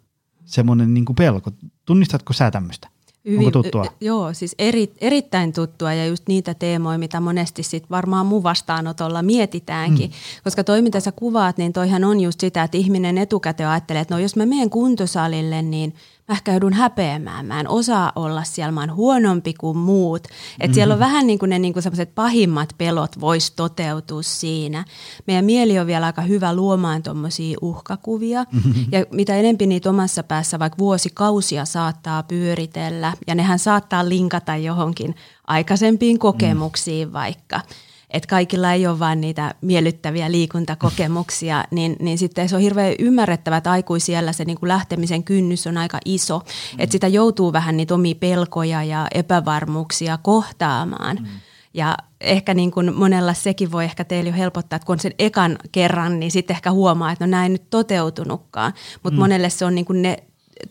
semmoinen 0.46 0.94
niin 0.94 1.06
kuin 1.06 1.16
pelko? 1.16 1.52
Tunnistatko 1.86 2.34
sä 2.34 2.52
tämmöistä? 2.52 2.93
Hyvin, 3.26 3.40
Onko 3.40 3.52
tuttua? 3.52 3.86
Joo, 4.02 4.34
siis 4.34 4.56
eri, 4.60 4.94
erittäin 5.02 5.54
tuttua 5.54 5.94
ja 5.94 6.06
just 6.06 6.28
niitä 6.28 6.54
teemoja, 6.54 6.98
mitä 6.98 7.20
monesti 7.20 7.64
sit 7.64 7.90
varmaan 7.90 8.26
mun 8.26 8.44
vastaanotolla 8.44 9.22
mietitäänkin. 9.22 10.10
Mm. 10.10 10.42
Koska 10.44 10.64
toi, 10.64 10.82
mitä 10.82 11.00
sä 11.00 11.12
kuvaat, 11.12 11.58
niin 11.58 11.74
toihan 11.74 12.04
on 12.04 12.20
just 12.20 12.40
sitä, 12.40 12.64
että 12.64 12.78
ihminen 12.78 13.18
etukäteen 13.18 13.70
ajattelee, 13.70 14.02
että 14.02 14.14
no 14.14 14.20
jos 14.20 14.36
mä 14.36 14.46
menen 14.46 14.70
kuntosalille, 14.70 15.62
niin– 15.62 15.94
mä 16.28 16.34
ehkä 16.34 16.52
joudun 16.52 16.74
häpeämään, 16.74 17.46
mä 17.46 17.60
en 17.60 17.70
osaa 17.70 18.12
olla 18.16 18.44
siellä, 18.44 18.72
mä 18.72 18.80
oon 18.80 18.96
huonompi 18.96 19.54
kuin 19.54 19.78
muut. 19.78 20.26
Että 20.26 20.34
mm-hmm. 20.64 20.74
siellä 20.74 20.94
on 20.94 21.00
vähän 21.00 21.28
niin 21.28 21.40
kuin 21.40 21.50
ne 21.50 21.60
niin 21.60 21.74
kuin 21.74 21.84
pahimmat 22.16 22.74
pelot 22.78 23.20
vois 23.20 23.52
toteutua 23.52 24.22
siinä. 24.22 24.86
Meidän 25.28 25.46
mieli 25.46 25.80
on 25.80 25.88
vielä 25.88 26.06
aika 26.06 26.22
hyvä 26.22 26.54
luomaan 26.56 27.04
tuommoisia 27.04 27.58
uhkakuvia. 27.62 28.46
Mm-hmm. 28.52 28.86
Ja 28.92 29.06
mitä 29.12 29.36
enempi 29.36 29.68
niitä 29.68 29.90
omassa 29.90 30.24
päässä 30.24 30.60
vaikka 30.60 30.78
vuosikausia 30.78 31.66
saattaa 31.66 32.24
pyöritellä, 32.24 33.14
ja 33.28 33.36
nehän 33.36 33.60
saattaa 33.60 34.10
linkata 34.10 34.56
johonkin 34.56 35.16
aikaisempiin 35.48 36.20
kokemuksiin 36.20 37.08
mm. 37.08 37.14
vaikka– 37.14 37.62
että 38.14 38.28
kaikilla 38.28 38.72
ei 38.72 38.88
ole 38.88 39.00
vain 39.00 39.22
niitä 39.22 39.56
miellyttäviä 39.62 40.32
liikuntakokemuksia, 40.32 41.64
niin, 41.72 41.96
niin 42.00 42.18
sitten 42.18 42.50
se 42.50 42.56
on 42.56 42.62
hirveän 42.62 42.96
ymmärrettävä, 43.00 43.58
että 43.58 43.72
aikuisiellä 43.72 44.34
se 44.34 44.46
niin 44.46 44.60
kuin 44.60 44.68
lähtemisen 44.68 45.24
kynnys 45.24 45.68
on 45.68 45.78
aika 45.78 46.00
iso, 46.06 46.40
mm. 46.40 46.80
että 46.80 46.92
sitä 46.92 47.08
joutuu 47.08 47.54
vähän 47.54 47.78
niitä 47.78 47.94
omia 47.94 48.16
pelkoja 48.16 48.84
ja 48.84 49.08
epävarmuuksia 49.14 50.18
kohtaamaan. 50.18 51.18
Mm. 51.22 51.28
Ja 51.74 51.98
ehkä 52.22 52.54
niin 52.54 52.72
kuin 52.72 52.96
monella 52.96 53.34
sekin 53.34 53.72
voi 53.72 53.84
ehkä 53.84 54.04
teille 54.04 54.30
jo 54.30 54.36
helpottaa, 54.36 54.78
että 54.78 54.86
kun 54.86 54.94
on 54.94 55.00
sen 55.00 55.14
ekan 55.20 55.58
kerran, 55.72 56.20
niin 56.20 56.32
sitten 56.32 56.56
ehkä 56.56 56.72
huomaa, 56.72 57.12
että 57.12 57.28
no 57.28 57.32
näin 57.32 57.52
nyt 57.52 57.70
toteutunutkaan. 57.70 58.74
Mutta 59.04 59.18
mm. 59.18 59.20
monelle 59.20 59.50
se 59.50 59.66
on 59.66 59.76
niin 59.76 59.86
kuin 59.86 60.02
ne 60.02 60.24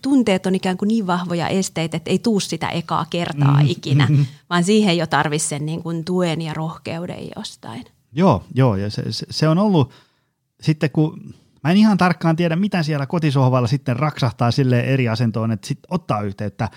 tunteet 0.03 0.47
on 0.47 0.55
ikään 0.55 0.77
kuin 0.77 0.89
niin 0.89 1.07
vahvoja 1.07 1.49
esteitä, 1.49 1.97
että 1.97 2.11
ei 2.11 2.19
tuu 2.19 2.41
sitä 2.41 2.69
ekaa 2.69 3.07
kertaa 3.11 3.63
mm. 3.63 3.69
ikinä, 3.69 4.09
vaan 4.51 4.65
siihen 4.65 4.99
jo 4.99 5.07
tarvitsisi 5.07 5.49
sen 5.49 5.67
niin 5.67 5.83
kuin 5.83 6.05
tuen 6.05 6.43
ja 6.43 6.55
rohkeuden 6.55 7.29
jostain. 7.37 7.85
Joo, 8.13 8.45
joo 8.55 8.77
ja 8.77 8.91
se, 8.91 9.13
se, 9.13 9.27
se 9.31 9.49
on 9.49 9.59
ollut 9.59 9.93
sitten 10.61 10.91
kun 10.91 11.35
Mä 11.65 11.71
en 11.71 11.77
ihan 11.77 11.99
tarkkaan 11.99 12.37
tiedä, 12.37 12.57
mitä 12.57 12.83
siellä 12.83 13.07
kotisohvalla 13.07 13.69
sitten 13.69 13.97
raksahtaa 13.97 14.51
sille 14.51 14.81
eri 14.81 15.09
asentoon, 15.09 15.53
että 15.53 15.69
sitten 15.69 15.95
ottaa 15.95 16.23
yhteyttä 16.23 16.69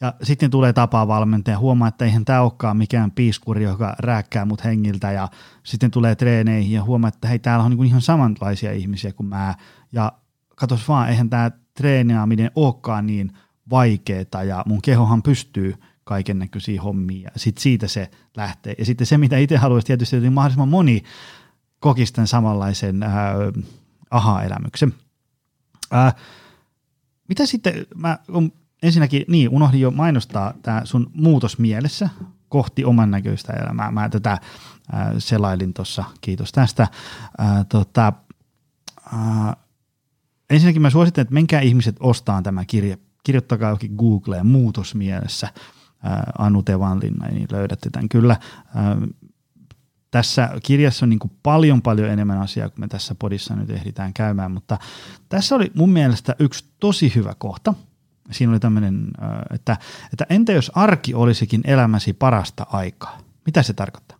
ja 0.00 0.14
sitten 0.22 0.50
tulee 0.50 0.72
tapaa 0.72 1.08
valmentaja, 1.08 1.58
huomaa, 1.58 1.88
että 1.88 2.04
eihän 2.04 2.24
tämä 2.24 2.40
olekaan 2.40 2.76
mikään 2.76 3.10
piiskuri, 3.10 3.64
joka 3.64 3.96
rääkkää 3.98 4.44
mut 4.44 4.64
hengiltä 4.64 5.12
ja 5.12 5.28
sitten 5.62 5.90
tulee 5.90 6.14
treeneihin 6.14 6.72
ja 6.72 6.82
huomaa, 6.82 7.08
että 7.08 7.28
hei, 7.28 7.38
täällä 7.38 7.64
on 7.64 7.70
niin 7.70 7.84
ihan 7.84 8.00
samanlaisia 8.00 8.72
ihmisiä 8.72 9.12
kuin 9.12 9.26
mä 9.26 9.54
ja 9.92 10.12
katos 10.56 10.88
vaan, 10.88 11.08
eihän 11.08 11.30
tämä 11.30 11.50
treenaaminen 11.76 12.50
olekaan 12.54 13.06
niin 13.06 13.32
vaikeeta 13.70 14.42
ja 14.42 14.64
mun 14.66 14.82
kehohan 14.82 15.22
pystyy 15.22 15.74
kaiken 16.04 16.38
näköisiä 16.38 16.82
hommia 16.82 17.30
ja 17.34 17.40
sitten 17.40 17.62
siitä 17.62 17.88
se 17.88 18.10
lähtee. 18.36 18.74
Ja 18.78 18.84
sitten 18.84 19.06
se, 19.06 19.18
mitä 19.18 19.38
itse 19.38 19.56
haluaisi 19.56 19.86
tietysti, 19.86 20.16
että 20.16 20.30
mahdollisimman 20.30 20.68
moni 20.68 21.02
kokisi 21.80 22.12
tämän 22.12 22.26
samanlaisen 22.26 23.02
ää, 23.02 23.34
aha-elämyksen. 24.10 24.94
Ää, 25.90 26.12
mitä 27.28 27.46
sitten, 27.46 27.86
mä 27.94 28.18
ensinnäkin, 28.82 29.24
niin 29.28 29.48
unohdin 29.48 29.80
jo 29.80 29.90
mainostaa 29.90 30.54
tämä 30.62 30.80
sun 30.84 31.10
muutos 31.14 31.58
mielessä 31.58 32.08
kohti 32.48 32.84
oman 32.84 33.10
näköistä 33.10 33.52
elämää. 33.52 33.90
Mä 33.90 34.08
tätä 34.08 34.38
ää, 34.92 35.14
selailin 35.18 35.74
tuossa, 35.74 36.04
kiitos 36.20 36.52
tästä. 36.52 36.88
Ää, 37.38 37.64
tota, 37.64 38.12
ää, 39.12 39.56
ensinnäkin 40.50 40.82
mä 40.82 40.90
suosittelen, 40.90 41.22
että 41.22 41.34
menkää 41.34 41.60
ihmiset 41.60 41.96
ostaan 42.00 42.42
tämä 42.42 42.64
kirja. 42.64 42.96
Kirjoittakaa 43.24 43.70
jokin 43.70 43.94
Googleen 43.94 44.46
muutos 44.46 44.94
mielessä. 44.94 45.48
Ää, 46.02 46.32
Anu 46.38 46.62
Tevanlinna, 46.62 47.28
niin 47.28 47.48
löydätte 47.50 47.90
tämän 47.90 48.08
kyllä. 48.08 48.36
Ää, 48.74 48.96
tässä 50.10 50.50
kirjassa 50.62 51.06
on 51.06 51.10
niin 51.10 51.18
kuin 51.18 51.32
paljon 51.42 51.82
paljon 51.82 52.10
enemmän 52.10 52.38
asiaa 52.38 52.68
kuin 52.68 52.80
me 52.80 52.88
tässä 52.88 53.14
podissa 53.14 53.56
nyt 53.56 53.70
ehditään 53.70 54.14
käymään, 54.14 54.50
mutta 54.50 54.78
tässä 55.28 55.54
oli 55.54 55.72
mun 55.74 55.92
mielestä 55.92 56.36
yksi 56.38 56.64
tosi 56.80 57.12
hyvä 57.14 57.34
kohta. 57.38 57.74
Siinä 58.30 58.52
oli 58.52 58.60
tämmöinen, 58.60 59.08
että, 59.54 59.76
että 60.12 60.26
entä 60.30 60.52
jos 60.52 60.72
arki 60.74 61.14
olisikin 61.14 61.60
elämäsi 61.64 62.12
parasta 62.12 62.66
aikaa? 62.70 63.18
Mitä 63.46 63.62
se 63.62 63.72
tarkoittaa? 63.72 64.18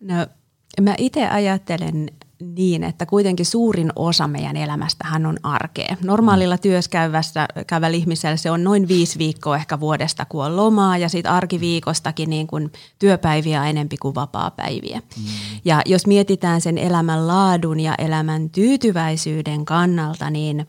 No 0.00 0.26
mä 0.82 0.94
itse 0.98 1.28
ajattelen 1.28 2.10
niin, 2.40 2.84
että 2.84 3.06
kuitenkin 3.06 3.46
suurin 3.46 3.92
osa 3.96 4.28
meidän 4.28 4.56
elämästähän 4.56 5.26
on 5.26 5.36
arkea. 5.42 5.96
Normaalilla 6.02 6.54
mm. 6.54 6.60
työskäyvässä 6.60 7.48
käyvällä 7.66 7.96
ihmisellä 7.96 8.36
se 8.36 8.50
on 8.50 8.64
noin 8.64 8.88
viisi 8.88 9.18
viikkoa 9.18 9.56
ehkä 9.56 9.80
vuodesta, 9.80 10.24
kun 10.24 10.44
on 10.44 10.56
lomaa 10.56 10.98
ja 10.98 11.08
sitten 11.08 11.32
arkiviikostakin 11.32 12.30
niin 12.30 12.46
kuin 12.46 12.72
työpäiviä 12.98 13.66
enempi 13.66 13.96
kuin 13.96 14.14
vapaa-päiviä. 14.14 14.98
Mm. 15.16 15.24
Ja 15.64 15.82
jos 15.86 16.06
mietitään 16.06 16.60
sen 16.60 16.78
elämän 16.78 17.26
laadun 17.26 17.80
ja 17.80 17.94
elämän 17.98 18.50
tyytyväisyyden 18.50 19.64
kannalta, 19.64 20.30
niin– 20.30 20.66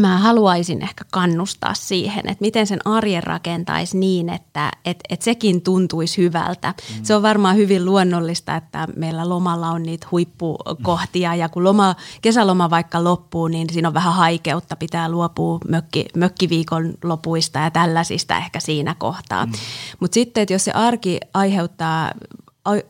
mä 0.00 0.18
haluaisin 0.18 0.82
ehkä 0.82 1.04
kannustaa 1.10 1.74
siihen, 1.74 2.28
että 2.28 2.42
miten 2.42 2.66
sen 2.66 2.86
arjen 2.86 3.22
rakentaisi 3.22 3.98
niin, 3.98 4.28
että 4.28 4.70
et, 4.84 5.00
et 5.08 5.22
sekin 5.22 5.62
tuntuisi 5.62 6.22
hyvältä. 6.22 6.68
Mm. 6.68 7.04
Se 7.04 7.14
on 7.14 7.22
varmaan 7.22 7.56
hyvin 7.56 7.84
luonnollista, 7.84 8.56
että 8.56 8.88
meillä 8.96 9.28
lomalla 9.28 9.70
on 9.70 9.82
niitä 9.82 10.06
huippukohtia 10.10 11.34
ja 11.34 11.48
kun 11.48 11.64
loma, 11.64 11.94
kesäloma 12.22 12.70
vaikka 12.70 13.04
loppuu, 13.04 13.48
niin 13.48 13.66
siinä 13.72 13.88
on 13.88 13.94
vähän 13.94 14.14
haikeutta, 14.14 14.76
pitää 14.76 15.08
luopua 15.08 15.58
mökki, 15.68 16.06
mökkiviikon 16.16 16.94
lopuista 17.04 17.58
ja 17.58 17.70
tällaisista 17.70 18.36
ehkä 18.36 18.60
siinä 18.60 18.94
kohtaa. 18.98 19.46
Mm. 19.46 19.52
Mutta 20.00 20.14
sitten, 20.14 20.42
että 20.42 20.54
jos 20.54 20.64
se 20.64 20.72
arki 20.72 21.20
aiheuttaa 21.34 22.12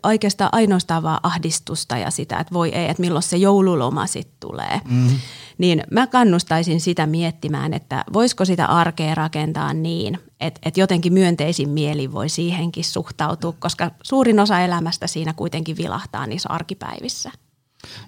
oikeastaan 0.03 0.51
ainoastaan 0.53 1.03
vaan 1.03 1.21
ahdistusta 1.23 1.99
ja 1.99 2.11
sitä, 2.11 2.39
että 2.39 2.55
voi 2.55 2.69
ei, 2.69 2.89
että 2.89 3.01
milloin 3.01 3.23
se 3.23 3.37
joululoma 3.37 4.07
sitten 4.07 4.37
tulee. 4.41 4.81
Mm-hmm 4.85 5.19
niin 5.59 5.83
mä 5.91 6.07
kannustaisin 6.07 6.81
sitä 6.81 7.07
miettimään, 7.07 7.75
että 7.75 8.05
voisiko 8.13 8.45
sitä 8.45 8.67
arkea 8.67 9.15
rakentaa 9.15 9.75
niin, 9.75 10.19
että, 10.41 10.61
että 10.65 10.81
jotenkin 10.81 11.13
myönteisin 11.13 11.69
mieli 11.69 12.13
voi 12.13 12.29
siihenkin 12.29 12.85
suhtautua, 12.85 13.53
koska 13.59 13.91
suurin 14.03 14.41
osa 14.41 14.61
elämästä 14.61 15.07
siinä 15.07 15.33
kuitenkin 15.33 15.77
vilahtaa 15.77 16.27
niissä 16.27 16.49
arkipäivissä. 16.49 17.31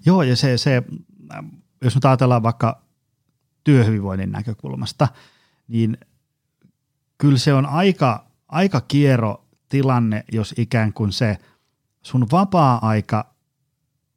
Joo, 0.06 0.22
ja 0.22 0.36
se, 0.36 0.58
se 0.58 0.82
jos 1.84 1.94
nyt 1.94 2.04
ajatellaan 2.04 2.42
vaikka 2.42 2.82
työhyvinvoinnin 3.64 4.32
näkökulmasta, 4.32 5.08
niin 5.68 5.98
kyllä 7.18 7.38
se 7.38 7.54
on 7.54 7.66
aika, 7.66 8.26
aika 8.48 8.80
kiero 8.80 9.44
tilanne, 9.68 10.24
jos 10.32 10.54
ikään 10.58 10.92
kuin 10.92 11.12
se 11.12 11.38
sun 12.06 12.26
vapaa-aika 12.32 13.34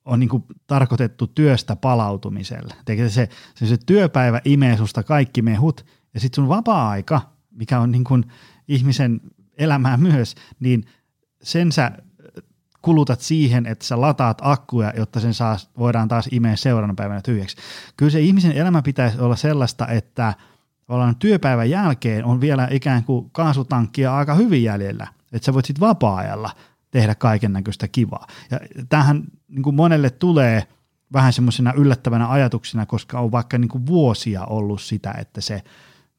on 0.05 0.19
niin 0.19 0.29
tarkoitettu 0.67 1.27
työstä 1.27 1.75
palautumiselle. 1.75 2.73
Se, 3.09 3.29
se, 3.55 3.67
se 3.67 3.77
työpäivä 3.85 4.41
imee 4.45 4.77
susta 4.77 5.03
kaikki 5.03 5.41
mehut 5.41 5.85
ja 6.13 6.19
sitten 6.19 6.35
sun 6.35 6.49
vapaa-aika, 6.49 7.21
mikä 7.51 7.79
on 7.79 7.91
niin 7.91 8.03
ihmisen 8.67 9.21
elämää 9.57 9.97
myös, 9.97 10.35
niin 10.59 10.85
sen 11.43 11.71
sä 11.71 11.91
kulutat 12.81 13.21
siihen, 13.21 13.65
että 13.65 13.85
sä 13.85 14.01
lataat 14.01 14.37
akkuja, 14.41 14.93
jotta 14.97 15.19
sen 15.19 15.33
saa, 15.33 15.57
voidaan 15.77 16.07
taas 16.07 16.29
imeä 16.31 16.55
seuraavana 16.55 16.93
päivänä 16.93 17.21
tyhjäksi. 17.21 17.57
Kyllä 17.97 18.09
se 18.09 18.19
ihmisen 18.19 18.51
elämä 18.51 18.81
pitäisi 18.81 19.19
olla 19.19 19.35
sellaista, 19.35 19.87
että 19.87 20.33
ollaan 20.87 21.15
työpäivän 21.15 21.69
jälkeen 21.69 22.25
on 22.25 22.41
vielä 22.41 22.67
ikään 22.71 23.03
kuin 23.03 23.29
kaasutankkia 23.31 24.15
aika 24.15 24.33
hyvin 24.33 24.63
jäljellä, 24.63 25.07
että 25.33 25.45
sä 25.45 25.53
voit 25.53 25.65
sitten 25.65 25.87
vapaa-ajalla– 25.87 26.51
tehdä 26.91 27.15
kaiken 27.15 27.53
näköistä 27.53 27.87
kivaa. 27.87 28.27
Ja 28.51 28.59
tähän 28.89 29.23
niin 29.47 29.63
kuin 29.63 29.75
monelle 29.75 30.09
tulee 30.09 30.63
vähän 31.13 31.33
semmoisena 31.33 31.73
yllättävänä 31.73 32.31
ajatuksena, 32.31 32.85
koska 32.85 33.19
on 33.19 33.31
vaikka 33.31 33.57
niin 33.57 33.69
kuin 33.69 33.85
vuosia 33.85 34.45
ollut 34.45 34.81
sitä, 34.81 35.11
että 35.17 35.41
se 35.41 35.63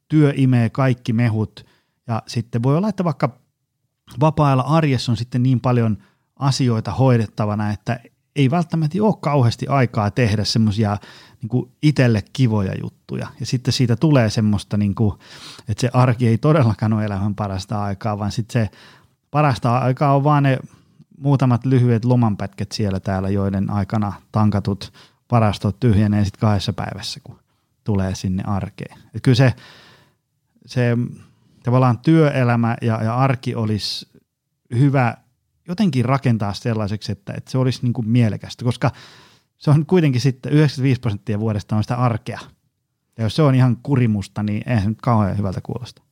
työ 0.09 0.33
imee 0.37 0.71
kaikki 0.71 1.13
mehut 1.13 1.67
ja 2.07 2.23
sitten 2.27 2.63
voi 2.63 2.77
olla, 2.77 2.89
että 2.89 3.05
vaikka 3.05 3.39
vapaa 4.21 4.77
arjessa 4.77 5.13
on 5.13 5.17
sitten 5.17 5.43
niin 5.43 5.61
paljon 5.61 5.99
asioita 6.37 6.91
hoidettavana, 6.91 7.71
että 7.71 8.01
ei 8.37 8.51
välttämättä 8.51 9.03
ole 9.03 9.15
kauheasti 9.21 9.67
aikaa 9.67 10.11
tehdä 10.11 10.45
semmoisia 10.45 10.97
niin 11.43 11.73
itselle 11.83 12.23
kivoja 12.33 12.75
juttuja. 12.81 13.29
Ja 13.41 13.47
sitten 13.47 13.73
siitä 13.73 13.97
tulee 13.97 14.31
semmoista, 14.31 14.77
niin 14.77 14.95
kuin, 14.95 15.19
että 15.69 15.81
se 15.81 15.91
arki 15.93 16.29
ei 16.29 16.39
todellakaan 16.39 16.93
ole 16.93 17.05
elämän 17.05 17.35
parasta 17.35 17.83
aikaa, 17.83 18.19
vaan 18.19 18.33
sitten 18.33 18.63
se 18.63 18.77
parasta 19.31 19.79
aikaa 19.79 20.17
on 20.17 20.25
vaan 20.25 20.43
ne 20.43 20.59
muutamat 21.19 21.67
lyhyet 21.67 22.05
lomanpätket 22.05 22.73
siellä 22.73 23.01
täällä, 23.01 23.29
joiden 23.29 23.71
aikana 23.71 24.13
tankatut 24.33 24.93
varastot 25.31 25.81
tyhjenee 25.81 26.25
sitten 26.25 26.41
kahdessa 26.41 26.73
päivässä, 26.73 27.21
kun 27.25 27.39
tulee 27.85 28.15
sinne 28.15 28.43
arkeen. 28.47 28.99
Et 29.15 29.23
kyllä 29.23 29.35
se, 29.35 29.55
se 30.67 30.97
tavallaan 31.63 31.99
työelämä 31.99 32.77
ja, 32.83 33.03
ja 33.03 33.17
arki 33.17 33.55
olisi 33.55 34.09
hyvä 34.75 35.17
jotenkin 35.69 36.05
rakentaa 36.05 36.53
sellaiseksi, 36.53 37.13
että, 37.13 37.33
että 37.37 37.51
se 37.51 37.59
olisi 37.59 37.83
niin 37.83 37.93
kuin 37.93 38.09
mielekästä, 38.09 38.65
koska 38.65 38.91
se 39.59 39.71
on 39.71 39.87
kuitenkin 39.87 40.21
sitten 40.21 40.53
95 40.53 41.01
prosenttia 41.01 41.41
vuodesta 41.41 41.77
on 41.77 41.85
sitä 41.85 41.97
arkea. 41.97 42.41
Ja 43.19 43.25
jos 43.25 43.37
se 43.37 43.43
on 43.43 43.55
ihan 43.55 43.77
kurimusta, 43.83 44.43
niin 44.43 44.63
eihän 44.67 44.83
se 44.83 44.89
nyt 44.89 45.01
kauhean 45.01 45.39
hyvältä 45.39 45.61
kuulosta. 45.61 46.03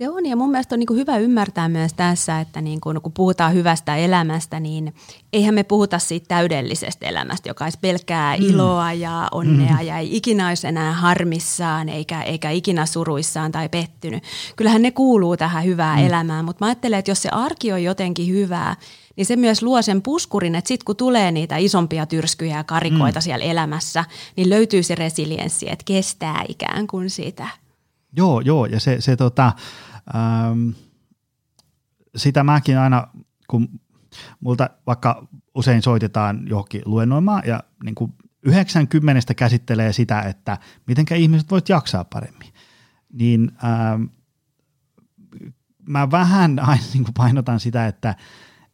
Se 0.00 0.08
on 0.08 0.26
ja 0.26 0.36
mun 0.36 0.50
mielestä 0.50 0.74
on 0.74 0.78
niin 0.78 0.96
hyvä 0.96 1.16
ymmärtää 1.16 1.68
myös 1.68 1.92
tässä, 1.92 2.40
että 2.40 2.60
niin 2.60 2.80
kun, 2.80 3.00
kun 3.02 3.12
puhutaan 3.12 3.54
hyvästä 3.54 3.96
elämästä, 3.96 4.60
niin 4.60 4.94
eihän 5.32 5.54
me 5.54 5.62
puhuta 5.62 5.98
siitä 5.98 6.26
täydellisestä 6.28 7.06
elämästä, 7.06 7.48
joka 7.48 7.64
olisi 7.64 7.78
pelkkää 7.80 8.36
mm. 8.36 8.42
iloa 8.42 8.92
ja 8.92 9.28
onnea 9.32 9.76
mm. 9.76 9.86
ja 9.86 9.98
ei 9.98 10.16
ikinä 10.16 10.48
olisi 10.48 10.66
enää 10.66 10.92
harmissaan 10.92 11.88
eikä, 11.88 12.22
eikä 12.22 12.50
ikinä 12.50 12.86
suruissaan 12.86 13.52
tai 13.52 13.68
pettynyt. 13.68 14.24
Kyllähän 14.56 14.82
ne 14.82 14.90
kuuluu 14.90 15.36
tähän 15.36 15.64
hyvään 15.64 15.98
mm. 15.98 16.06
elämään, 16.06 16.44
mutta 16.44 16.64
mä 16.64 16.68
ajattelen, 16.68 16.98
että 16.98 17.10
jos 17.10 17.22
se 17.22 17.28
arki 17.28 17.72
on 17.72 17.82
jotenkin 17.82 18.28
hyvää, 18.28 18.76
niin 19.16 19.26
se 19.26 19.36
myös 19.36 19.62
luo 19.62 19.82
sen 19.82 20.02
puskurin, 20.02 20.54
että 20.54 20.68
sitten 20.68 20.84
kun 20.84 20.96
tulee 20.96 21.32
niitä 21.32 21.56
isompia 21.56 22.06
tyrskyjä 22.06 22.56
ja 22.56 22.64
karikoita 22.64 23.18
mm. 23.18 23.22
siellä 23.22 23.44
elämässä, 23.44 24.04
niin 24.36 24.50
löytyy 24.50 24.82
se 24.82 24.94
resilienssi, 24.94 25.70
että 25.70 25.84
kestää 25.84 26.44
ikään 26.48 26.86
kuin 26.86 27.10
sitä. 27.10 27.48
Joo, 28.16 28.40
joo, 28.40 28.66
ja 28.66 28.80
se, 28.80 29.00
se 29.00 29.16
tota, 29.16 29.52
ähm, 30.14 30.70
sitä 32.16 32.44
mäkin 32.44 32.78
aina, 32.78 33.06
kun 33.48 33.80
multa 34.40 34.70
vaikka 34.86 35.28
usein 35.54 35.82
soitetaan 35.82 36.48
johonkin 36.48 36.82
luennoimaan 36.84 37.42
ja 37.46 37.62
niin 37.84 37.94
kuin 37.94 38.14
90 38.42 39.34
käsittelee 39.34 39.92
sitä, 39.92 40.20
että 40.20 40.58
miten 40.86 41.04
ihmiset 41.16 41.50
voivat 41.50 41.68
jaksaa 41.68 42.04
paremmin, 42.04 42.48
niin 43.12 43.52
ähm, 43.64 44.04
mä 45.88 46.10
vähän 46.10 46.58
aina 46.68 46.82
niin 46.92 47.04
kuin 47.04 47.14
painotan 47.14 47.60
sitä, 47.60 47.86
että, 47.86 48.16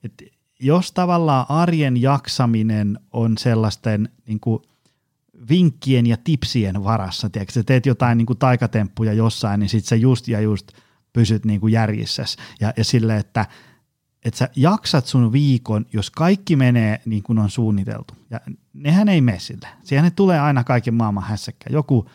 että 0.05 0.25
jos 0.61 0.93
tavallaan 0.93 1.47
arjen 1.49 2.03
jaksaminen 2.03 2.99
on 3.13 3.39
sellaisten 3.39 4.09
niin 4.27 4.41
kuin– 4.41 4.63
vinkkien 5.49 6.07
ja 6.07 6.17
tipsien 6.25 6.85
varassa. 6.85 7.31
Tiedätkö, 7.31 7.53
sä 7.53 7.63
teet 7.63 7.87
jotain 7.87 8.19
niin 8.19 8.27
kuin 8.27 8.39
taikatemppuja 8.39 9.13
jossain, 9.13 9.61
niin 9.61 9.69
sitten 9.69 9.89
sä 9.89 9.97
just 9.97 10.29
ja 10.29 10.41
just 10.41 10.73
pysyt 11.17 11.45
niin 11.45 11.61
kuin 11.61 11.73
järjissäs. 11.73 12.37
Ja, 12.61 12.73
ja 12.77 12.85
sille, 12.85 13.17
että, 13.17 13.47
että 14.25 14.39
sä 14.39 14.49
jaksat 14.57 15.07
sun 15.07 15.33
viikon, 15.33 15.87
jos 15.93 16.11
kaikki 16.11 16.57
menee 16.57 17.01
niin 17.05 17.23
kuin 17.23 17.39
on 17.39 17.51
suunniteltu. 17.51 18.15
Ja 18.31 18.41
nehän 18.73 19.09
ei 19.09 19.21
mene 19.21 19.39
sille. 19.39 19.69
Siihen 19.85 20.13
tulee 20.13 20.41
aina 20.41 20.65
kaiken 20.65 20.95
maailman 20.95 21.23
hässäkkä. 21.23 21.71
Joku 21.73 22.09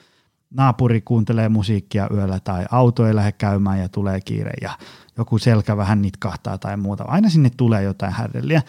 naapuri 0.49 1.01
kuuntelee 1.01 1.49
musiikkia 1.49 2.09
yöllä 2.13 2.39
tai 2.39 2.65
auto 2.71 3.07
ei 3.07 3.15
lähde 3.15 3.31
käymään 3.31 3.79
ja 3.79 3.89
tulee 3.89 4.21
kiire 4.21 4.53
ja 4.61 4.77
joku 5.17 5.37
selkä 5.37 5.77
vähän 5.77 6.01
nitkahtaa 6.01 6.57
tai 6.57 6.77
muuta. 6.77 7.03
Aina 7.03 7.29
sinne 7.29 7.49
tulee 7.57 7.83
jotain 7.83 8.13
härdelliä. 8.13 8.61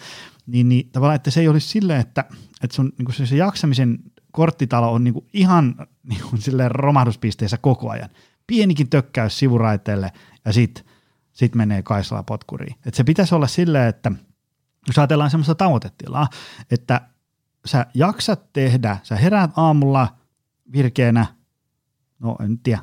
Niin, 0.47 0.69
niin 0.69 0.89
tavallaan, 0.91 1.15
että 1.15 1.31
se 1.31 1.41
ei 1.41 1.47
olisi 1.47 1.67
silleen, 1.67 1.99
että, 1.99 2.25
että 2.63 2.75
sun 2.75 2.93
niin 2.97 3.13
se, 3.13 3.25
se 3.25 3.35
jaksamisen 3.35 3.99
korttitalo 4.31 4.93
on 4.93 5.03
niinku 5.03 5.25
ihan 5.33 5.75
niinku 6.09 6.37
silleen 6.37 6.71
romahduspisteessä 6.71 7.57
koko 7.57 7.89
ajan. 7.89 8.09
Pienikin 8.47 8.89
tökkäys 8.89 9.39
sivuraiteelle 9.39 10.11
ja 10.45 10.53
sitten 10.53 10.85
sit 11.33 11.55
menee 11.55 11.83
Kaisala 11.83 12.23
potkuriin. 12.23 12.75
Et 12.85 12.93
se 12.93 13.03
pitäisi 13.03 13.35
olla 13.35 13.47
silleen, 13.47 13.89
että 13.89 14.11
jos 14.87 14.97
ajatellaan 14.97 15.31
semmoista 15.31 15.55
tavoitetilaa, 15.55 16.27
että 16.71 17.01
sä 17.65 17.85
jaksat 17.93 18.53
tehdä, 18.53 18.97
sä 19.03 19.15
heräät 19.15 19.51
aamulla 19.55 20.07
virkeänä, 20.73 21.25
no 22.19 22.35
en 22.45 22.59
tiedä, 22.59 22.81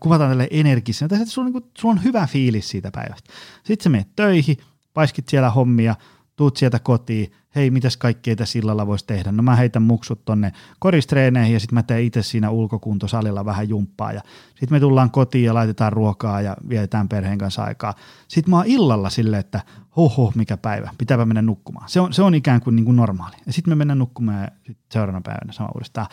kuvataan 0.00 0.30
tälle 0.30 0.48
energisenä, 0.50 1.08
tai 1.08 1.18
että 1.20 1.30
sulla 1.34 1.48
niin 1.48 1.70
sulla 1.78 1.92
on 1.92 2.04
hyvä 2.04 2.26
fiilis 2.26 2.68
siitä 2.68 2.90
päivästä. 2.90 3.32
Sitten 3.64 3.84
sä 3.84 3.90
menet 3.90 4.16
töihin, 4.16 4.56
paiskit 4.94 5.28
siellä 5.28 5.50
hommia, 5.50 5.96
tuut 6.36 6.56
sieltä 6.56 6.78
kotiin, 6.78 7.32
hei, 7.54 7.70
mitäs 7.70 7.96
kaikkea 7.96 8.36
tässä 8.36 8.58
illalla 8.58 8.86
voisi 8.86 9.06
tehdä? 9.06 9.32
No 9.32 9.42
mä 9.42 9.56
heitän 9.56 9.82
muksut 9.82 10.24
tonne 10.24 10.52
koristreeneihin 10.78 11.52
ja 11.52 11.60
sitten 11.60 11.74
mä 11.74 11.82
teen 11.82 12.04
itse 12.04 12.22
siinä 12.22 12.50
ulkokuntosalilla 12.50 13.44
vähän 13.44 13.68
jumppaa 13.68 14.12
ja 14.12 14.20
sitten 14.48 14.68
me 14.70 14.80
tullaan 14.80 15.10
kotiin 15.10 15.44
ja 15.44 15.54
laitetaan 15.54 15.92
ruokaa 15.92 16.40
ja 16.40 16.56
vietetään 16.68 17.08
perheen 17.08 17.38
kanssa 17.38 17.64
aikaa. 17.64 17.94
Sitten 18.28 18.50
mä 18.50 18.56
oon 18.56 18.66
illalla 18.66 19.10
silleen, 19.10 19.40
että 19.40 19.60
hoho, 19.96 20.32
mikä 20.34 20.56
päivä, 20.56 20.90
pitääpä 20.98 21.24
mennä 21.24 21.42
nukkumaan. 21.42 21.88
Se 21.88 22.00
on, 22.00 22.12
se 22.12 22.22
on 22.22 22.34
ikään 22.34 22.60
kuin, 22.60 22.76
niin 22.76 22.84
kuin 22.84 22.96
normaali. 22.96 23.36
Ja 23.46 23.52
sitten 23.52 23.70
me 23.70 23.74
mennään 23.74 23.98
nukkumaan 23.98 24.42
ja 24.42 24.48
sit 24.66 24.78
seuraavana 24.92 25.22
päivänä 25.22 25.52
sama 25.52 25.70
uudestaan. 25.74 26.06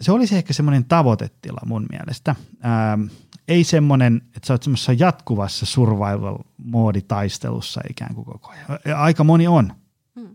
Se 0.00 0.12
olisi 0.12 0.36
ehkä 0.36 0.52
semmoinen 0.52 0.84
tavoitetila 0.84 1.60
mun 1.66 1.86
mielestä. 1.90 2.36
Ähm, 2.64 3.02
ei 3.48 3.64
semmoinen, 3.64 4.22
että 4.36 4.46
sä 4.46 4.54
oot 4.54 4.62
semmoisessa 4.62 4.92
jatkuvassa 4.92 5.66
survival-mooditaistelussa 5.66 7.80
ikään 7.90 8.14
kuin 8.14 8.24
koko 8.24 8.50
ajan. 8.50 8.66
Aika 8.96 9.24
moni 9.24 9.48
on. 9.48 9.72
嗯。 10.14 10.34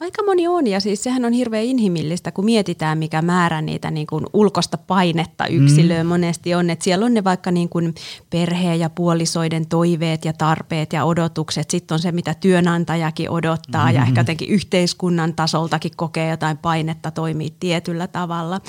Aika 0.00 0.22
moni 0.22 0.48
on 0.48 0.66
ja 0.66 0.80
siis 0.80 1.02
sehän 1.02 1.24
on 1.24 1.32
hirveän 1.32 1.64
inhimillistä, 1.64 2.32
kun 2.32 2.44
mietitään 2.44 2.98
mikä 2.98 3.22
määrä 3.22 3.62
niitä 3.62 3.90
niin 3.90 4.06
kuin 4.06 4.26
ulkosta 4.32 4.78
painetta 4.78 5.46
yksilöön 5.46 6.06
mm. 6.06 6.08
monesti 6.08 6.54
on. 6.54 6.70
Että 6.70 6.84
siellä 6.84 7.06
on 7.06 7.14
ne 7.14 7.24
vaikka 7.24 7.50
niin 7.50 7.68
kuin 7.68 7.94
perheen 8.30 8.80
ja 8.80 8.90
puolisoiden 8.90 9.66
toiveet 9.66 10.24
ja 10.24 10.32
tarpeet 10.32 10.92
ja 10.92 11.04
odotukset. 11.04 11.70
Sitten 11.70 11.94
on 11.94 11.98
se, 11.98 12.12
mitä 12.12 12.34
työnantajakin 12.34 13.30
odottaa 13.30 13.88
mm. 13.88 13.94
ja 13.94 14.02
ehkä 14.02 14.20
jotenkin 14.20 14.48
yhteiskunnan 14.48 15.34
tasoltakin 15.34 15.92
kokee 15.96 16.30
jotain 16.30 16.58
painetta 16.58 17.10
toimii 17.10 17.54
tietyllä 17.60 18.06
tavalla. 18.06 18.60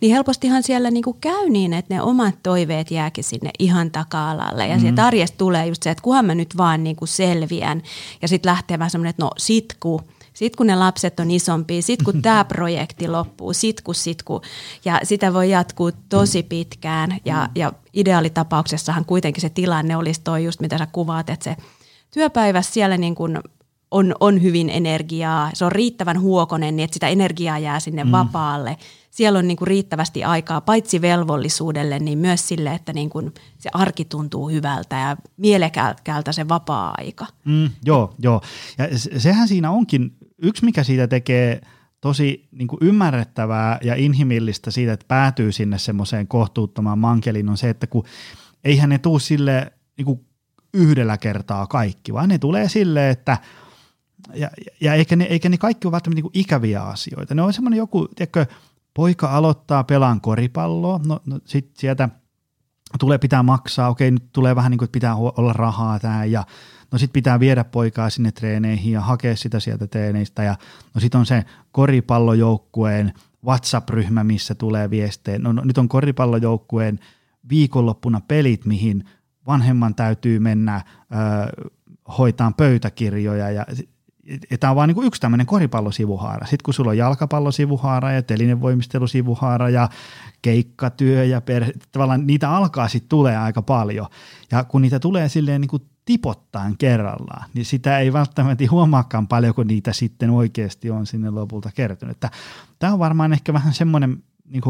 Niin 0.00 0.12
helpostihan 0.12 0.62
siellä 0.62 0.90
niin 0.90 1.04
kuin 1.04 1.16
käy 1.20 1.48
niin, 1.48 1.72
että 1.72 1.94
ne 1.94 2.02
omat 2.02 2.34
toiveet 2.42 2.90
jääkin 2.90 3.24
sinne 3.24 3.50
ihan 3.58 3.90
taka-alalle. 3.90 4.66
Ja 4.66 4.76
mm. 4.76 4.80
sieltä 4.80 5.06
arjesta 5.06 5.38
tulee 5.38 5.66
just 5.66 5.82
se, 5.82 5.90
että 5.90 6.02
kunhan 6.02 6.24
mä 6.24 6.34
nyt 6.34 6.56
vaan 6.56 6.84
niin 6.84 6.96
kuin 6.96 7.08
selviän 7.08 7.82
ja 8.22 8.28
sitten 8.28 8.50
lähtee 8.50 8.78
vähän 8.78 8.90
semmoinen, 8.90 9.10
että 9.10 9.24
no 9.24 9.30
sitku– 9.36 10.00
sitten 10.36 10.56
kun 10.56 10.66
ne 10.66 10.76
lapset 10.76 11.20
on 11.20 11.30
isompia, 11.30 11.82
sitten 11.82 12.04
kun 12.04 12.22
tämä 12.22 12.44
projekti 12.54 13.08
loppuu, 13.08 13.52
sitten 13.52 13.84
kun, 13.84 13.94
sit 13.94 14.22
kun, 14.22 14.40
ja 14.84 15.00
sitä 15.02 15.34
voi 15.34 15.50
jatkuu 15.50 15.90
tosi 16.08 16.42
pitkään 16.42 17.18
ja, 17.24 17.48
ja 17.54 17.72
ideaalitapauksessahan 17.94 19.04
kuitenkin 19.04 19.40
se 19.40 19.48
tilanne 19.48 19.96
olisi 19.96 20.20
toi 20.24 20.44
just 20.44 20.60
mitä 20.60 20.78
sä 20.78 20.86
kuvaat, 20.86 21.30
että 21.30 21.44
se 21.44 21.56
työpäivä 22.14 22.62
siellä 22.62 22.96
niin 22.96 23.14
kuin 23.14 23.38
on, 23.90 24.14
on 24.20 24.42
hyvin 24.42 24.70
energiaa, 24.70 25.50
se 25.54 25.64
on 25.64 25.72
riittävän 25.72 26.20
huokonen 26.20 26.76
niin, 26.76 26.84
että 26.84 26.94
sitä 26.94 27.08
energiaa 27.08 27.58
jää 27.58 27.80
sinne 27.80 28.04
mm. 28.04 28.12
vapaalle. 28.12 28.76
Siellä 29.10 29.38
on 29.38 29.48
niin 29.48 29.56
kuin 29.56 29.68
riittävästi 29.68 30.24
aikaa 30.24 30.60
paitsi 30.60 31.00
velvollisuudelle, 31.00 31.98
niin 31.98 32.18
myös 32.18 32.48
sille, 32.48 32.72
että 32.72 32.92
niin 32.92 33.10
kuin 33.10 33.34
se 33.58 33.70
arki 33.72 34.04
tuntuu 34.04 34.48
hyvältä 34.48 34.96
ja 34.96 35.16
mielekäältä 35.36 36.32
se 36.32 36.48
vapaa-aika. 36.48 37.26
Mm, 37.44 37.70
joo, 37.84 38.14
joo. 38.18 38.40
Ja 38.78 38.88
sehän 39.18 39.48
siinä 39.48 39.70
onkin 39.70 40.16
yksi, 40.42 40.64
mikä 40.64 40.84
siitä 40.84 41.08
tekee 41.08 41.60
tosi 42.00 42.48
niin 42.52 42.68
kuin 42.68 42.78
ymmärrettävää 42.82 43.78
ja 43.82 43.94
inhimillistä 43.94 44.70
siitä, 44.70 44.92
että 44.92 45.06
päätyy 45.08 45.52
sinne 45.52 45.78
semmoiseen 45.78 46.28
kohtuuttomaan 46.28 46.98
mankeliin, 46.98 47.48
on 47.48 47.56
se, 47.56 47.70
että 47.70 47.86
kun 47.86 48.04
eihän 48.64 48.88
ne 48.88 48.98
tuu 48.98 49.18
sille 49.18 49.72
niin 49.96 50.04
kuin 50.04 50.26
yhdellä 50.74 51.18
kertaa 51.18 51.66
kaikki, 51.66 52.12
vaan 52.12 52.28
ne 52.28 52.38
tulee 52.38 52.68
silleen, 52.68 53.12
että 53.12 53.38
ja, 54.34 54.50
ja 54.80 54.94
eikä, 54.94 55.16
ne, 55.16 55.24
eikä 55.24 55.48
ne 55.48 55.58
kaikki 55.58 55.86
ole 55.86 55.92
välttämättä 55.92 56.22
niin 56.22 56.30
ikäviä 56.34 56.82
asioita. 56.82 57.34
Ne 57.34 57.42
on 57.42 57.52
semmoinen 57.52 57.78
joku, 57.78 58.08
tiedätkö, 58.08 58.46
poika 58.94 59.36
aloittaa 59.36 59.84
pelaan 59.84 60.20
koripalloa, 60.20 61.00
no, 61.06 61.20
no 61.26 61.40
sitten 61.44 61.80
sieltä 61.80 62.08
tulee 62.98 63.18
pitää 63.18 63.42
maksaa, 63.42 63.88
okei 63.88 64.10
nyt 64.10 64.32
tulee 64.32 64.56
vähän 64.56 64.70
niin 64.70 64.78
kuin, 64.78 64.86
että 64.86 64.92
pitää 64.92 65.14
olla 65.14 65.52
rahaa 65.52 65.98
tämä 65.98 66.24
ja 66.24 66.44
no 66.96 66.98
sitten 66.98 67.12
pitää 67.12 67.40
viedä 67.40 67.64
poikaa 67.64 68.10
sinne 68.10 68.32
treeneihin 68.32 68.92
ja 68.92 69.00
hakea 69.00 69.36
sitä 69.36 69.60
sieltä 69.60 69.86
treeneistä 69.86 70.42
ja 70.42 70.56
no 70.94 71.00
sitten 71.00 71.18
on 71.18 71.26
se 71.26 71.44
koripallojoukkueen 71.72 73.12
WhatsApp-ryhmä, 73.44 74.24
missä 74.24 74.54
tulee 74.54 74.90
viestejä. 74.90 75.38
No, 75.38 75.52
no 75.52 75.62
nyt 75.64 75.78
on 75.78 75.88
koripallojoukkueen 75.88 76.98
viikonloppuna 77.48 78.20
pelit, 78.28 78.64
mihin 78.64 79.04
vanhemman 79.46 79.94
täytyy 79.94 80.38
mennä 80.38 80.76
ö, 80.76 81.68
hoitaan 82.18 82.54
pöytäkirjoja 82.54 83.50
ja 83.50 83.50
ja 83.50 83.66
tämä 84.60 84.70
on 84.70 84.76
vain 84.76 84.88
niin 84.88 85.06
yksi 85.06 85.20
tämmöinen 85.20 85.46
koripallosivuhaara. 85.46 86.46
Sitten 86.46 86.64
kun 86.64 86.74
sulla 86.74 86.90
on 86.90 86.98
jalkapallosivuhaara 86.98 88.12
ja 88.12 88.22
telinevoimistelusivuhaara 88.22 89.70
ja 89.70 89.88
keikkatyö 90.42 91.24
ja 91.24 91.40
perhe, 91.40 91.72
tavallaan 91.92 92.26
niitä 92.26 92.50
alkaa 92.50 92.88
sitten 92.88 93.08
tulee 93.08 93.36
aika 93.36 93.62
paljon. 93.62 94.06
Ja 94.50 94.64
kun 94.64 94.82
niitä 94.82 95.00
tulee 95.00 95.28
silleen 95.28 95.60
niin 95.60 95.68
kuin 95.68 95.82
tipottain 96.04 96.78
kerrallaan, 96.78 97.50
niin 97.54 97.64
sitä 97.64 97.98
ei 97.98 98.12
välttämättä 98.12 98.64
huomaakaan 98.70 99.28
paljon, 99.28 99.54
kun 99.54 99.66
niitä 99.66 99.92
sitten 99.92 100.30
oikeasti 100.30 100.90
on 100.90 101.06
sinne 101.06 101.30
lopulta 101.30 101.70
kertynyt. 101.74 102.20
Tämä 102.78 102.92
on 102.92 102.98
varmaan 102.98 103.32
ehkä 103.32 103.52
vähän 103.52 103.74
semmoinen 103.74 104.22
niin 104.44 104.62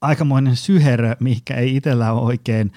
aikamoinen 0.00 0.56
syherö, 0.56 1.16
mikä 1.20 1.54
ei 1.54 1.76
itsellä 1.76 2.12
ole 2.12 2.20
oikein 2.20 2.72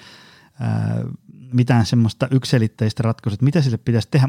ää, 0.60 1.04
mitään 1.52 1.86
semmoista 1.86 2.28
ykselitteistä 2.30 3.02
ratkaisua, 3.02 3.34
että 3.34 3.44
mitä 3.44 3.60
sille 3.60 3.76
pitäisi 3.76 4.08
tehdä. 4.10 4.28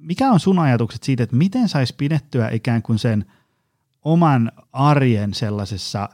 Mikä 0.00 0.30
on 0.30 0.40
sun 0.40 0.58
ajatukset 0.58 1.02
siitä, 1.02 1.22
että 1.22 1.36
miten 1.36 1.68
saisi 1.68 1.94
pidettyä 1.96 2.50
ikään 2.50 2.82
kuin 2.82 2.98
sen 2.98 3.24
oman 4.02 4.52
arjen 4.72 5.34
sellaisessa, 5.34 6.08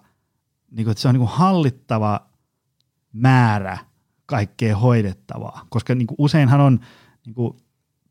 niin 0.71 0.85
kuin, 0.85 0.91
että 0.91 1.03
se 1.03 1.09
on 1.09 1.15
niin 1.15 1.27
kuin 1.27 1.39
hallittava 1.39 2.27
määrä– 3.13 3.79
kaikkea 4.27 4.77
hoidettavaa, 4.77 5.67
koska 5.69 5.95
niin 5.95 6.07
kuin 6.07 6.17
useinhan 6.19 6.61
on, 6.61 6.81
niin 7.27 7.35
kuin 7.35 7.57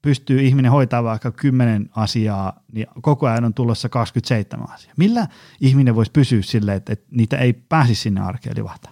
pystyy 0.01 0.41
ihminen 0.41 0.71
hoitaa 0.71 1.03
vaikka 1.03 1.31
kymmenen 1.31 1.89
asiaa, 1.95 2.63
niin 2.71 2.88
koko 3.01 3.27
ajan 3.27 3.45
on 3.45 3.53
tulossa 3.53 3.89
27 3.89 4.71
asiaa. 4.71 4.93
Millä 4.97 5.27
ihminen 5.61 5.95
voisi 5.95 6.11
pysyä 6.11 6.41
silleen, 6.41 6.77
että, 6.77 6.93
että 6.93 7.05
niitä 7.11 7.38
ei 7.38 7.53
pääsisi 7.53 8.01
sinne 8.01 8.21
arkeen 8.21 8.57
livahtaa? 8.57 8.91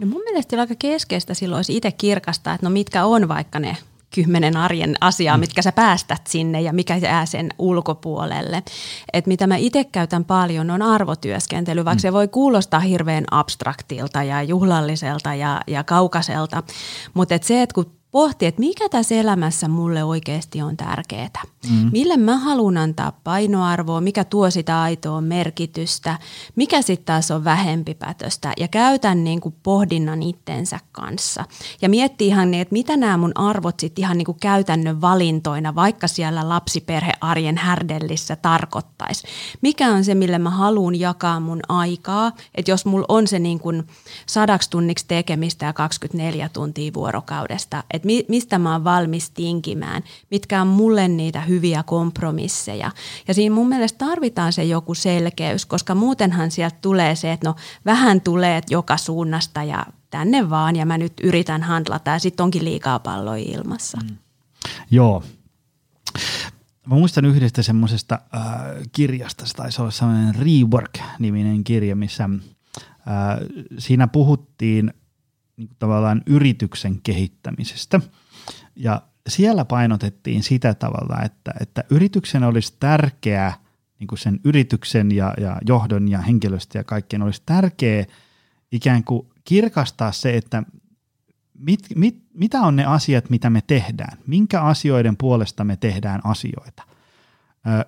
No 0.00 0.06
mun 0.06 0.22
mielestä 0.24 0.60
aika 0.60 0.74
keskeistä 0.78 1.34
silloin 1.34 1.58
olisi 1.58 1.76
itse 1.76 1.92
kirkastaa, 1.92 2.54
että 2.54 2.66
no 2.66 2.70
mitkä 2.70 3.04
on 3.04 3.28
vaikka 3.28 3.58
ne 3.58 3.76
kymmenen 4.14 4.56
arjen 4.56 4.96
asiaa, 5.00 5.36
mm. 5.36 5.40
mitkä 5.40 5.62
sä 5.62 5.72
päästät 5.72 6.26
sinne 6.26 6.60
ja 6.60 6.72
mikä 6.72 6.96
jää 6.96 7.26
sen 7.26 7.48
ulkopuolelle. 7.58 8.62
Et 9.12 9.26
mitä 9.26 9.46
mä 9.46 9.56
itse 9.56 9.84
käytän 9.84 10.24
paljon 10.24 10.70
on 10.70 10.82
arvotyöskentely, 10.82 11.84
vaikka 11.84 11.98
mm. 11.98 12.00
se 12.00 12.12
voi 12.12 12.28
kuulostaa 12.28 12.80
hirveän 12.80 13.24
abstraktilta 13.30 14.22
ja 14.22 14.42
juhlalliselta 14.42 15.34
ja, 15.34 15.60
ja 15.66 15.84
kaukaiselta, 15.84 16.62
mutta 17.14 17.34
et 17.34 17.42
se, 17.42 17.62
että 17.62 17.74
kun 17.74 17.99
pohti, 18.10 18.46
että 18.46 18.60
mikä 18.60 18.88
tässä 18.88 19.14
elämässä 19.14 19.68
mulle 19.68 20.04
oikeasti 20.04 20.62
on 20.62 20.76
tärkeää. 20.76 21.42
Mm. 21.70 21.90
Mille 21.92 22.16
mä 22.16 22.38
haluan 22.38 22.76
antaa 22.76 23.12
painoarvoa, 23.24 24.00
mikä 24.00 24.24
tuo 24.24 24.50
sitä 24.50 24.82
aitoa 24.82 25.20
merkitystä, 25.20 26.18
mikä 26.56 26.82
sitten 26.82 27.04
taas 27.04 27.30
on 27.30 27.44
vähempipätöstä 27.44 28.52
ja 28.56 28.68
käytän 28.68 29.24
niin 29.24 29.40
kuin 29.40 29.54
pohdinnan 29.62 30.22
itsensä 30.22 30.80
kanssa. 30.92 31.44
Ja 31.82 31.88
miettii 31.88 32.28
ihan 32.28 32.50
niin, 32.50 32.60
että 32.60 32.72
mitä 32.72 32.96
nämä 32.96 33.16
mun 33.16 33.32
arvot 33.34 33.80
sitten 33.80 34.02
ihan 34.02 34.18
niin 34.18 34.26
kuin 34.26 34.38
käytännön 34.40 35.00
valintoina, 35.00 35.74
vaikka 35.74 36.08
siellä 36.08 36.48
lapsiperhearjen 36.48 37.58
härdellissä 37.58 38.36
tarkoittaisi. 38.36 39.26
Mikä 39.62 39.88
on 39.88 40.04
se, 40.04 40.14
mille 40.14 40.38
mä 40.38 40.50
haluan 40.50 41.00
jakaa 41.00 41.40
mun 41.40 41.60
aikaa, 41.68 42.32
että 42.54 42.70
jos 42.70 42.86
mulla 42.86 43.06
on 43.08 43.26
se 43.26 43.38
niin 43.38 43.58
kuin 43.58 43.86
sadaksi 44.26 44.70
tunniksi 44.70 45.04
tekemistä 45.08 45.66
ja 45.66 45.72
24 45.72 46.48
tuntia 46.48 46.94
vuorokaudesta, 46.94 47.84
että 48.00 48.06
mi, 48.06 48.24
mistä 48.28 48.58
mä 48.58 48.72
oon 48.72 48.84
valmis 48.84 49.30
tinkimään, 49.30 50.02
mitkä 50.30 50.62
on 50.62 50.68
mulle 50.68 51.08
niitä 51.08 51.40
hyviä 51.40 51.82
kompromisseja. 51.82 52.90
Ja 53.28 53.34
siinä 53.34 53.54
mun 53.54 53.68
mielestä 53.68 54.06
tarvitaan 54.06 54.52
se 54.52 54.64
joku 54.64 54.94
selkeys, 54.94 55.66
koska 55.66 55.94
muutenhan 55.94 56.50
sieltä 56.50 56.76
tulee 56.82 57.14
se, 57.14 57.32
että 57.32 57.48
no 57.48 57.54
vähän 57.86 58.20
tulee 58.20 58.60
joka 58.70 58.96
suunnasta 58.96 59.62
ja 59.62 59.86
tänne 60.10 60.50
vaan 60.50 60.76
ja 60.76 60.86
mä 60.86 60.98
nyt 60.98 61.12
yritän 61.22 61.62
handlata 61.62 62.10
ja 62.10 62.18
sitten 62.18 62.44
onkin 62.44 62.64
liikaa 62.64 62.98
palloja 62.98 63.44
ilmassa. 63.46 63.98
Mm. 64.02 64.16
Joo. 64.90 65.22
Mä 66.86 66.94
muistan 66.94 67.24
yhdestä 67.24 67.62
semmoisesta 67.62 68.18
äh, 68.34 68.42
kirjasta, 68.92 69.46
se 69.46 69.54
taisi 69.54 69.82
olla 69.82 69.90
sellainen 69.90 70.34
Rework-niminen 70.34 71.64
kirja, 71.64 71.96
missä 71.96 72.24
äh, 72.24 72.30
siinä 73.78 74.08
puhuttiin 74.08 74.94
niin 75.60 75.68
kuin 75.68 75.78
tavallaan 75.78 76.22
yrityksen 76.26 77.00
kehittämisestä. 77.02 78.00
Ja 78.76 79.02
siellä 79.28 79.64
painotettiin 79.64 80.42
sitä 80.42 80.74
tavalla, 80.74 81.22
että, 81.24 81.54
että 81.60 81.84
yrityksen 81.90 82.44
olisi 82.44 82.76
tärkeää, 82.80 83.54
niin 83.98 84.08
kuin 84.08 84.18
sen 84.18 84.40
yrityksen 84.44 85.12
ja, 85.12 85.34
ja 85.40 85.58
johdon 85.66 86.08
ja 86.08 86.18
henkilöstö 86.18 86.78
ja 86.78 86.84
kaikkien 86.84 87.22
olisi 87.22 87.42
tärkeää 87.46 88.04
ikään 88.72 89.04
kuin 89.04 89.28
kirkastaa 89.44 90.12
se, 90.12 90.36
että 90.36 90.62
mit, 91.58 91.80
mit, 91.94 92.22
mitä 92.34 92.60
on 92.60 92.76
ne 92.76 92.84
asiat, 92.84 93.30
mitä 93.30 93.50
me 93.50 93.62
tehdään, 93.66 94.18
minkä 94.26 94.60
asioiden 94.60 95.16
puolesta 95.16 95.64
me 95.64 95.76
tehdään 95.76 96.20
asioita. 96.24 96.82
Ö, 97.66 97.84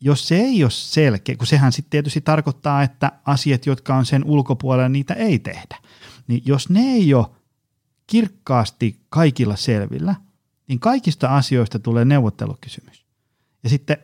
jos 0.00 0.28
se 0.28 0.36
ei 0.36 0.64
ole 0.64 0.70
selkeä, 0.70 1.36
kun 1.36 1.46
sehän 1.46 1.72
sitten 1.72 1.90
tietysti 1.90 2.20
tarkoittaa, 2.20 2.82
että 2.82 3.12
asiat, 3.24 3.66
jotka 3.66 3.96
on 3.96 4.06
sen 4.06 4.24
ulkopuolella, 4.24 4.88
niitä 4.88 5.14
ei 5.14 5.38
tehdä. 5.38 5.76
Niin 6.28 6.42
jos 6.46 6.68
ne 6.68 6.80
ei 6.80 7.14
ole 7.14 7.26
kirkkaasti 8.06 9.00
kaikilla 9.08 9.56
selvillä, 9.56 10.14
niin 10.68 10.80
kaikista 10.80 11.36
asioista 11.36 11.78
tulee 11.78 12.04
neuvottelukysymys. 12.04 13.06
Ja 13.62 13.68
sitten 13.68 13.96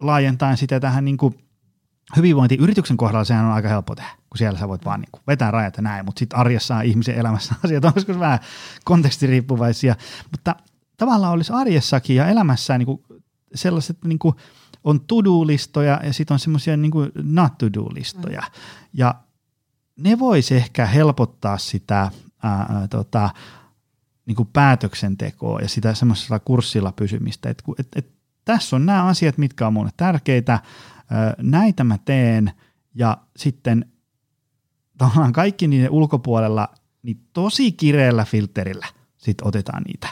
laajentaen 0.00 0.56
sitä 0.56 0.80
tähän 0.80 1.04
niin 1.04 1.16
kuin 1.16 1.38
hyvinvointiyrityksen 2.16 2.96
kohdalla 2.96 3.24
sehän 3.24 3.44
on 3.44 3.52
aika 3.52 3.68
helppo 3.68 3.94
tehdä, 3.94 4.10
kun 4.30 4.38
siellä 4.38 4.58
sä 4.58 4.68
voit 4.68 4.84
vaan 4.84 5.00
niin 5.00 5.08
kuin 5.12 5.22
vetää 5.26 5.50
rajat 5.50 5.76
ja 5.76 5.82
näin, 5.82 6.04
mutta 6.04 6.18
sitten 6.18 6.38
arjessa 6.38 6.80
ihmisen 6.80 7.14
elämässä 7.14 7.54
asiat 7.64 7.84
on 7.84 7.92
joskus 7.96 8.18
vähän 8.18 8.38
kontekstiriippuvaisia, 8.84 9.96
mutta 10.30 10.56
tavallaan 10.96 11.32
olisi 11.32 11.52
arjessakin 11.52 12.16
ja 12.16 12.26
elämässään 12.26 12.78
niin 12.78 12.86
kuin 12.86 13.02
sellaiset 13.54 14.04
niin 14.04 14.18
kuin 14.18 14.34
on 14.84 15.00
to-do-listoja 15.00 16.00
ja 16.02 16.12
sitten 16.12 16.34
on 16.34 16.38
semmoisia 16.38 16.76
niin 16.76 16.92
not 17.22 17.58
to-do-listoja. 17.58 18.40
Mm. 18.40 18.46
Ja 18.92 19.14
ne 19.96 20.18
vois 20.18 20.52
ehkä 20.52 20.86
helpottaa 20.86 21.58
sitä 21.58 22.10
ää, 22.42 22.86
tota, 22.90 23.30
niin 24.26 24.36
kuin 24.36 24.48
päätöksentekoa 24.52 25.60
ja 25.60 25.68
sitä 25.68 25.94
semmoisella 25.94 26.38
kurssilla 26.38 26.92
pysymistä, 26.92 27.50
että 27.50 27.64
et, 27.78 27.88
et, 27.96 28.16
tässä 28.44 28.76
on 28.76 28.86
nämä 28.86 29.04
asiat, 29.04 29.38
mitkä 29.38 29.66
on 29.66 29.72
mulle 29.72 29.90
tärkeitä, 29.96 30.60
näitä 31.42 31.84
mä 31.84 31.98
teen 32.04 32.52
ja 32.94 33.18
sitten 33.36 33.86
tavallaan 34.98 35.32
kaikki 35.32 35.68
niiden 35.68 35.90
ulkopuolella 35.90 36.68
niin 37.02 37.20
tosi 37.32 37.72
kireellä 37.72 38.24
filterillä 38.24 38.86
sitten 39.16 39.46
otetaan 39.46 39.82
niitä. 39.82 40.08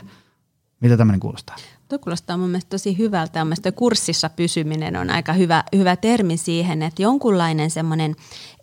Mitä 0.81 0.97
tämmöinen 0.97 1.20
kuulostaa? 1.20 1.57
Tuo 1.88 1.99
kuulostaa 1.99 2.37
mun 2.37 2.49
mielestä 2.49 2.70
tosi 2.70 2.99
hyvältä. 2.99 3.38
Mun 3.40 3.49
mielestä 3.49 3.73
kurssissa 3.73 4.29
pysyminen 4.29 4.97
on 4.97 5.11
aika 5.11 5.33
hyvä, 5.33 5.64
hyvä 5.77 5.97
termi 5.97 6.37
siihen, 6.37 6.83
että 6.83 7.03
jonkunlainen 7.03 7.70
semmoinen, 7.70 8.16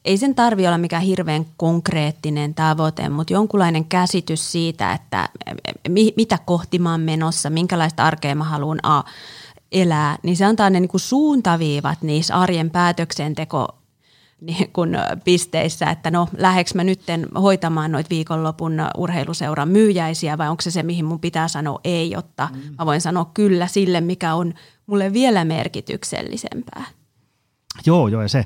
ei 0.05 0.17
sen 0.17 0.35
tarvi 0.35 0.67
olla 0.67 0.77
mikään 0.77 1.03
hirveän 1.03 1.45
konkreettinen 1.57 2.53
tavoite, 2.53 3.09
mutta 3.09 3.33
jonkunlainen 3.33 3.85
käsitys 3.85 4.51
siitä, 4.51 4.93
että 4.93 5.29
mi, 5.89 6.13
mitä 6.17 6.37
kohti 6.45 6.79
mä 6.79 6.91
oon 6.91 7.01
menossa, 7.01 7.49
minkälaista 7.49 8.03
arkea 8.03 8.35
mä 8.35 8.43
haluan 8.43 8.79
a, 8.83 9.03
elää, 9.71 10.17
niin 10.23 10.37
se 10.37 10.45
antaa 10.45 10.69
ne 10.69 10.79
niin 10.79 10.89
kuin 10.89 11.01
suuntaviivat 11.01 12.01
niissä 12.01 12.35
arjen 12.35 12.69
päätöksenteko 12.69 13.80
niin 14.41 14.71
kun 14.73 14.89
pisteissä, 15.23 15.89
että 15.89 16.11
no 16.11 16.27
läheks 16.37 16.75
mä 16.75 16.83
nytten 16.83 17.27
hoitamaan 17.35 17.91
noit 17.91 18.09
viikonlopun 18.09 18.73
urheiluseuran 18.97 19.69
myyjäisiä 19.69 20.37
vai 20.37 20.49
onko 20.49 20.61
se 20.61 20.71
se, 20.71 20.83
mihin 20.83 21.05
mun 21.05 21.19
pitää 21.19 21.47
sanoa 21.47 21.79
ei, 21.83 22.11
jotta 22.11 22.49
mm. 22.53 22.75
mä 22.79 22.85
voin 22.85 23.01
sanoa 23.01 23.31
kyllä 23.33 23.67
sille, 23.67 24.01
mikä 24.01 24.33
on 24.33 24.53
mulle 24.87 25.13
vielä 25.13 25.45
merkityksellisempää. 25.45 26.83
Joo, 27.85 28.07
joo 28.07 28.21
ja 28.21 28.27
se, 28.27 28.45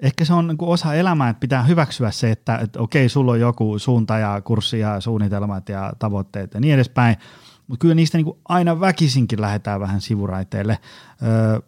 ehkä 0.00 0.24
se 0.24 0.34
on 0.34 0.46
niin 0.46 0.56
osa 0.60 0.94
elämää, 0.94 1.28
että 1.28 1.40
pitää 1.40 1.62
hyväksyä 1.62 2.10
se, 2.10 2.30
että, 2.30 2.58
että 2.58 2.80
okei, 2.80 3.08
sulla 3.08 3.32
on 3.32 3.40
joku 3.40 3.78
suunta 3.78 4.18
ja 4.18 4.40
kurssi 4.40 4.78
ja 4.78 5.00
suunnitelmat 5.00 5.68
ja 5.68 5.92
tavoitteet 5.98 6.54
ja 6.54 6.60
niin 6.60 6.74
edespäin, 6.74 7.16
mutta 7.66 7.82
kyllä 7.82 7.94
niistä 7.94 8.18
niin 8.18 8.24
kuin 8.24 8.38
aina 8.48 8.80
väkisinkin 8.80 9.40
lähdetään 9.40 9.80
vähän 9.80 10.00
sivuraiteille. 10.00 10.78
Öö, 11.22 11.60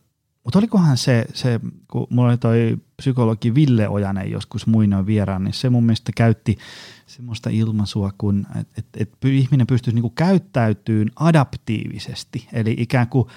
mutta 0.44 0.59
olikohan 0.59 0.96
se, 0.96 1.26
se, 1.35 1.61
kun 1.90 2.07
mulla 2.11 2.29
oli 2.29 2.38
toi 2.38 2.79
psykologi 2.96 3.55
Ville 3.55 3.88
Ojanen 3.88 4.31
joskus 4.31 4.66
muinoin 4.66 5.07
vieraan, 5.07 5.44
niin 5.44 5.55
se 5.55 5.70
mun 5.70 5.85
mielestä 5.85 6.12
käytti 6.16 6.59
semmoista 7.07 7.50
ilmaisua, 7.50 8.11
kun 8.18 8.46
että 8.55 8.72
et, 8.79 8.87
et 8.96 9.24
ihminen 9.24 9.66
pystyisi 9.66 9.94
niinku 9.94 10.11
käyttäytyyn 10.11 11.11
adaptiivisesti, 11.16 12.48
eli 12.53 12.74
ikään 12.79 13.09
kuin 13.09 13.29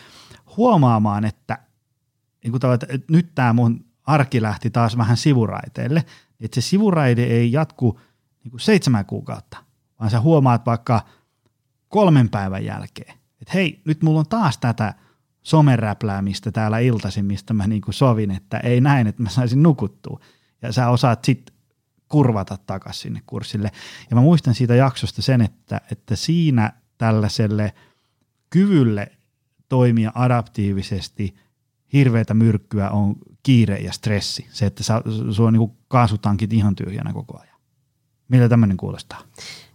huomaamaan, 0.58 1.26
että, 1.26 1.58
niin 2.44 2.52
kuin 2.52 2.74
että, 2.74 2.88
nyt 3.10 3.36
tämä 3.36 3.54
mun 3.54 3.86
arki 4.04 4.42
lähti 4.42 4.70
taas 4.70 4.98
vähän 4.98 5.18
sivuraiteelle, 5.18 6.06
että 6.40 6.62
se 6.62 6.68
sivuraide 6.68 7.24
ei 7.24 7.52
jatku 7.52 8.00
niin 8.44 8.52
kuin 8.52 8.62
seitsemän 8.62 9.06
kuukautta, 9.06 9.58
vaan 10.00 10.12
sä 10.12 10.22
huomaat 10.22 10.66
vaikka 10.66 11.02
kolmen 11.90 12.30
päivän 12.30 12.66
jälkeen, 12.66 13.14
että 13.42 13.54
hei, 13.54 13.82
nyt 13.86 14.04
mulla 14.04 14.20
on 14.20 14.30
taas 14.30 14.58
tätä– 14.58 14.94
someräpläämistä 15.44 16.52
täällä 16.52 16.80
iltaisin, 16.80 17.26
mistä 17.26 17.54
mä 17.54 17.68
niin 17.68 17.82
kuin 17.82 17.94
sovin, 17.94 18.32
että 18.32 18.58
ei 18.58 18.82
näin, 18.82 19.08
että 19.08 19.24
mä 19.24 19.30
saisin 19.30 19.64
nukuttua. 19.64 20.20
Ja 20.62 20.72
sä 20.72 20.90
osaat 20.90 21.24
sitten 21.24 21.56
kurvata 22.08 22.58
takaisin 22.58 23.02
sinne 23.02 23.22
kurssille. 23.26 23.72
Ja 24.10 24.16
mä 24.16 24.22
muistan 24.22 24.56
siitä 24.56 24.76
jaksosta 24.76 25.22
sen, 25.22 25.42
että, 25.42 25.82
että 25.92 26.16
siinä 26.16 26.74
tällaiselle 26.98 27.74
kyvylle 28.50 29.12
toimia 29.70 30.12
adaptiivisesti 30.16 31.36
hirveätä 31.94 32.34
myrkkyä 32.34 32.90
on 32.90 33.16
kiire 33.44 33.78
ja 33.78 33.92
stressi. 33.92 34.48
Se, 34.50 34.66
että 34.66 34.84
sä, 34.84 35.02
sua 35.32 35.52
niin 35.52 35.72
kaasutankit 35.88 36.54
ihan 36.54 36.76
tyhjänä 36.76 37.14
koko 37.14 37.40
ajan. 37.40 37.60
Mitä 38.28 38.50
tämmöinen 38.50 38.78
kuulostaa? 38.78 39.22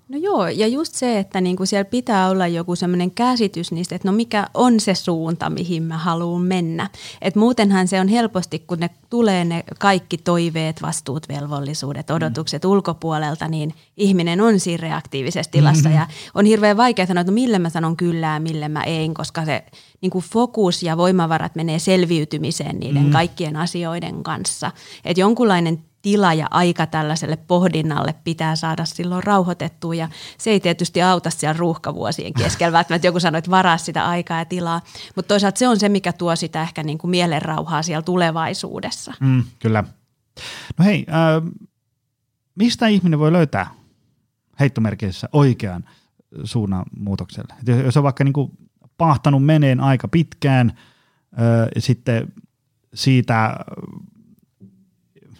No 0.08 0.18
joo, 0.18 0.48
ja 0.48 0.66
just 0.66 0.94
se, 0.94 1.18
että 1.18 1.40
niinku 1.40 1.66
siellä 1.66 1.84
pitää 1.84 2.28
olla 2.28 2.46
joku 2.46 2.76
semmoinen 2.76 3.10
käsitys 3.10 3.72
niistä, 3.72 3.94
että 3.94 4.08
no 4.08 4.12
mikä 4.12 4.46
on 4.54 4.80
se 4.80 4.94
suunta, 4.94 5.50
mihin 5.50 5.82
mä 5.82 5.98
haluan 5.98 6.42
mennä. 6.42 6.90
Et 7.22 7.36
muutenhan 7.36 7.88
se 7.88 8.00
on 8.00 8.08
helposti, 8.08 8.58
kun 8.58 8.78
ne 8.80 8.90
tulee 9.10 9.44
ne 9.44 9.64
kaikki 9.78 10.18
toiveet, 10.18 10.82
vastuut, 10.82 11.28
velvollisuudet, 11.28 12.10
odotukset 12.10 12.64
mm. 12.64 12.70
ulkopuolelta, 12.70 13.48
niin 13.48 13.74
ihminen 13.96 14.40
on 14.40 14.60
siinä 14.60 14.80
reaktiivisessa 14.80 15.52
tilassa. 15.52 15.88
Mm-hmm. 15.88 16.00
Ja 16.00 16.06
on 16.34 16.44
hirveän 16.44 16.76
vaikea 16.76 17.06
sanoa, 17.06 17.20
että 17.20 17.32
no 17.32 17.34
mille 17.34 17.58
mä 17.58 17.70
sanon 17.70 17.96
kyllä 17.96 18.26
ja 18.26 18.40
mille 18.40 18.68
mä 18.68 18.82
ei, 18.82 19.08
koska 19.08 19.44
se 19.44 19.64
niin 20.00 20.10
kuin 20.10 20.24
fokus 20.24 20.82
ja 20.82 20.96
voimavarat 20.96 21.54
menee 21.54 21.78
selviytymiseen 21.78 22.78
niiden 22.78 23.04
mm. 23.04 23.10
kaikkien 23.10 23.56
asioiden 23.56 24.22
kanssa. 24.22 24.70
Että 25.04 25.20
jonkunlainen 25.20 25.78
tila 26.08 26.34
ja 26.34 26.46
aika 26.50 26.86
tällaiselle 26.86 27.36
pohdinnalle 27.36 28.14
pitää 28.24 28.56
saada 28.56 28.84
silloin 28.84 29.24
rauhoitettua 29.24 29.94
ja 29.94 30.08
se 30.38 30.50
ei 30.50 30.60
tietysti 30.60 31.02
auta 31.02 31.30
siellä 31.30 31.58
ruuhkavuosien 31.58 32.34
keskellä. 32.34 32.72
Välttämättä 32.72 33.08
joku 33.08 33.20
sanoi, 33.20 33.38
että 33.38 33.50
varaa 33.50 33.78
sitä 33.78 34.06
aikaa 34.08 34.38
ja 34.38 34.44
tilaa, 34.44 34.80
mutta 35.16 35.28
toisaalta 35.28 35.58
se 35.58 35.68
on 35.68 35.80
se, 35.80 35.88
mikä 35.88 36.12
tuo 36.12 36.36
sitä 36.36 36.62
ehkä 36.62 36.82
niin 36.82 36.98
kuin 36.98 37.10
mielenrauhaa 37.10 37.82
siellä 37.82 38.02
tulevaisuudessa. 38.02 39.14
Mm, 39.20 39.44
kyllä. 39.58 39.84
No 40.78 40.84
hei, 40.84 41.06
äh, 41.08 41.52
mistä 42.54 42.86
ihminen 42.86 43.18
voi 43.18 43.32
löytää 43.32 43.70
heittomerkeissä 44.60 45.28
oikean 45.32 45.84
suunnan 46.44 46.84
muutokselle? 46.98 47.54
Jos 47.84 47.96
on 47.96 48.02
vaikka 48.02 48.24
niin 48.24 48.32
kuin 48.32 48.50
pahtanut 48.98 49.44
meneen 49.44 49.80
aika 49.80 50.08
pitkään 50.08 50.68
äh, 50.70 51.68
ja 51.74 51.80
sitten 51.80 52.32
siitä 52.94 53.56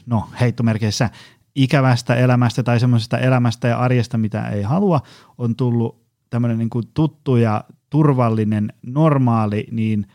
no 0.08 0.28
heittomerkeissä 0.40 1.10
ikävästä 1.54 2.14
elämästä 2.14 2.62
tai 2.62 2.80
semmoisesta 2.80 3.18
elämästä 3.18 3.68
ja 3.68 3.78
arjesta, 3.78 4.18
mitä 4.18 4.48
ei 4.48 4.62
halua, 4.62 5.00
on 5.38 5.56
tullut 5.56 6.06
tämmöinen 6.30 6.58
niin 6.58 6.70
kuin 6.70 6.84
tuttu 6.94 7.36
ja 7.36 7.64
turvallinen, 7.90 8.72
normaali, 8.82 9.66
niin 9.70 10.06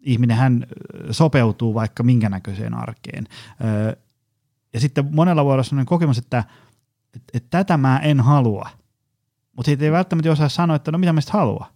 ihminen 0.00 0.36
hän 0.36 0.66
sopeutuu 1.10 1.74
vaikka 1.74 2.02
minkä 2.02 2.28
näköiseen 2.28 2.74
arkeen. 2.74 3.26
Ja 4.72 4.80
sitten 4.80 5.08
monella 5.10 5.44
voi 5.44 5.52
olla 5.52 5.62
sellainen 5.62 5.86
kokemus, 5.86 6.18
että, 6.18 6.44
että, 7.16 7.30
että 7.34 7.58
tätä 7.58 7.76
mä 7.76 7.98
en 7.98 8.20
halua, 8.20 8.70
mutta 9.56 9.68
siitä 9.68 9.84
ei 9.84 9.92
välttämättä 9.92 10.32
osaa 10.32 10.48
sanoa, 10.48 10.76
että 10.76 10.92
no 10.92 10.98
mitä 10.98 11.12
mä 11.12 11.20
haluaa. 11.30 11.70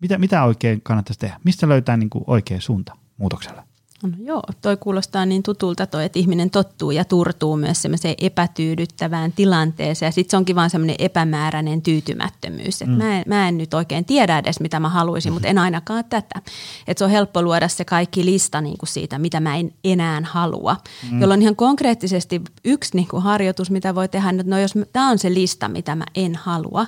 Mitä, 0.00 0.18
mitä 0.18 0.44
oikein 0.44 0.80
kannattaisi 0.82 1.20
tehdä? 1.20 1.40
Mistä 1.44 1.68
löytää 1.68 1.96
niin 1.96 2.10
kuin 2.10 2.24
oikea 2.26 2.60
suunta 2.60 2.96
muutokselle? 3.16 3.62
No 4.02 4.10
joo, 4.18 4.42
toi 4.62 4.76
kuulostaa 4.76 5.26
niin 5.26 5.42
tutulta 5.42 5.86
toi, 5.86 6.04
että 6.04 6.18
ihminen 6.18 6.50
tottuu 6.50 6.90
ja 6.90 7.04
turtuu 7.04 7.56
myös 7.56 7.82
semmoiseen 7.82 8.14
epätyydyttävään 8.18 9.32
tilanteeseen. 9.32 10.08
Ja 10.08 10.12
sitten 10.12 10.30
se 10.30 10.36
onkin 10.36 10.56
vaan 10.56 10.70
semmoinen 10.70 10.96
epämääräinen 10.98 11.82
tyytymättömyys. 11.82 12.82
Että 12.82 12.94
mm. 12.94 13.02
mä, 13.02 13.18
en, 13.18 13.24
mä 13.26 13.48
en 13.48 13.58
nyt 13.58 13.74
oikein 13.74 14.04
tiedä 14.04 14.38
edes, 14.38 14.60
mitä 14.60 14.80
mä 14.80 14.88
haluaisin, 14.88 15.32
mutta 15.32 15.48
en 15.48 15.58
ainakaan 15.58 16.04
tätä. 16.04 16.42
Että 16.86 16.98
se 16.98 17.04
on 17.04 17.10
helppo 17.10 17.42
luoda 17.42 17.68
se 17.68 17.84
kaikki 17.84 18.24
lista 18.24 18.60
niin 18.60 18.78
kuin 18.78 18.88
siitä, 18.88 19.18
mitä 19.18 19.40
mä 19.40 19.56
en 19.56 19.72
enää 19.84 20.22
halua. 20.24 20.76
Mm. 21.10 21.20
Jolloin 21.20 21.42
ihan 21.42 21.56
konkreettisesti 21.56 22.42
yksi 22.64 22.96
niin 22.96 23.08
kuin 23.08 23.22
harjoitus, 23.22 23.70
mitä 23.70 23.94
voi 23.94 24.08
tehdä, 24.08 24.30
että 24.30 24.42
no 24.46 24.58
jos 24.58 24.74
tämä 24.92 25.10
on 25.10 25.18
se 25.18 25.34
lista, 25.34 25.68
mitä 25.68 25.96
mä 25.96 26.04
en 26.14 26.34
halua, 26.36 26.86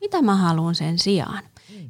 mitä 0.00 0.22
mä 0.22 0.36
haluan 0.36 0.74
sen 0.74 0.98
sijaan? 0.98 1.42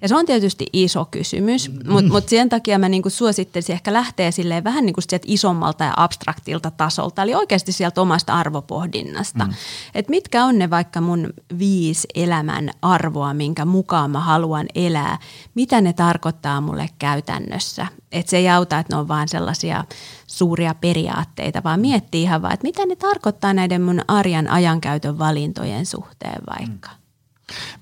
Ja 0.02 0.08
se 0.08 0.16
on 0.16 0.26
tietysti 0.26 0.66
iso 0.72 1.04
kysymys, 1.04 1.70
mutta 1.88 2.12
mut 2.12 2.28
sen 2.28 2.48
takia 2.48 2.78
mä 2.78 2.88
niinku 2.88 3.10
suosittelisin 3.10 3.72
ehkä 3.72 3.92
lähteä 3.92 4.30
silleen 4.30 4.64
vähän 4.64 4.86
niinku 4.86 5.00
sieltä 5.00 5.26
isommalta 5.28 5.84
ja 5.84 5.94
abstraktilta 5.96 6.70
tasolta, 6.70 7.22
eli 7.22 7.34
oikeasti 7.34 7.72
sieltä 7.72 8.00
omasta 8.00 8.34
arvopohdinnasta. 8.34 9.44
Mm. 9.44 9.54
Että 9.94 10.10
mitkä 10.10 10.44
on 10.44 10.58
ne 10.58 10.70
vaikka 10.70 11.00
mun 11.00 11.32
viisi 11.58 12.08
elämän 12.14 12.70
arvoa, 12.82 13.34
minkä 13.34 13.64
mukaan 13.64 14.10
mä 14.10 14.20
haluan 14.20 14.66
elää, 14.74 15.18
mitä 15.54 15.80
ne 15.80 15.92
tarkoittaa 15.92 16.60
mulle 16.60 16.88
käytännössä. 16.98 17.86
Että 18.12 18.30
se 18.30 18.36
ei 18.36 18.48
auta, 18.48 18.78
että 18.78 18.96
ne 18.96 19.00
on 19.00 19.08
vaan 19.08 19.28
sellaisia 19.28 19.84
suuria 20.26 20.74
periaatteita, 20.74 21.62
vaan 21.64 21.80
miettii 21.80 22.22
ihan 22.22 22.42
vaan, 22.42 22.54
että 22.54 22.66
mitä 22.66 22.86
ne 22.86 22.96
tarkoittaa 22.96 23.54
näiden 23.54 23.82
mun 23.82 24.00
arjan 24.08 24.48
ajankäytön 24.48 25.18
valintojen 25.18 25.86
suhteen 25.86 26.42
vaikka. 26.46 26.88
Mm. 26.88 27.05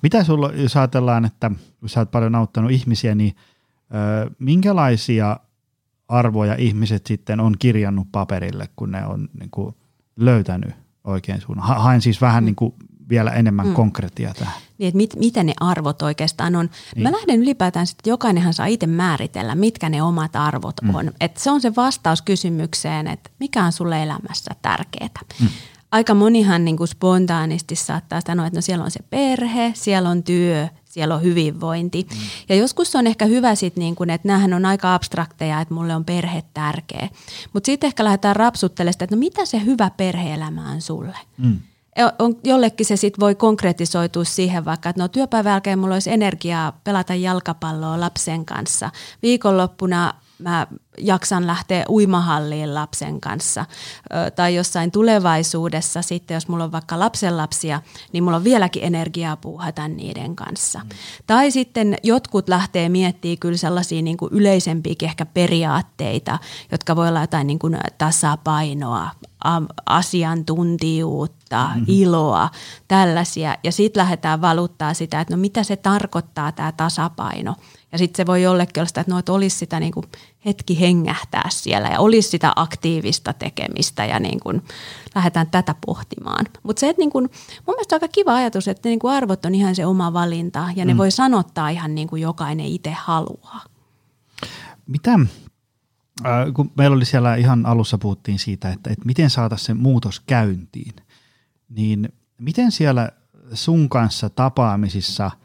Mitä 0.02 0.24
sulla, 0.24 0.52
jos 0.52 0.76
ajatellaan, 0.76 1.24
että 1.24 1.50
sä 1.86 2.00
oot 2.00 2.10
paljon 2.10 2.34
auttanut 2.34 2.70
ihmisiä, 2.70 3.14
niin 3.14 3.36
ö, 3.94 4.30
minkälaisia 4.38 5.36
arvoja 6.08 6.54
ihmiset 6.54 7.06
sitten 7.06 7.40
on 7.40 7.54
kirjannut 7.58 8.08
paperille, 8.12 8.68
kun 8.76 8.90
ne 8.90 9.06
on 9.06 9.28
niin 9.40 9.50
kuin, 9.50 9.74
löytänyt 10.16 10.74
oikein 11.04 11.40
suunnan? 11.40 11.66
Ha, 11.66 11.74
haen 11.74 12.02
siis 12.02 12.20
vähän 12.20 12.42
mm. 12.42 12.46
niin 12.46 12.56
kuin, 12.56 12.74
vielä 13.08 13.30
enemmän 13.30 13.66
mm. 13.66 13.74
konkreettia 13.74 14.34
tähän. 14.34 14.54
Niin, 14.78 14.88
että 14.88 14.96
mit, 14.96 15.16
mitä 15.16 15.42
ne 15.42 15.52
arvot 15.60 16.02
oikeastaan 16.02 16.56
on. 16.56 16.70
Niin. 16.94 17.02
Mä 17.02 17.12
lähden 17.12 17.42
ylipäätään, 17.42 17.86
että 17.90 18.10
jokainenhan 18.10 18.54
saa 18.54 18.66
itse 18.66 18.86
määritellä, 18.86 19.54
mitkä 19.54 19.88
ne 19.88 20.02
omat 20.02 20.36
arvot 20.36 20.74
mm. 20.82 20.94
on. 20.94 21.12
Et 21.20 21.36
se 21.36 21.50
on 21.50 21.60
se 21.60 21.76
vastaus 21.76 22.22
kysymykseen, 22.22 23.06
että 23.06 23.30
mikä 23.40 23.64
on 23.64 23.72
sulle 23.72 24.02
elämässä 24.02 24.50
tärkeää. 24.62 25.08
Mm 25.40 25.48
aika 25.94 26.14
monihan 26.14 26.64
niin 26.64 26.76
kuin 26.76 26.88
spontaanisti 26.88 27.76
saattaa 27.76 28.20
sanoa, 28.26 28.46
että 28.46 28.56
no 28.56 28.62
siellä 28.62 28.84
on 28.84 28.90
se 28.90 29.00
perhe, 29.10 29.72
siellä 29.76 30.08
on 30.08 30.22
työ, 30.22 30.68
siellä 30.84 31.14
on 31.14 31.22
hyvinvointi. 31.22 32.06
Mm. 32.10 32.20
Ja 32.48 32.54
joskus 32.54 32.96
on 32.96 33.06
ehkä 33.06 33.24
hyvä 33.24 33.54
sitten, 33.54 33.80
niin 33.80 33.94
kuin, 33.94 34.10
että 34.10 34.28
näähän 34.28 34.52
on 34.52 34.64
aika 34.64 34.94
abstrakteja, 34.94 35.60
että 35.60 35.74
mulle 35.74 35.94
on 35.94 36.04
perhe 36.04 36.42
tärkeä. 36.54 37.08
Mutta 37.52 37.66
sitten 37.66 37.86
ehkä 37.88 38.04
lähdetään 38.04 38.36
rapsuttelemaan 38.36 38.94
että 39.00 39.16
no 39.16 39.18
mitä 39.18 39.44
se 39.44 39.64
hyvä 39.64 39.90
perheelämä 39.96 40.70
on 40.70 40.80
sulle? 40.80 41.18
Mm. 41.38 41.58
On, 42.18 42.36
jollekin 42.44 42.86
se 42.86 42.96
sitten 42.96 43.20
voi 43.20 43.34
konkretisoitua 43.34 44.24
siihen 44.24 44.64
vaikka, 44.64 44.88
että 44.88 45.02
no 45.02 45.08
työpäivän 45.08 45.50
jälkeen 45.50 45.78
mulla 45.78 45.94
olisi 45.94 46.12
energiaa 46.12 46.80
pelata 46.84 47.14
jalkapalloa 47.14 48.00
lapsen 48.00 48.44
kanssa. 48.44 48.90
Viikonloppuna 49.22 50.14
mä 50.38 50.66
jaksan 50.98 51.46
lähteä 51.46 51.84
uimahalliin 51.88 52.74
lapsen 52.74 53.20
kanssa. 53.20 53.66
Tai 54.36 54.54
jossain 54.54 54.90
tulevaisuudessa 54.90 56.02
sitten, 56.02 56.34
jos 56.34 56.48
mulla 56.48 56.64
on 56.64 56.72
vaikka 56.72 56.98
lapsenlapsia, 56.98 57.82
niin 58.12 58.24
mulla 58.24 58.36
on 58.36 58.44
vieläkin 58.44 58.84
energiaa 58.84 59.36
puuhata 59.36 59.88
niiden 59.88 60.36
kanssa. 60.36 60.78
Mm. 60.78 60.88
Tai 61.26 61.50
sitten 61.50 61.96
jotkut 62.02 62.48
lähtee 62.48 62.88
miettimään 62.88 63.38
kyllä 63.38 63.56
sellaisia 63.56 64.02
niin 64.02 64.16
kuin 64.16 64.32
yleisempiä 64.32 64.94
ehkä 65.02 65.26
periaatteita, 65.26 66.38
jotka 66.72 66.96
voi 66.96 67.08
olla 67.08 67.20
jotain 67.20 67.46
niin 67.46 67.58
kuin 67.58 67.78
tasapainoa, 67.98 69.10
asiantuntijuutta, 69.86 71.68
mm-hmm. 71.68 71.84
iloa, 71.88 72.50
tällaisia. 72.88 73.56
Ja 73.64 73.72
sitten 73.72 74.00
lähdetään 74.00 74.40
valuttaa 74.40 74.94
sitä, 74.94 75.20
että 75.20 75.36
no 75.36 75.40
mitä 75.40 75.62
se 75.62 75.76
tarkoittaa 75.76 76.52
tämä 76.52 76.72
tasapaino. 76.72 77.54
Ja 77.92 77.98
sitten 77.98 78.16
se 78.16 78.26
voi 78.26 78.42
jollekin 78.42 78.80
olla 78.80 78.88
sitä, 78.88 79.00
että, 79.00 79.12
no, 79.12 79.18
että 79.18 79.32
olisi 79.32 79.58
sitä 79.58 79.80
niin 79.80 79.92
kuin 79.92 80.06
hetki 80.46 80.80
hengähtää 80.80 81.48
siellä 81.48 81.88
ja 81.88 82.00
olisi 82.00 82.28
sitä 82.28 82.52
aktiivista 82.56 83.32
tekemistä 83.32 84.04
ja 84.04 84.20
niin 84.20 84.40
kuin 84.40 84.62
lähdetään 85.14 85.50
tätä 85.50 85.74
pohtimaan. 85.86 86.46
Mutta 86.62 86.80
se, 86.80 86.88
että 86.88 87.00
niin 87.00 87.10
kuin, 87.10 87.30
mun 87.66 87.74
mielestä 87.74 87.96
on 87.96 88.02
aika 88.02 88.12
kiva 88.12 88.34
ajatus, 88.34 88.68
että 88.68 88.88
niin 88.88 88.98
kuin 88.98 89.14
arvot 89.14 89.44
on 89.44 89.54
ihan 89.54 89.74
se 89.74 89.86
oma 89.86 90.12
valinta 90.12 90.68
ja 90.76 90.84
ne 90.84 90.94
mm. 90.94 90.98
voi 90.98 91.10
sanottaa 91.10 91.68
ihan 91.68 91.94
niin 91.94 92.08
kuin 92.08 92.22
jokainen 92.22 92.66
itse 92.66 92.90
haluaa. 92.90 93.60
Mitä, 94.86 95.18
äh, 96.26 96.52
kun 96.54 96.72
meillä 96.76 96.96
oli 96.96 97.04
siellä 97.04 97.34
ihan 97.34 97.66
alussa 97.66 97.98
puhuttiin 97.98 98.38
siitä, 98.38 98.70
että, 98.70 98.90
että 98.90 99.06
miten 99.06 99.30
saataisiin 99.30 99.66
se 99.66 99.74
muutos 99.74 100.20
käyntiin, 100.20 100.94
niin 101.68 102.08
miten 102.38 102.72
siellä 102.72 103.10
sun 103.52 103.88
kanssa 103.88 104.30
tapaamisissa– 104.30 105.30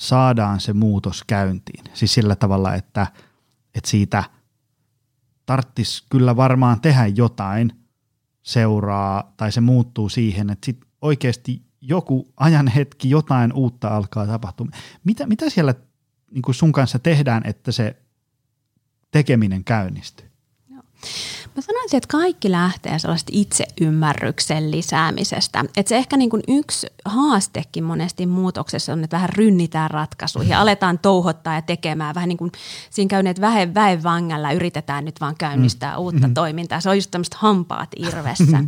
saadaan 0.00 0.60
se 0.60 0.72
muutos 0.72 1.24
käyntiin. 1.26 1.84
Siis 1.94 2.14
sillä 2.14 2.36
tavalla, 2.36 2.74
että, 2.74 3.06
että 3.74 3.90
siitä 3.90 4.24
tarttis 5.46 6.06
kyllä 6.10 6.36
varmaan 6.36 6.80
tehdä 6.80 7.06
jotain 7.06 7.72
seuraa 8.42 9.32
tai 9.36 9.52
se 9.52 9.60
muuttuu 9.60 10.08
siihen, 10.08 10.50
että 10.50 10.66
sit 10.66 10.80
oikeasti 11.02 11.62
joku 11.80 12.32
ajan 12.36 12.68
hetki 12.68 13.10
jotain 13.10 13.52
uutta 13.52 13.88
alkaa 13.88 14.26
tapahtua. 14.26 14.66
Mitä, 15.04 15.26
mitä 15.26 15.50
siellä 15.50 15.74
niin 16.30 16.54
sun 16.54 16.72
kanssa 16.72 16.98
tehdään, 16.98 17.42
että 17.46 17.72
se 17.72 17.96
tekeminen 19.10 19.64
käynnistyy? 19.64 20.30
Mä 21.56 21.62
sanoisin, 21.62 21.96
että 21.96 22.08
kaikki 22.08 22.50
lähtee 22.50 22.98
sellaista 22.98 23.32
itseymmärryksen 23.34 24.70
lisäämisestä. 24.70 25.64
Että 25.76 25.88
se 25.88 25.96
ehkä 25.96 26.16
niin 26.16 26.30
kuin 26.30 26.42
yksi 26.48 26.86
haastekin 27.04 27.84
monesti 27.84 28.26
muutoksessa 28.26 28.92
on, 28.92 29.04
että 29.04 29.16
vähän 29.16 29.28
rynnitään 29.28 29.90
ratkaisuihin 29.90 30.50
ja 30.50 30.60
aletaan 30.60 30.98
touhottaa 30.98 31.54
ja 31.54 31.62
tekemään. 31.62 32.14
Vähän 32.14 32.28
niin 32.28 32.36
kuin 32.36 32.52
siinä 32.90 33.08
käyneet 33.08 33.40
vähen 33.40 33.74
väen 33.74 34.02
vangalla 34.02 34.52
yritetään 34.52 35.04
nyt 35.04 35.20
vaan 35.20 35.34
käynnistää 35.38 35.92
mm. 35.92 35.98
uutta 35.98 36.20
mm-hmm. 36.20 36.34
toimintaa. 36.34 36.80
Se 36.80 36.90
on 36.90 36.96
just 36.96 37.10
tämmöistä 37.10 37.36
hampaat 37.40 37.88
irvessä. 37.96 38.64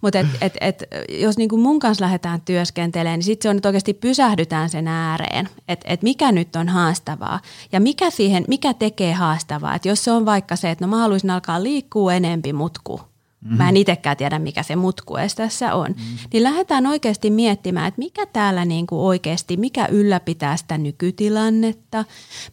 Mutta 0.00 0.18
et, 0.18 0.26
et, 0.40 0.56
et, 0.60 0.84
jos 1.08 1.38
niin 1.38 1.48
kuin 1.48 1.62
mun 1.62 1.78
kanssa 1.78 2.04
lähdetään 2.04 2.40
työskentelemään, 2.40 3.18
niin 3.18 3.24
sitten 3.24 3.42
se 3.42 3.48
on, 3.48 3.56
että 3.56 3.68
oikeasti 3.68 3.94
pysähdytään 3.94 4.70
sen 4.70 4.88
ääreen, 4.88 5.48
että 5.68 5.86
et 5.88 6.02
mikä 6.02 6.32
nyt 6.32 6.56
on 6.56 6.68
haastavaa 6.68 7.40
ja 7.72 7.80
mikä, 7.80 8.10
siihen, 8.10 8.44
mikä 8.48 8.74
tekee 8.74 9.12
haastavaa. 9.12 9.74
Että 9.74 9.88
jos 9.88 10.04
se 10.04 10.10
on 10.10 10.26
vaikka 10.26 10.56
se, 10.56 10.70
että 10.70 10.84
no 10.84 10.90
mä 10.90 10.98
haluaisin 10.98 11.30
alkaa 11.30 11.62
liikkua 11.62 12.14
enempi 12.14 12.52
mutku, 12.52 13.00
Mm-hmm. 13.48 13.64
Mä 13.64 13.68
en 13.68 13.76
itsekään 13.76 14.16
tiedä, 14.16 14.38
mikä 14.38 14.62
se 14.62 14.76
mutku 14.76 15.14
tässä 15.36 15.74
on. 15.74 15.88
Mm-hmm. 15.88 16.18
Niin 16.32 16.42
lähdetään 16.42 16.86
oikeasti 16.86 17.30
miettimään, 17.30 17.88
että 17.88 17.98
mikä 17.98 18.26
täällä 18.26 18.64
niin 18.64 18.86
kuin 18.86 19.00
oikeasti, 19.00 19.56
mikä 19.56 19.86
ylläpitää 19.86 20.56
sitä 20.56 20.78
nykytilannetta, 20.78 22.04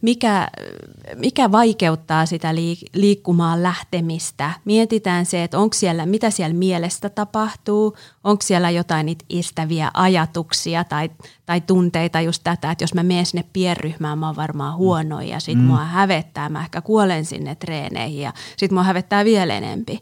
mikä, 0.01 0.47
mikä 1.15 1.51
vaikeuttaa 1.51 2.25
sitä 2.25 2.55
liikkumaan 2.93 3.63
lähtemistä. 3.63 4.51
Mietitään 4.65 5.25
se, 5.25 5.43
että 5.43 5.59
onko 5.59 5.73
siellä, 5.73 6.05
mitä 6.05 6.29
siellä 6.29 6.55
mielestä 6.55 7.09
tapahtuu, 7.09 7.97
onko 8.23 8.41
siellä 8.41 8.69
jotain 8.69 9.05
niitä 9.05 9.25
estäviä 9.29 9.91
ajatuksia 9.93 10.83
tai, 10.83 11.09
tai 11.45 11.61
tunteita 11.61 12.21
just 12.21 12.41
tätä, 12.43 12.71
että 12.71 12.83
jos 12.83 12.93
mä 12.93 13.03
menen 13.03 13.25
sinne 13.25 13.45
pienryhmään, 13.53 14.19
mä 14.19 14.25
oon 14.25 14.35
varmaan 14.35 14.75
huono 14.75 15.21
ja 15.21 15.39
sit 15.39 15.57
mm. 15.57 15.63
mua 15.63 15.85
hävettää, 15.85 16.49
mä 16.49 16.61
ehkä 16.61 16.81
kuolen 16.81 17.25
sinne 17.25 17.55
treeneihin 17.55 18.21
ja 18.21 18.33
sit 18.57 18.71
mua 18.71 18.83
hävettää 18.83 19.25
vielä 19.25 19.53
enempi 19.57 20.01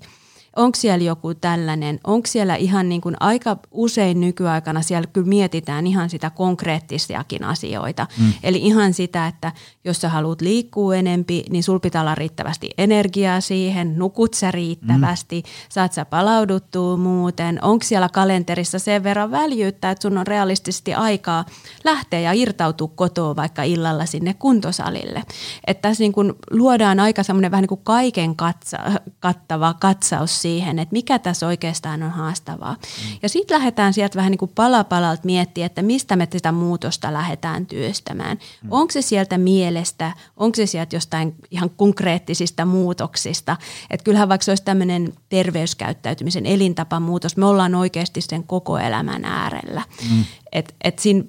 onko 0.56 0.76
siellä 0.76 1.06
joku 1.06 1.34
tällainen, 1.34 2.00
onko 2.04 2.28
siellä 2.28 2.56
ihan 2.56 2.90
niin 2.90 3.02
kuin 3.02 3.16
aika 3.20 3.58
usein 3.72 4.22
nykyaikana 4.22 4.82
siellä 4.82 5.08
kyllä 5.08 5.28
mietitään 5.28 5.88
ihan 5.88 6.10
sitä 6.10 6.30
konkreettisiakin 6.30 7.44
asioita. 7.44 8.08
Mm. 8.20 8.34
Eli 8.44 8.58
ihan 8.58 8.94
sitä, 8.94 9.28
että 9.28 9.52
jos 9.84 10.02
sä 10.02 10.10
haluat 10.10 10.42
liikkua 10.42 10.96
enempi, 10.96 11.44
niin 11.50 11.64
sul 11.64 11.80
pitää 11.80 12.02
olla 12.02 12.16
riittävästi 12.16 12.70
energiaa 12.78 13.42
siihen, 13.42 13.98
nukut 13.98 14.34
sä 14.34 14.52
riittävästi, 14.52 15.42
mm. 15.42 15.50
saat 15.70 15.94
sä 15.94 16.06
palauduttua 16.06 16.98
muuten, 16.98 17.64
onko 17.64 17.84
siellä 17.84 18.10
kalenterissa 18.10 18.80
sen 18.80 19.04
verran 19.04 19.32
väljyyttä, 19.32 19.92
että 19.92 20.02
sun 20.02 20.18
on 20.18 20.28
realistisesti 20.28 20.94
aikaa 20.94 21.46
lähteä 21.84 22.20
ja 22.20 22.34
irtautua 22.34 22.92
kotoa 22.96 23.36
vaikka 23.36 23.64
illalla 23.64 24.06
sinne 24.06 24.34
kuntosalille. 24.34 25.24
Että 25.68 25.82
tässä 25.82 26.04
niin 26.04 26.14
kuin 26.14 26.34
luodaan 26.52 27.00
aika 27.00 27.24
semmoinen 27.24 27.52
vähän 27.52 27.62
niin 27.62 27.68
kuin 27.68 27.82
kaiken 27.84 28.36
katsa, 28.36 28.78
kattava 29.20 29.74
katsaus 29.74 30.43
siihen, 30.44 30.80
että 30.80 30.94
mikä 30.94 31.20
tässä 31.20 31.48
oikeastaan 31.48 32.04
on 32.04 32.12
haastavaa. 32.12 32.74
Mm. 32.74 33.18
Ja 33.22 33.30
sitten 33.30 33.58
lähdetään 33.58 33.94
sieltä 33.94 34.16
vähän 34.18 34.32
niin 34.32 34.38
kuin 34.38 34.52
pala 34.56 34.84
palalta 34.84 35.22
miettiä, 35.26 35.66
että 35.66 35.82
mistä 35.82 36.16
me 36.16 36.28
tätä 36.28 36.52
muutosta 36.52 37.14
lähdetään 37.14 37.66
työstämään. 37.66 38.38
Mm. 38.64 38.72
Onko 38.72 38.92
se 38.92 39.02
sieltä 39.02 39.38
mielestä, 39.38 40.14
onko 40.38 40.56
se 40.56 40.66
sieltä 40.66 40.96
jostain 40.96 41.36
ihan 41.52 41.70
konkreettisista 41.70 42.66
muutoksista. 42.66 43.58
Että 43.90 44.04
kyllähän 44.04 44.30
vaikka 44.30 44.46
se 44.46 44.52
olisi 44.52 44.64
tämmöinen 44.64 45.14
terveyskäyttäytymisen 45.30 46.46
elintapamuutos, 46.46 47.38
me 47.38 47.46
ollaan 47.46 47.76
oikeasti 47.76 48.22
sen 48.22 48.44
koko 48.44 48.78
elämän 48.78 49.26
äärellä. 49.26 49.84
Mm. 50.12 50.24
Et, 50.52 50.76
et 50.84 51.00
siinä 51.00 51.24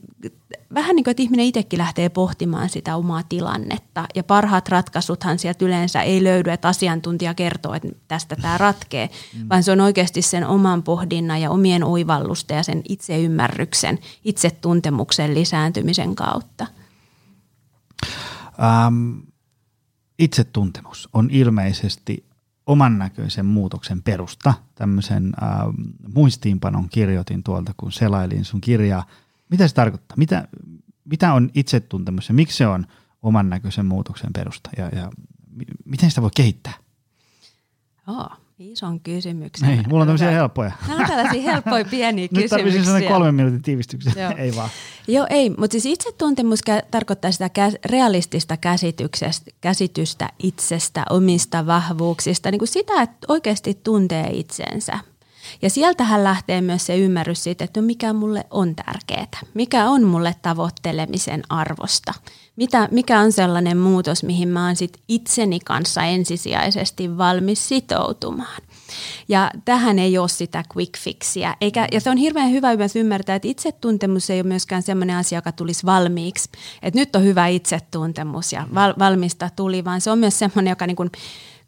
vähän 0.74 0.96
niin 0.96 1.04
kuin, 1.04 1.10
että 1.10 1.22
ihminen 1.22 1.46
itsekin 1.46 1.78
lähtee 1.78 2.08
pohtimaan 2.08 2.68
sitä 2.68 2.96
omaa 2.96 3.22
tilannetta. 3.22 4.06
Ja 4.14 4.24
parhaat 4.24 4.68
ratkaisuthan 4.68 5.38
sieltä 5.38 5.64
yleensä 5.64 6.02
ei 6.02 6.24
löydy, 6.24 6.50
että 6.50 6.68
asiantuntija 6.68 7.34
kertoo, 7.34 7.74
että 7.74 7.88
tästä 8.08 8.36
tämä 8.36 8.58
ratkee, 8.58 9.10
mm. 9.38 9.48
vaan 9.48 9.62
se 9.62 9.72
on 9.72 9.80
oikeasti 9.80 10.22
sen 10.22 10.46
oman 10.46 10.82
pohdinnan 10.82 11.40
ja 11.40 11.50
omien 11.50 11.84
oivallusten 11.84 12.56
ja 12.56 12.62
sen 12.62 12.82
itseymmärryksen, 12.88 13.98
itsetuntemuksen 14.24 15.34
lisääntymisen 15.34 16.14
kautta. 16.14 16.66
Ähm, 18.62 19.18
itsetuntemus 20.18 21.08
on 21.12 21.28
ilmeisesti 21.30 22.24
oman 22.66 22.98
näköisen 22.98 23.46
muutoksen 23.46 24.02
perusta. 24.02 24.54
Tämmöisen 24.74 25.32
ähm, 25.42 25.68
muistiinpanon 26.14 26.88
kirjoitin 26.88 27.42
tuolta, 27.42 27.74
kun 27.76 27.92
selailin 27.92 28.44
sun 28.44 28.60
kirjaa– 28.60 29.06
mitä 29.50 29.68
se 29.68 29.74
tarkoittaa? 29.74 30.16
Mitä, 30.16 30.48
mitä 31.04 31.32
on 31.32 31.50
itsetuntemus 31.54 32.28
ja 32.28 32.34
miksi 32.34 32.56
se 32.56 32.66
on 32.66 32.86
oman 33.22 33.50
näköisen 33.50 33.86
muutoksen 33.86 34.32
perusta 34.32 34.70
ja, 34.76 34.88
ja 34.88 35.10
miten 35.84 36.10
sitä 36.10 36.22
voi 36.22 36.30
kehittää? 36.36 36.72
Oh, 38.06 38.30
ison 38.58 39.00
kysymyksen. 39.00 39.70
Ei, 39.70 39.82
mulla 39.88 40.02
on 40.02 40.08
tämmöisiä 40.08 40.30
helppoja. 40.30 40.72
Nämä 40.88 41.00
on 41.00 41.06
tällaisia 41.06 41.42
helppoja 41.42 41.84
pieniä 41.84 42.22
Nyt 42.22 42.30
kysymyksiä. 42.42 42.78
Nyt 42.80 42.86
tarvitsin 42.86 43.12
kolmen 43.12 43.34
minuutin 43.34 43.62
tiivistyksen, 43.62 44.12
ei 44.38 44.56
vaan. 44.56 44.70
Joo, 45.08 45.26
ei, 45.30 45.50
mutta 45.50 45.72
siis 45.72 45.86
itsetuntemus 45.86 46.60
tarkoittaa 46.90 47.32
sitä 47.32 47.50
realistista 47.84 48.56
käsitystä 49.60 50.28
itsestä, 50.38 51.04
omista 51.10 51.66
vahvuuksista, 51.66 52.50
niin 52.50 52.58
kuin 52.58 52.68
sitä, 52.68 53.02
että 53.02 53.26
oikeasti 53.28 53.80
tuntee 53.84 54.30
itsensä. 54.30 54.98
Ja 55.62 55.70
sieltähän 55.70 56.24
lähtee 56.24 56.60
myös 56.60 56.86
se 56.86 56.98
ymmärrys 56.98 57.44
siitä, 57.44 57.64
että 57.64 57.80
no 57.80 57.86
mikä 57.86 58.12
mulle 58.12 58.44
on 58.50 58.74
tärkeää, 58.74 59.26
mikä 59.54 59.88
on 59.88 60.04
mulle 60.04 60.34
tavoittelemisen 60.42 61.42
arvosta, 61.48 62.14
mitä, 62.56 62.88
mikä 62.90 63.20
on 63.20 63.32
sellainen 63.32 63.78
muutos, 63.78 64.22
mihin 64.22 64.48
mä 64.48 64.66
oon 64.66 64.76
sit 64.76 64.98
itseni 65.08 65.60
kanssa 65.60 66.02
ensisijaisesti 66.02 67.18
valmis 67.18 67.68
sitoutumaan. 67.68 68.62
Ja 69.28 69.50
tähän 69.64 69.98
ei 69.98 70.18
ole 70.18 70.28
sitä 70.28 70.64
quick 70.76 70.98
fixia. 70.98 71.56
Eikä, 71.60 71.88
ja 71.92 72.00
se 72.00 72.10
on 72.10 72.16
hirveän 72.16 72.50
hyvä 72.50 72.76
myös 72.76 72.96
ymmärtää, 72.96 73.36
että 73.36 73.48
itsetuntemus 73.48 74.30
ei 74.30 74.40
ole 74.40 74.48
myöskään 74.48 74.82
sellainen 74.82 75.16
asia, 75.16 75.38
joka 75.38 75.52
tulisi 75.52 75.86
valmiiksi. 75.86 76.50
Että 76.82 77.00
nyt 77.00 77.16
on 77.16 77.24
hyvä 77.24 77.46
itsetuntemus 77.46 78.52
ja 78.52 78.68
val, 78.74 78.94
valmista 78.98 79.50
tuli, 79.56 79.84
vaan 79.84 80.00
se 80.00 80.10
on 80.10 80.18
myös 80.18 80.38
sellainen, 80.38 80.70
joka 80.70 80.86
niin 80.86 80.96
kuin 80.96 81.10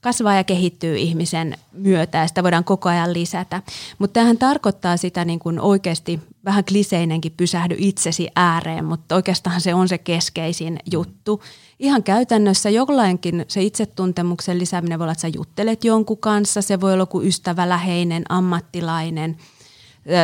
kasvaa 0.07 0.35
ja 0.35 0.45
kehittyy 0.45 0.97
ihmisen 0.97 1.55
myötä 1.73 2.19
ja 2.19 2.27
sitä 2.27 2.43
voidaan 2.43 2.65
koko 2.65 2.89
ajan 2.89 3.13
lisätä. 3.13 3.63
Mutta 3.99 4.15
tämähän 4.15 4.39
tarkoittaa 4.39 4.97
sitä 4.97 5.25
niin 5.25 5.39
kuin 5.39 5.61
oikeasti 5.61 6.21
vähän 6.45 6.65
kliseinenkin 6.65 7.33
pysähdy 7.37 7.75
itsesi 7.79 8.29
ääreen, 8.37 8.85
mutta 8.85 9.15
oikeastaan 9.15 9.61
se 9.61 9.75
on 9.75 9.89
se 9.89 9.99
keskeisin 9.99 10.79
juttu. 10.93 11.43
Ihan 11.79 12.03
käytännössä 12.03 12.71
jollainkin 12.71 13.45
se 13.49 13.63
itsetuntemuksen 13.63 14.59
lisääminen 14.59 14.99
voi 14.99 15.05
olla, 15.05 15.13
että 15.13 15.23
sä 15.23 15.29
juttelet 15.29 15.85
jonkun 15.85 16.19
kanssa, 16.19 16.63
se 16.63 16.81
voi 16.81 16.93
olla 16.93 17.03
joku 17.03 17.23
ystävä, 17.23 17.69
läheinen, 17.69 18.25
ammattilainen– 18.29 19.37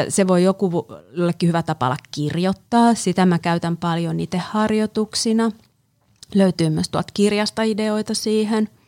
se 0.08 0.28
voi 0.28 0.44
joku 0.44 0.86
jollekin 1.12 1.48
hyvä 1.48 1.62
tapa 1.62 1.86
olla 1.86 1.96
kirjoittaa. 2.10 2.94
Sitä 2.94 3.26
mä 3.26 3.38
käytän 3.38 3.76
paljon 3.76 4.20
itse 4.20 4.38
harjoituksina. 4.38 5.50
Löytyy 6.34 6.70
myös 6.70 6.88
tuolta 6.88 7.12
kirjasta 7.14 7.62
ideoita 7.62 8.14
siihen– 8.14 8.68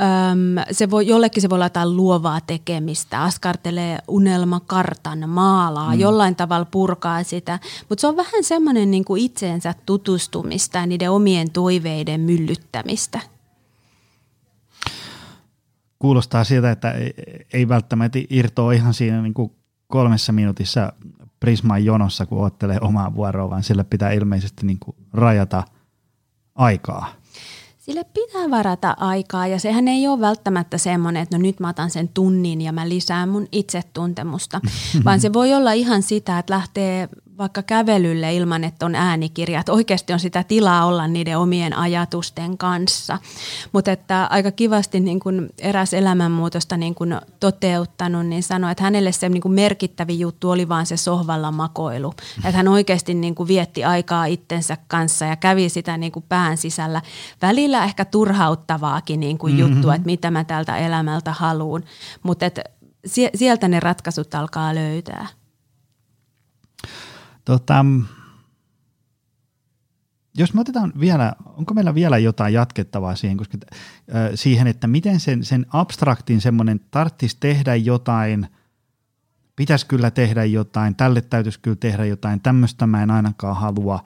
Öm, 0.00 0.64
se 0.70 0.90
voi, 0.90 1.06
jollekin 1.06 1.42
se 1.42 1.50
voi 1.50 1.56
olla 1.56 1.64
jotain 1.64 1.96
luovaa 1.96 2.40
tekemistä, 2.40 3.22
askartelee 3.22 3.98
unelmakartan, 4.08 5.28
maalaa, 5.28 5.94
mm. 5.94 6.00
jollain 6.00 6.36
tavalla 6.36 6.64
purkaa 6.64 7.22
sitä. 7.22 7.58
Mutta 7.88 8.00
se 8.00 8.06
on 8.06 8.16
vähän 8.16 8.44
semmoinen 8.44 8.90
niin 8.90 9.04
kuin 9.04 9.22
itseensä 9.22 9.74
tutustumista 9.86 10.78
ja 10.78 10.86
niiden 10.86 11.10
omien 11.10 11.50
toiveiden 11.50 12.20
myllyttämistä. 12.20 13.20
Kuulostaa 15.98 16.44
siltä, 16.44 16.70
että 16.70 16.94
ei, 17.52 17.68
välttämättä 17.68 18.18
irtoa 18.30 18.72
ihan 18.72 18.94
siinä 18.94 19.22
niin 19.22 19.34
kuin 19.34 19.52
kolmessa 19.86 20.32
minuutissa 20.32 20.92
Prisman 21.40 21.84
jonossa, 21.84 22.26
kun 22.26 22.46
ottelee 22.46 22.78
omaa 22.80 23.14
vuoroa, 23.14 23.50
vaan 23.50 23.62
sille 23.62 23.84
pitää 23.84 24.10
ilmeisesti 24.10 24.66
niin 24.66 24.78
kuin 24.78 24.96
rajata 25.12 25.64
aikaa. 26.54 27.21
Sille 27.82 28.04
pitää 28.04 28.50
varata 28.50 28.96
aikaa 28.98 29.46
ja 29.46 29.58
sehän 29.58 29.88
ei 29.88 30.08
ole 30.08 30.20
välttämättä 30.20 30.78
semmoinen, 30.78 31.22
että 31.22 31.38
no 31.38 31.42
nyt 31.42 31.60
mä 31.60 31.68
otan 31.68 31.90
sen 31.90 32.08
tunnin 32.08 32.60
ja 32.60 32.72
mä 32.72 32.88
lisään 32.88 33.28
mun 33.28 33.46
itsetuntemusta, 33.52 34.60
vaan 35.04 35.20
se 35.20 35.32
voi 35.32 35.54
olla 35.54 35.72
ihan 35.72 36.02
sitä, 36.02 36.38
että 36.38 36.54
lähtee 36.54 37.08
vaikka 37.38 37.62
kävelylle 37.62 38.34
ilman, 38.34 38.64
että 38.64 38.86
on 38.86 38.94
äänikirja, 38.94 39.60
että 39.60 39.72
oikeasti 39.72 40.12
on 40.12 40.20
sitä 40.20 40.44
tilaa 40.44 40.86
olla 40.86 41.08
niiden 41.08 41.38
omien 41.38 41.78
ajatusten 41.78 42.58
kanssa. 42.58 43.18
Mutta 43.72 43.92
että 43.92 44.26
aika 44.30 44.50
kivasti 44.50 45.00
niin 45.00 45.20
kun 45.20 45.48
eräs 45.58 45.94
elämänmuutosta 45.94 46.76
niin 46.76 46.94
kun 46.94 47.20
toteuttanut, 47.40 48.26
niin 48.26 48.42
sanoi, 48.42 48.72
että 48.72 48.84
hänelle 48.84 49.12
se 49.12 49.28
niin 49.28 49.40
kun 49.40 49.52
merkittävi 49.52 50.18
juttu 50.18 50.50
oli 50.50 50.68
vaan 50.68 50.86
se 50.86 50.96
sohvalla 50.96 51.50
makoilu. 51.50 52.14
Että 52.36 52.56
hän 52.56 52.68
oikeasti 52.68 53.14
niin 53.14 53.34
kun 53.34 53.48
vietti 53.48 53.84
aikaa 53.84 54.24
itsensä 54.24 54.76
kanssa 54.88 55.24
ja 55.24 55.36
kävi 55.36 55.68
sitä 55.68 55.96
niin 55.96 56.12
kun 56.12 56.24
pään 56.28 56.56
sisällä. 56.56 57.02
Välillä 57.42 57.84
ehkä 57.84 58.04
turhauttavaakin 58.04 59.20
niin 59.20 59.38
kun 59.38 59.50
mm-hmm. 59.50 59.74
juttua, 59.74 59.94
että 59.94 60.06
mitä 60.06 60.30
mä 60.30 60.44
tältä 60.44 60.76
elämältä 60.76 61.32
haluan. 61.32 61.84
Mutta 62.22 62.46
sieltä 63.34 63.68
ne 63.68 63.80
ratkaisut 63.80 64.34
alkaa 64.34 64.74
löytää. 64.74 65.26
Tota, 67.44 67.84
jos 70.34 70.54
me 70.54 70.60
otetaan 70.60 70.92
vielä, 71.00 71.32
onko 71.56 71.74
meillä 71.74 71.94
vielä 71.94 72.18
jotain 72.18 72.54
jatkettavaa 72.54 73.16
siihen, 73.16 73.36
koska, 73.36 73.58
äh, 74.14 74.30
siihen 74.34 74.66
että 74.66 74.86
miten 74.86 75.20
sen, 75.20 75.44
sen 75.44 75.66
abstraktin 75.68 76.40
semmoinen 76.40 76.80
tarttisi 76.90 77.36
tehdä 77.40 77.74
jotain, 77.74 78.46
pitäisi 79.56 79.86
kyllä 79.86 80.10
tehdä 80.10 80.44
jotain, 80.44 80.96
tälle 80.96 81.20
täytyisi 81.20 81.60
kyllä 81.60 81.76
tehdä 81.76 82.04
jotain, 82.04 82.40
tämmöistä 82.40 82.86
mä 82.86 83.02
en 83.02 83.10
ainakaan 83.10 83.56
halua. 83.56 84.04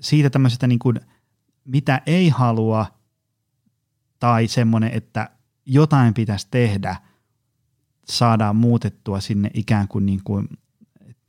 Siitä 0.00 0.30
tämmöisestä 0.30 0.66
niin 0.66 0.78
kuin, 0.78 1.00
mitä 1.64 2.02
ei 2.06 2.28
halua, 2.28 2.86
tai 4.18 4.48
semmoinen, 4.48 4.90
että 4.92 5.30
jotain 5.66 6.14
pitäisi 6.14 6.48
tehdä, 6.50 6.96
saadaan 8.08 8.56
muutettua 8.56 9.20
sinne 9.20 9.50
ikään 9.54 9.88
kuin, 9.88 10.06
niin 10.06 10.20
kuin 10.24 10.48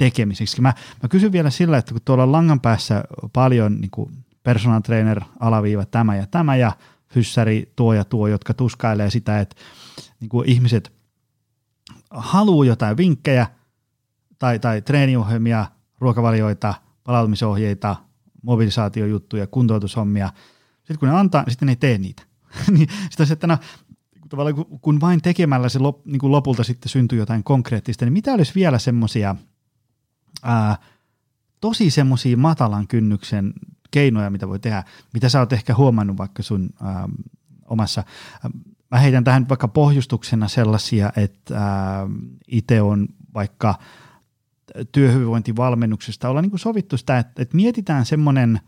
tekemiseksi. 0.01 0.61
Mä, 0.61 0.73
mä 1.03 1.09
kysyn 1.09 1.31
vielä 1.31 1.49
sillä, 1.49 1.77
että 1.77 1.91
kun 1.93 2.01
tuolla 2.05 2.31
langan 2.31 2.59
päässä 2.59 3.03
paljon 3.33 3.81
niin 3.81 3.91
kuin 3.91 4.11
personal 4.43 4.81
trainer 4.81 5.21
alaviiva 5.39 5.85
tämä 5.85 6.15
ja 6.15 6.27
tämä 6.27 6.55
ja 6.55 6.71
fyssäri 7.07 7.71
tuo 7.75 7.93
ja 7.93 8.05
tuo, 8.05 8.27
jotka 8.27 8.53
tuskailee 8.53 9.09
sitä, 9.09 9.39
että 9.39 9.55
niin 10.19 10.29
kuin 10.29 10.49
ihmiset 10.49 10.93
haluaa 12.09 12.65
jotain 12.65 12.97
vinkkejä 12.97 13.47
tai, 14.39 14.59
tai 14.59 14.81
treeniohjelmia, 14.81 15.65
ruokavalioita, 15.99 16.73
palautumisohjeita, 17.03 17.95
mobilisaatiojuttuja, 18.43 19.47
kuntoutushommia. 19.47 20.29
Sitten 20.77 20.99
kun 20.99 21.07
ne 21.09 21.15
antaa, 21.15 21.43
sitten 21.47 21.65
ne 21.65 21.71
ei 21.71 21.75
tee 21.75 21.97
niitä. 21.97 22.23
niin 22.77 22.87
sitten 23.09 23.27
se, 23.27 23.33
että 23.33 23.47
no, 23.47 23.57
kun 24.81 25.01
vain 25.01 25.21
tekemällä 25.21 25.69
se 25.69 25.79
lop, 25.79 26.05
niin 26.05 26.19
kuin 26.19 26.31
lopulta 26.31 26.63
sitten 26.63 26.89
syntyy 26.89 27.19
jotain 27.19 27.43
konkreettista, 27.43 28.05
niin 28.05 28.13
mitä 28.13 28.33
olisi 28.33 28.55
vielä 28.55 28.79
semmoisia– 28.79 29.35
ää, 30.43 30.77
tosi 31.61 31.89
semmoisia 31.89 32.37
matalan 32.37 32.87
kynnyksen 32.87 33.53
keinoja, 33.91 34.29
mitä 34.29 34.47
voi 34.47 34.59
tehdä, 34.59 34.83
mitä 35.13 35.29
sä 35.29 35.39
oot 35.39 35.53
ehkä 35.53 35.75
huomannut 35.75 36.17
vaikka 36.17 36.43
sun 36.43 36.69
ää, 36.81 37.09
omassa, 37.65 38.03
mä 38.91 38.99
heitän 38.99 39.23
tähän 39.23 39.49
vaikka 39.49 39.67
pohjustuksena 39.67 40.47
sellaisia, 40.47 41.11
että 41.15 41.61
itse 42.47 42.81
on 42.81 43.07
vaikka 43.33 43.75
työhyvinvointivalmennuksesta 44.91 46.29
olla 46.29 46.41
niin 46.41 46.49
kuin 46.49 46.59
sovittu 46.59 46.97
sitä, 46.97 47.19
että, 47.19 47.41
että 47.41 47.55
mietitään 47.55 48.05
semmoinen, 48.05 48.59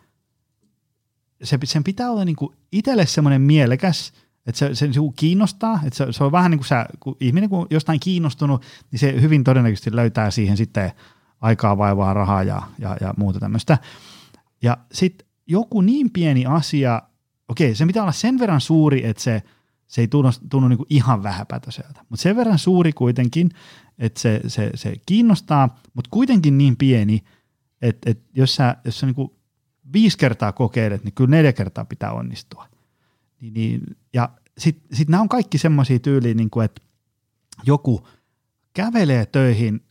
se, 1.43 1.59
sen 1.63 1.83
pitää 1.83 2.11
olla 2.11 2.25
niin 2.25 2.35
kuin 2.35 2.55
itselle 2.71 3.05
semmoinen 3.05 3.41
mielekäs, 3.41 4.13
että 4.45 4.59
se, 4.59 4.75
se, 4.75 4.93
se 4.93 4.99
kiinnostaa, 5.15 5.79
että 5.85 5.97
se, 5.97 6.11
se 6.11 6.23
on 6.23 6.31
vähän 6.31 6.51
niin 6.51 6.59
kuin 6.59 6.67
sä, 6.67 6.85
kun 6.99 7.17
ihminen 7.19 7.49
kun 7.49 7.67
jostain 7.69 7.99
kiinnostunut, 7.99 8.65
niin 8.91 8.99
se 8.99 9.21
hyvin 9.21 9.43
todennäköisesti 9.43 9.95
löytää 9.95 10.31
siihen 10.31 10.57
sitten 10.57 10.91
aikaa, 11.43 11.77
vaivaa, 11.77 12.13
rahaa 12.13 12.43
ja, 12.43 12.61
ja, 12.79 12.97
ja 13.01 13.13
muuta 13.17 13.39
tämmöistä. 13.39 13.77
Ja 14.61 14.77
sitten 14.91 15.27
joku 15.47 15.81
niin 15.81 16.09
pieni 16.11 16.45
asia, 16.45 17.01
okei, 17.47 17.75
se 17.75 17.85
pitää 17.85 18.03
olla 18.03 18.11
sen 18.11 18.39
verran 18.39 18.61
suuri, 18.61 19.05
että 19.05 19.23
se, 19.23 19.43
se 19.87 20.01
ei 20.01 20.07
tunnu, 20.07 20.29
tunnu 20.49 20.67
niin 20.67 20.79
ihan 20.89 21.23
vähäpätöiseltä, 21.23 22.05
mutta 22.09 22.23
sen 22.23 22.35
verran 22.35 22.59
suuri 22.59 22.93
kuitenkin, 22.93 23.49
että 23.99 24.19
se, 24.19 24.41
se, 24.47 24.69
se 24.75 24.93
kiinnostaa, 25.05 25.79
mutta 25.93 26.09
kuitenkin 26.11 26.57
niin 26.57 26.77
pieni, 26.77 27.23
että, 27.81 28.09
että 28.09 28.23
jos 28.35 28.55
sä, 28.55 28.75
jos 28.85 28.99
sä 28.99 29.05
niin 29.05 29.31
viisi 29.93 30.17
kertaa 30.17 30.51
kokeilet, 30.51 31.03
niin 31.03 31.13
kyllä 31.13 31.29
neljä 31.29 31.53
kertaa 31.53 31.85
pitää 31.85 32.11
onnistua. 32.11 32.67
Niin, 33.41 33.81
ja 34.13 34.29
sitten 34.57 34.97
sit 34.97 35.09
nämä 35.09 35.21
on 35.21 35.29
kaikki 35.29 35.57
semmoisia 35.57 35.99
tyyliä, 35.99 36.33
niin 36.33 36.49
kuin, 36.49 36.65
että 36.65 36.81
joku 37.65 38.07
kävelee 38.73 39.25
töihin 39.25 39.81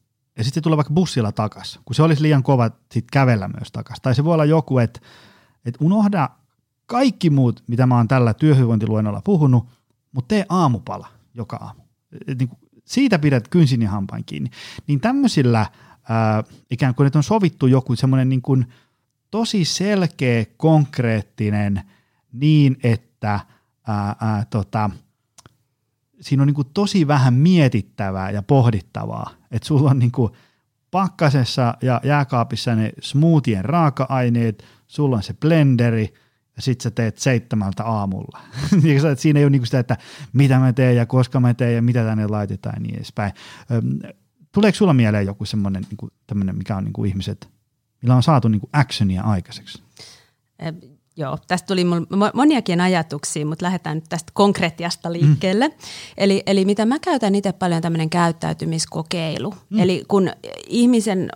ja 0.43 0.45
sitten 0.45 0.61
se 0.61 0.64
tulee 0.64 0.76
vaikka 0.76 0.95
bussilla 0.95 1.32
takas, 1.32 1.80
kun 1.84 1.95
se 1.95 2.03
olisi 2.03 2.22
liian 2.22 2.43
kova 2.43 2.70
sit 2.93 3.05
kävellä 3.12 3.49
myös 3.49 3.72
takas. 3.72 4.01
Tai 4.03 4.14
se 4.14 4.24
voi 4.24 4.34
olla 4.34 4.45
joku, 4.45 4.78
että 4.78 5.01
et 5.64 5.76
unohda 5.80 6.30
kaikki 6.86 7.30
muut, 7.30 7.62
mitä 7.66 7.86
mä 7.86 7.97
oon 7.97 8.09
tällä 8.09 8.34
työhyvinvointiluennolla 8.34 9.20
puhunut, 9.24 9.66
mutta 10.12 10.28
tee 10.28 10.47
aamupala 10.49 11.09
joka 11.34 11.57
aamu. 11.57 11.82
Et 12.26 12.38
niin 12.38 12.51
siitä 12.84 13.18
pidät 13.18 13.49
kynsin 13.49 13.82
ja 13.82 13.90
hampain 13.90 14.24
kiinni. 14.24 14.51
Niin 14.86 15.01
tämmöisillä 15.01 15.66
ää, 16.09 16.45
ikään 16.70 16.95
kuin, 16.95 17.07
että 17.07 17.18
on 17.18 17.22
sovittu 17.22 17.66
joku 17.66 17.97
semmoinen 17.97 18.28
niin 18.28 18.66
tosi 19.30 19.64
selkeä, 19.64 20.45
konkreettinen 20.57 21.82
niin, 22.32 22.76
että 22.82 23.40
ää, 23.86 24.16
ää, 24.20 24.47
tota, 24.51 24.90
siinä 26.23 26.43
on 26.43 26.47
niin 26.47 26.55
kuin 26.55 26.68
tosi 26.75 27.07
vähän 27.07 27.35
mietittävää 27.35 28.31
ja 28.31 28.43
pohdittavaa. 28.43 29.31
Että 29.51 29.68
sulla 29.68 29.91
on 29.91 29.99
niin 29.99 30.12
kuin 30.12 30.33
pakkasessa 30.91 31.75
ja 31.83 32.01
jääkaapissa 32.05 32.75
ne 32.75 32.93
smoothien 33.01 33.64
raaka-aineet, 33.64 34.64
sulla 34.87 35.16
on 35.16 35.23
se 35.23 35.35
blenderi 35.35 36.14
ja 36.57 36.62
sit 36.62 36.81
sä 36.81 36.91
teet 36.91 37.18
seitsemältä 37.18 37.85
aamulla. 37.85 38.41
Siinä 39.16 39.41
ei 39.41 39.45
ole 39.45 39.51
niinku 39.51 39.66
sitä, 39.66 39.79
että 39.79 39.97
mitä 40.33 40.59
mä 40.59 40.73
teen 40.73 40.97
ja 40.97 41.07
koska 41.07 41.41
mä 41.41 41.55
teen 41.55 41.75
ja 41.75 41.83
mitä 41.83 42.05
tänne 42.05 42.27
laitetaan 42.27 42.75
ja 42.77 42.81
niin 42.81 42.97
edespäin. 42.97 43.33
Tuleeko 44.53 44.77
sulla 44.77 44.95
mieleen 44.95 45.27
joku 45.27 45.45
semmoinen, 45.45 45.83
niinku, 45.83 46.09
mikä 46.53 46.77
on 46.77 46.85
niinku 46.85 47.05
ihmiset, 47.05 47.49
millä 48.03 48.16
on 48.16 48.23
saatu 48.23 48.49
niinku 48.49 48.68
actionia 48.73 49.23
aikaiseksi? 49.23 49.83
Joo, 51.17 51.39
tästä 51.49 51.67
tuli 51.67 51.85
moniakin 52.35 52.81
ajatuksia, 52.81 53.47
mutta 53.47 53.65
lähdetään 53.65 53.97
nyt 53.97 54.05
tästä 54.09 54.33
konkretiasta 54.35 55.13
liikkeelle. 55.13 55.69
Mm. 55.69 55.75
Eli, 56.17 56.43
eli 56.47 56.65
mitä 56.65 56.87
mä 56.87 56.99
käytän 56.99 57.35
itse 57.35 57.53
paljon 57.53 57.83
tämmöinen 57.83 58.11
käyttäytymiskokeilu. 58.11 59.55
Mm. 59.71 59.79
Eli 59.79 60.05
kun 60.09 60.31
ihmisen 60.69 61.31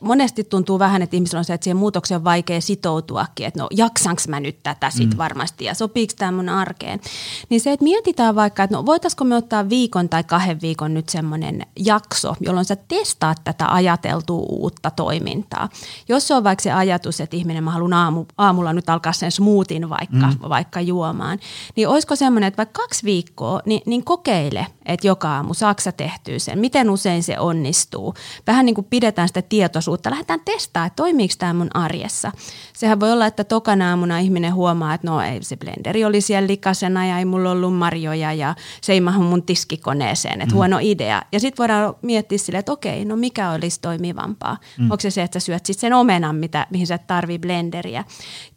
monesti 0.00 0.44
tuntuu 0.44 0.78
vähän, 0.78 1.02
että 1.02 1.16
ihmisillä 1.16 1.38
on 1.38 1.44
se, 1.44 1.54
että 1.54 1.64
siihen 1.64 1.76
muutokseen 1.76 2.16
on 2.16 2.24
vaikea 2.24 2.60
sitoutuakin, 2.60 3.46
että 3.46 3.62
no 3.62 3.68
jaksanko 3.70 4.22
mä 4.28 4.40
nyt 4.40 4.62
tätä 4.62 4.90
sit 4.90 5.10
mm. 5.10 5.16
varmasti 5.16 5.64
ja 5.64 5.74
sopiiko 5.74 6.12
tämä 6.18 6.32
mun 6.32 6.48
arkeen. 6.48 7.00
Niin 7.48 7.60
se, 7.60 7.72
että 7.72 7.84
mietitään 7.84 8.34
vaikka, 8.34 8.62
että 8.62 8.76
no 8.76 8.86
voitaisiko 8.86 9.24
me 9.24 9.36
ottaa 9.36 9.68
viikon 9.68 10.08
tai 10.08 10.24
kahden 10.24 10.60
viikon 10.60 10.94
nyt 10.94 11.08
semmoinen 11.08 11.66
jakso, 11.76 12.34
jolloin 12.40 12.64
sä 12.64 12.76
testaat 12.76 13.40
tätä 13.44 13.68
ajateltua 13.68 14.46
uutta 14.48 14.90
toimintaa. 14.90 15.68
Jos 16.08 16.28
se 16.28 16.34
on 16.34 16.44
vaikka 16.44 16.62
se 16.62 16.72
ajatus, 16.72 17.20
että 17.20 17.36
ihminen 17.36 17.64
mä 17.64 17.70
haluan 17.70 17.92
aamu, 17.92 18.24
aamulla 18.38 18.72
nyt 18.72 18.90
alkaa 18.90 19.12
sen 19.12 19.32
smoothien 19.32 19.90
vaikka, 19.90 20.26
mm. 20.26 20.48
vaikka 20.48 20.80
juomaan, 20.80 21.38
niin 21.76 21.88
olisiko 21.88 22.16
semmoinen, 22.16 22.48
että 22.48 22.56
vaikka 22.56 22.82
kaksi 22.82 23.04
viikkoa, 23.04 23.60
niin, 23.66 23.82
niin 23.86 24.04
kokeile, 24.04 24.66
että 24.86 25.06
joka 25.06 25.28
aamu 25.36 25.54
saaksa 25.54 25.92
tehtyä 25.92 26.38
sen, 26.38 26.58
miten 26.58 26.90
usein 26.90 27.22
se 27.22 27.38
onnistuu. 27.38 28.14
Vähän 28.46 28.66
niin 28.66 28.74
kuin 28.74 28.86
pidetään 28.90 29.28
sitä 29.28 29.42
tietoisuutta 29.42 29.86
tietoisuutta. 29.96 30.10
Lähdetään 30.10 30.40
testaamaan, 30.44 30.86
että 30.86 30.96
toimiiko 30.96 31.34
tämä 31.38 31.52
mun 31.52 31.70
arjessa. 31.74 32.32
Sehän 32.72 33.00
voi 33.00 33.12
olla, 33.12 33.26
että 33.26 33.44
tokana 33.44 33.90
aamuna 33.90 34.18
ihminen 34.18 34.54
huomaa, 34.54 34.94
että 34.94 35.06
no 35.06 35.20
ei 35.20 35.42
se 35.42 35.56
blenderi 35.56 36.04
oli 36.04 36.20
siellä 36.20 36.46
likasena 36.46 37.06
ja 37.06 37.18
ei 37.18 37.24
mulla 37.24 37.50
ollut 37.50 37.74
marjoja 37.74 38.32
ja 38.32 38.54
se 38.80 38.92
ei 38.92 39.00
mahu 39.00 39.22
mun 39.22 39.42
tiskikoneeseen, 39.42 40.40
että 40.40 40.54
mm. 40.54 40.56
huono 40.56 40.78
idea. 40.80 41.22
Ja 41.32 41.40
sitten 41.40 41.58
voidaan 41.58 41.94
miettiä 42.02 42.38
sille, 42.38 42.58
että 42.58 42.72
okei, 42.72 43.04
no 43.04 43.16
mikä 43.16 43.50
olisi 43.50 43.80
toimivampaa. 43.80 44.56
Mm. 44.78 44.90
Onko 44.90 45.00
se 45.00 45.10
se, 45.10 45.22
että 45.22 45.40
sä 45.40 45.44
syöt 45.44 45.66
sitten 45.66 45.80
sen 45.80 45.92
omenan, 45.92 46.36
mitä, 46.36 46.66
mihin 46.70 46.86
sä 46.86 46.98
tarvii 46.98 47.38
blenderiä. 47.38 48.04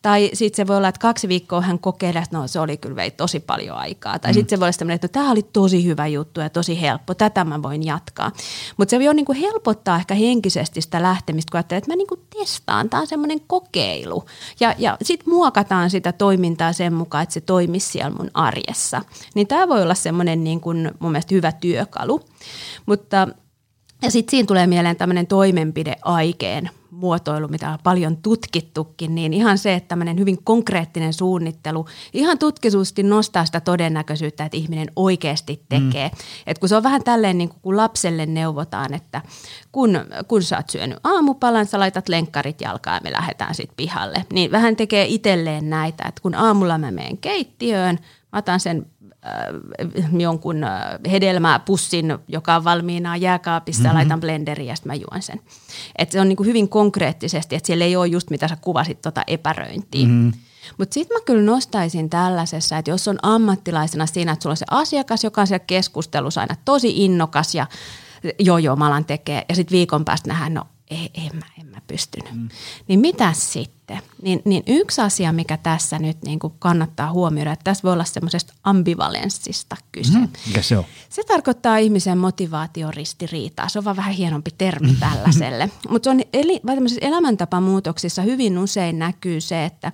Tai 0.01 0.29
sitten 0.33 0.57
se 0.57 0.67
voi 0.67 0.77
olla, 0.77 0.87
että 0.87 0.99
kaksi 0.99 1.27
viikkoa 1.27 1.61
hän 1.61 1.79
kokeilee, 1.79 2.21
että 2.21 2.37
no 2.37 2.47
se 2.47 2.59
oli 2.59 2.77
kyllä 2.77 2.95
vei 2.95 3.11
tosi 3.11 3.39
paljon 3.39 3.77
aikaa. 3.77 4.19
Tai 4.19 4.31
mm. 4.31 4.33
sitten 4.33 4.49
se 4.49 4.59
voi 4.59 4.65
olla 4.65 4.71
sellainen, 4.71 4.95
että 4.95 5.07
tämä 5.07 5.31
oli 5.31 5.43
tosi 5.43 5.85
hyvä 5.85 6.07
juttu 6.07 6.39
ja 6.39 6.49
tosi 6.49 6.81
helppo, 6.81 7.13
tätä 7.13 7.43
mä 7.43 7.61
voin 7.61 7.85
jatkaa. 7.85 8.31
Mutta 8.77 8.89
se 8.89 8.99
voi 8.99 9.13
niin 9.13 9.25
kuin 9.25 9.37
helpottaa 9.37 9.95
ehkä 9.95 10.13
henkisesti 10.13 10.81
sitä 10.81 11.01
lähtemistä, 11.19 11.51
kun 11.51 11.57
ajattelee, 11.57 11.77
että 11.77 11.91
mä 11.91 11.95
niin 11.95 12.07
kuin 12.07 12.21
testaan, 12.39 12.89
tämä 12.89 13.01
on 13.01 13.07
semmoinen 13.07 13.39
kokeilu. 13.47 14.25
Ja, 14.59 14.75
ja 14.77 14.97
sitten 15.01 15.33
muokataan 15.33 15.89
sitä 15.89 16.11
toimintaa 16.11 16.73
sen 16.73 16.93
mukaan, 16.93 17.23
että 17.23 17.33
se 17.33 17.41
toimisi 17.41 17.91
siellä 17.91 18.17
mun 18.17 18.31
arjessa. 18.33 19.01
Niin 19.35 19.47
tämä 19.47 19.67
voi 19.67 19.81
olla 19.81 19.95
semmoinen 19.95 20.43
niin 20.43 20.61
kuin 20.61 20.91
mun 20.99 21.11
mielestä 21.11 21.35
hyvä 21.35 21.51
työkalu. 21.51 22.21
Mutta 22.85 23.27
ja 24.01 24.11
sitten 24.11 24.31
siinä 24.31 24.47
tulee 24.47 24.67
mieleen 24.67 24.95
tämmöinen 24.95 25.27
toimenpideaikeen 25.27 26.69
muotoilu, 26.99 27.47
mitä 27.47 27.69
on 27.69 27.79
paljon 27.83 28.17
tutkittukin, 28.17 29.15
niin 29.15 29.33
ihan 29.33 29.57
se, 29.57 29.73
että 29.73 29.87
tämmöinen 29.87 30.19
hyvin 30.19 30.43
konkreettinen 30.43 31.13
suunnittelu 31.13 31.85
ihan 32.13 32.39
tutkisuusti 32.39 33.03
nostaa 33.03 33.45
sitä 33.45 33.59
todennäköisyyttä, 33.59 34.45
että 34.45 34.57
ihminen 34.57 34.91
oikeasti 34.95 35.63
tekee. 35.69 36.07
Mm. 36.07 36.17
Et 36.47 36.59
kun 36.59 36.69
se 36.69 36.75
on 36.75 36.83
vähän 36.83 37.03
tälleen 37.03 37.37
niin 37.37 37.49
kuin 37.49 37.59
kun 37.61 37.77
lapselle 37.77 38.25
neuvotaan, 38.25 38.93
että 38.93 39.21
kun, 39.71 39.99
kun 40.27 40.43
sä 40.43 40.57
oot 40.57 40.69
syönyt 40.69 40.99
aamupalan, 41.03 41.65
sä 41.65 41.79
laitat 41.79 42.09
lenkkarit 42.09 42.61
jalkaan 42.61 42.95
ja 42.95 43.01
me 43.03 43.11
lähdetään 43.11 43.55
sitten 43.55 43.77
pihalle. 43.77 44.25
Niin 44.33 44.51
vähän 44.51 44.75
tekee 44.75 45.05
itselleen 45.05 45.69
näitä, 45.69 46.03
että 46.07 46.21
kun 46.21 46.35
aamulla 46.35 46.77
mä 46.77 46.91
menen 46.91 47.17
keittiöön, 47.17 47.99
mä 48.31 48.39
otan 48.39 48.59
sen 48.59 48.85
jonkun 50.19 50.63
äh, 50.63 50.81
hedelmäpussin, 51.11 52.17
joka 52.27 52.55
on 52.55 52.63
valmiina 52.63 53.17
jääkaapissa 53.17 53.83
mm-hmm. 53.83 53.95
laitan 53.95 54.19
blenderiin 54.19 54.67
ja 54.67 54.75
sitten 54.75 54.89
mä 54.89 54.95
juon 54.95 55.21
sen. 55.21 55.41
Et 55.97 56.11
se 56.11 56.21
on 56.21 56.29
niinku 56.29 56.43
hyvin 56.43 56.69
konkreettisesti, 56.69 57.55
että 57.55 57.67
siellä 57.67 57.85
ei 57.85 57.95
ole 57.95 58.07
just 58.07 58.29
mitä 58.29 58.47
sä 58.47 58.57
kuvasit 58.61 59.01
tota 59.01 59.23
epäröintiä. 59.27 60.07
Mm-hmm. 60.07 60.33
Mutta 60.77 60.93
sitten 60.93 61.17
mä 61.17 61.21
kyllä 61.25 61.43
nostaisin 61.43 62.09
tällaisessa, 62.09 62.77
että 62.77 62.91
jos 62.91 63.07
on 63.07 63.17
ammattilaisena 63.21 64.05
siinä, 64.05 64.31
että 64.31 64.43
sulla 64.43 64.53
on 64.53 64.57
se 64.57 64.65
asiakas, 64.71 65.23
joka 65.23 65.41
on 65.41 65.47
siellä 65.47 65.65
keskustelussa 65.67 66.41
aina 66.41 66.55
tosi 66.65 67.05
innokas 67.05 67.55
ja 67.55 67.67
joo 68.39 68.57
joo, 68.57 68.75
mä 68.75 68.87
alan 68.87 69.05
tekee 69.05 69.45
ja 69.49 69.55
sitten 69.55 69.75
viikon 69.75 70.05
päästä 70.05 70.27
nähdään, 70.27 70.53
no 70.53 70.63
ei, 70.89 71.09
en 71.13 71.35
mä, 71.35 71.45
en 71.59 71.65
mä 71.67 71.81
pystynyt. 71.87 72.33
Mm. 72.33 72.49
Niin 72.87 72.99
mitä 72.99 73.33
sitten? 73.33 74.01
Niin, 74.21 74.41
niin 74.45 74.63
yksi 74.67 75.01
asia, 75.01 75.31
mikä 75.31 75.57
tässä 75.57 75.99
nyt 75.99 76.23
niin 76.23 76.39
kuin 76.39 76.53
kannattaa 76.59 77.11
huomioida, 77.11 77.51
että 77.51 77.63
tässä 77.63 77.83
voi 77.83 77.93
olla 77.93 78.03
semmoisesta 78.03 78.53
ambivalenssista 78.63 79.75
kyse. 79.91 80.17
Mm. 80.17 80.27
Mikä 80.47 80.61
se 80.61 80.77
on? 80.77 80.85
Se 81.09 81.23
tarkoittaa 81.23 81.77
ihmisen 81.77 82.17
motivaatioristiriitaa. 82.17 83.69
Se 83.69 83.79
on 83.79 83.85
vaan 83.85 83.95
vähän 83.95 84.13
hienompi 84.13 84.51
termi 84.57 84.95
tällaiselle. 84.99 85.69
Mutta 85.89 86.07
se 86.07 86.09
on 86.09 86.21
eli, 86.33 86.61
elämäntapamuutoksissa 87.01 88.21
hyvin 88.21 88.57
usein 88.57 88.99
näkyy 88.99 89.41
se, 89.41 89.65
että 89.65 89.91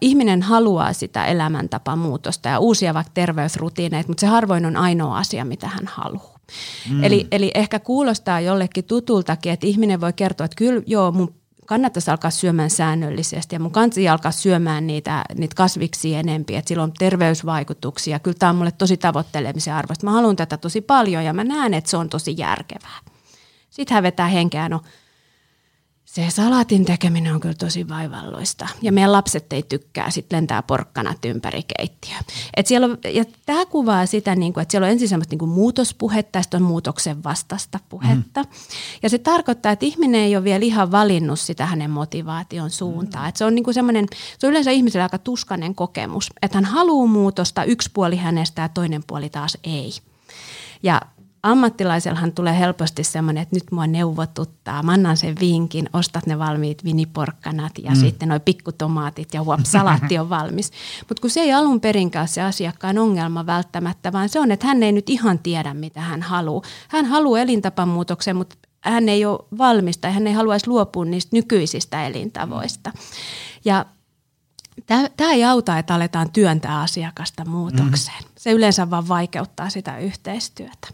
ihminen 0.00 0.42
haluaa 0.42 0.92
sitä 0.92 1.26
elämäntapamuutosta 1.26 2.48
ja 2.48 2.58
uusia 2.58 2.94
vaikka 2.94 3.12
terveysrutiineita, 3.14 4.08
mutta 4.08 4.20
se 4.20 4.26
harvoin 4.26 4.66
on 4.66 4.76
ainoa 4.76 5.18
asia, 5.18 5.44
mitä 5.44 5.68
hän 5.68 5.86
haluaa. 5.86 6.37
Mm. 6.90 7.04
Eli, 7.04 7.26
eli 7.32 7.50
ehkä 7.54 7.78
kuulostaa 7.78 8.40
jollekin 8.40 8.84
tutultakin, 8.84 9.52
että 9.52 9.66
ihminen 9.66 10.00
voi 10.00 10.12
kertoa, 10.12 10.44
että 10.44 10.56
kyllä 10.56 10.82
joo, 10.86 11.12
mun 11.12 11.34
kannattaisi 11.66 12.10
alkaa 12.10 12.30
syömään 12.30 12.70
säännöllisesti 12.70 13.54
ja 13.54 13.60
mun 13.60 13.70
kansi 13.70 14.08
alkaa 14.08 14.32
syömään 14.32 14.86
niitä, 14.86 15.24
niitä 15.34 15.54
kasviksia 15.54 16.18
enempi, 16.18 16.56
että 16.56 16.68
sillä 16.68 16.82
on 16.82 16.92
terveysvaikutuksia. 16.98 18.18
Kyllä 18.18 18.36
tämä 18.38 18.50
on 18.50 18.56
mulle 18.56 18.72
tosi 18.72 18.96
tavoittelemisen 18.96 19.74
arvoista. 19.74 20.06
Mä 20.06 20.12
haluan 20.12 20.36
tätä 20.36 20.56
tosi 20.56 20.80
paljon 20.80 21.24
ja 21.24 21.32
mä 21.32 21.44
näen, 21.44 21.74
että 21.74 21.90
se 21.90 21.96
on 21.96 22.08
tosi 22.08 22.34
järkevää. 22.38 22.98
Sitten 23.70 23.94
hän 23.94 24.02
vetää 24.02 24.28
henkeä, 24.28 24.68
no 24.68 24.80
se 26.24 26.30
salaatin 26.30 26.84
tekeminen 26.84 27.34
on 27.34 27.40
kyllä 27.40 27.54
tosi 27.54 27.88
vaivalloista. 27.88 28.68
Ja 28.82 28.92
meidän 28.92 29.12
lapset 29.12 29.52
ei 29.52 29.62
tykkää, 29.62 30.10
sitten 30.10 30.36
lentää 30.36 30.62
porkkanat 30.62 31.24
ympäri 31.24 31.62
keittiö. 31.76 32.16
Et 32.56 32.66
siellä 32.66 32.84
on, 32.84 32.98
ja 33.14 33.24
tämä 33.46 33.66
kuvaa 33.66 34.06
sitä, 34.06 34.36
niin 34.36 34.52
kuin, 34.52 34.62
että 34.62 34.72
siellä 34.72 34.86
on 34.86 34.92
ensin 34.92 35.08
semmoista 35.08 35.32
niin 35.32 35.38
kuin 35.38 35.50
muutospuhetta, 35.50 36.38
ja 36.38 36.42
on 36.54 36.62
muutoksen 36.62 37.24
vastasta 37.24 37.80
puhetta. 37.88 38.42
Mm. 38.42 38.48
Ja 39.02 39.10
se 39.10 39.18
tarkoittaa, 39.18 39.72
että 39.72 39.86
ihminen 39.86 40.20
ei 40.20 40.36
ole 40.36 40.44
vielä 40.44 40.64
ihan 40.64 40.90
valinnut 40.90 41.40
sitä 41.40 41.66
hänen 41.66 41.90
motivaation 41.90 42.70
suuntaan. 42.70 43.24
Mm. 43.24 43.28
Et 43.28 43.36
se 43.36 43.44
on 43.44 43.54
niin 43.54 43.64
kuin 43.64 43.74
semmoinen, 43.74 44.06
se 44.38 44.46
on 44.46 44.50
yleensä 44.50 44.70
ihmisellä 44.70 45.04
aika 45.04 45.18
tuskainen 45.18 45.74
kokemus, 45.74 46.30
että 46.42 46.56
hän 46.56 46.64
haluaa 46.64 47.06
muutosta, 47.06 47.64
yksi 47.64 47.90
puoli 47.94 48.16
hänestä 48.16 48.62
ja 48.62 48.68
toinen 48.68 49.02
puoli 49.06 49.28
taas 49.28 49.58
ei. 49.64 49.92
Ja 50.82 51.00
ammattilaisellahan 51.42 52.32
tulee 52.32 52.58
helposti 52.58 53.04
semmoinen, 53.04 53.42
että 53.42 53.56
nyt 53.56 53.72
mua 53.72 53.86
neuvotuttaa. 53.86 54.82
Mä 54.82 54.92
annan 54.92 55.16
sen 55.16 55.34
vinkin, 55.40 55.90
ostat 55.92 56.26
ne 56.26 56.38
valmiit 56.38 56.84
viniporkkanat 56.84 57.72
ja 57.82 57.90
mm. 57.90 57.96
sitten 57.96 58.28
noin 58.28 58.40
pikkutomaatit 58.40 59.34
ja 59.34 59.42
huop, 59.42 59.60
salaatti 59.64 60.18
on 60.18 60.30
valmis. 60.30 60.72
Mutta 61.08 61.20
kun 61.20 61.30
se 61.30 61.40
ei 61.40 61.52
alun 61.52 61.80
perinkään 61.80 62.28
se 62.28 62.42
asiakkaan 62.42 62.98
ongelma 62.98 63.46
välttämättä, 63.46 64.12
vaan 64.12 64.28
se 64.28 64.40
on, 64.40 64.52
että 64.52 64.66
hän 64.66 64.82
ei 64.82 64.92
nyt 64.92 65.10
ihan 65.10 65.38
tiedä, 65.38 65.74
mitä 65.74 66.00
hän 66.00 66.22
haluaa. 66.22 66.62
Hän 66.88 67.04
haluaa 67.04 67.40
elintapamuutoksen, 67.40 68.36
mutta 68.36 68.56
hän 68.80 69.08
ei 69.08 69.24
ole 69.24 69.38
valmis 69.58 69.98
tai 69.98 70.12
hän 70.12 70.26
ei 70.26 70.32
haluaisi 70.32 70.68
luopua 70.68 71.04
niistä 71.04 71.36
nykyisistä 71.36 72.06
elintavoista. 72.06 72.92
Ja 73.64 73.86
Tämä 75.16 75.32
ei 75.32 75.44
auta, 75.44 75.78
että 75.78 75.94
aletaan 75.94 76.32
työntää 76.32 76.80
asiakasta 76.80 77.44
muutokseen. 77.44 78.22
Mm. 78.22 78.30
Se 78.38 78.52
yleensä 78.52 78.90
vaan 78.90 79.08
vaikeuttaa 79.08 79.70
sitä 79.70 79.98
yhteistyötä 79.98 80.88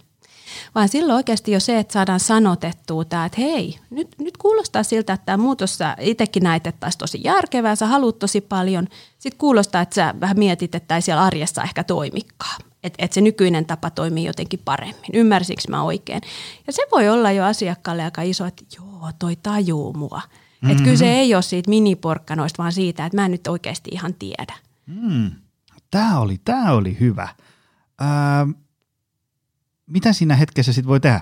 vaan 0.75 0.89
silloin 0.89 1.17
oikeasti 1.17 1.53
jo 1.53 1.61
se, 1.61 1.79
että 1.79 1.93
saadaan 1.93 2.21
sanotettua 2.21 3.05
tämä, 3.05 3.25
että 3.25 3.41
hei, 3.41 3.79
nyt, 3.91 4.09
nyt 4.19 4.37
kuulostaa 4.37 4.83
siltä, 4.83 5.13
että 5.13 5.27
tämä 5.27 5.37
muutos 5.37 5.79
sä 5.79 5.97
itsekin 6.01 6.43
näet, 6.43 6.67
että 6.67 6.87
olisi 6.87 6.99
tosi 6.99 7.21
järkevää, 7.25 7.77
sä 7.77 7.87
haluat 7.87 8.19
tosi 8.19 8.41
paljon. 8.41 8.89
Sitten 9.19 9.39
kuulostaa, 9.39 9.83
että 9.83 9.95
sä 9.95 10.15
vähän 10.21 10.39
mietit, 10.39 10.75
että 10.75 10.95
ei 10.95 11.03
siellä 11.03 11.23
arjessa 11.23 11.63
ehkä 11.63 11.85
toimikaan. 11.85 12.61
Että 12.83 13.05
et 13.05 13.13
se 13.13 13.21
nykyinen 13.21 13.67
tapa 13.67 13.91
toimii 13.91 14.25
jotenkin 14.25 14.61
paremmin. 14.65 15.11
Ymmärsikö 15.15 15.63
mä 15.69 15.83
oikein? 15.83 16.21
Ja 16.67 16.73
se 16.73 16.83
voi 16.93 17.09
olla 17.09 17.31
jo 17.31 17.45
asiakkaalle 17.45 18.05
aika 18.05 18.23
iso, 18.23 18.47
että 18.47 18.65
joo, 18.77 19.11
toi 19.19 19.37
tajuu 19.37 19.93
mua. 19.93 20.23
Mm-hmm. 20.25 20.71
Että 20.71 20.85
kyllä 20.85 20.97
se 20.97 21.13
ei 21.13 21.35
ole 21.35 21.43
siitä 21.43 21.71
miniporkkanoista, 21.71 22.63
vaan 22.63 22.73
siitä, 22.73 23.07
että 23.07 23.17
mä 23.17 23.25
en 23.25 23.31
nyt 23.31 23.47
oikeasti 23.47 23.91
ihan 23.93 24.15
tiedä. 24.15 24.55
Mm. 24.87 25.31
Tämä 25.91 26.19
oli, 26.21 26.41
tämä 26.45 26.73
oli 26.73 26.97
hyvä. 27.01 27.29
Öö, 28.01 28.64
mitä 29.87 30.13
siinä 30.13 30.37
hetkessä 30.37 30.73
sitten 30.73 30.89
voi 30.89 31.01
tehdä? 31.01 31.21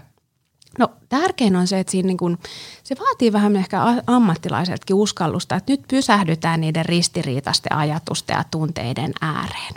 No 0.79 0.89
tärkein 1.09 1.57
on 1.57 1.67
se, 1.67 1.81
että 1.81 1.91
siinä 1.91 2.07
niin 2.07 2.17
kun, 2.17 2.39
se 2.83 2.97
vaatii 3.01 3.33
vähän 3.33 3.57
ehkä 3.57 3.81
ammattilaiseltakin 4.07 4.97
uskallusta, 4.97 5.57
että 5.57 5.73
nyt 5.73 5.83
pysähdytään 5.89 6.61
niiden 6.61 6.87
ristiriitaisten 6.87 7.77
ajatusten 7.77 8.35
ja 8.35 8.45
tunteiden 8.51 9.13
ääreen. 9.21 9.75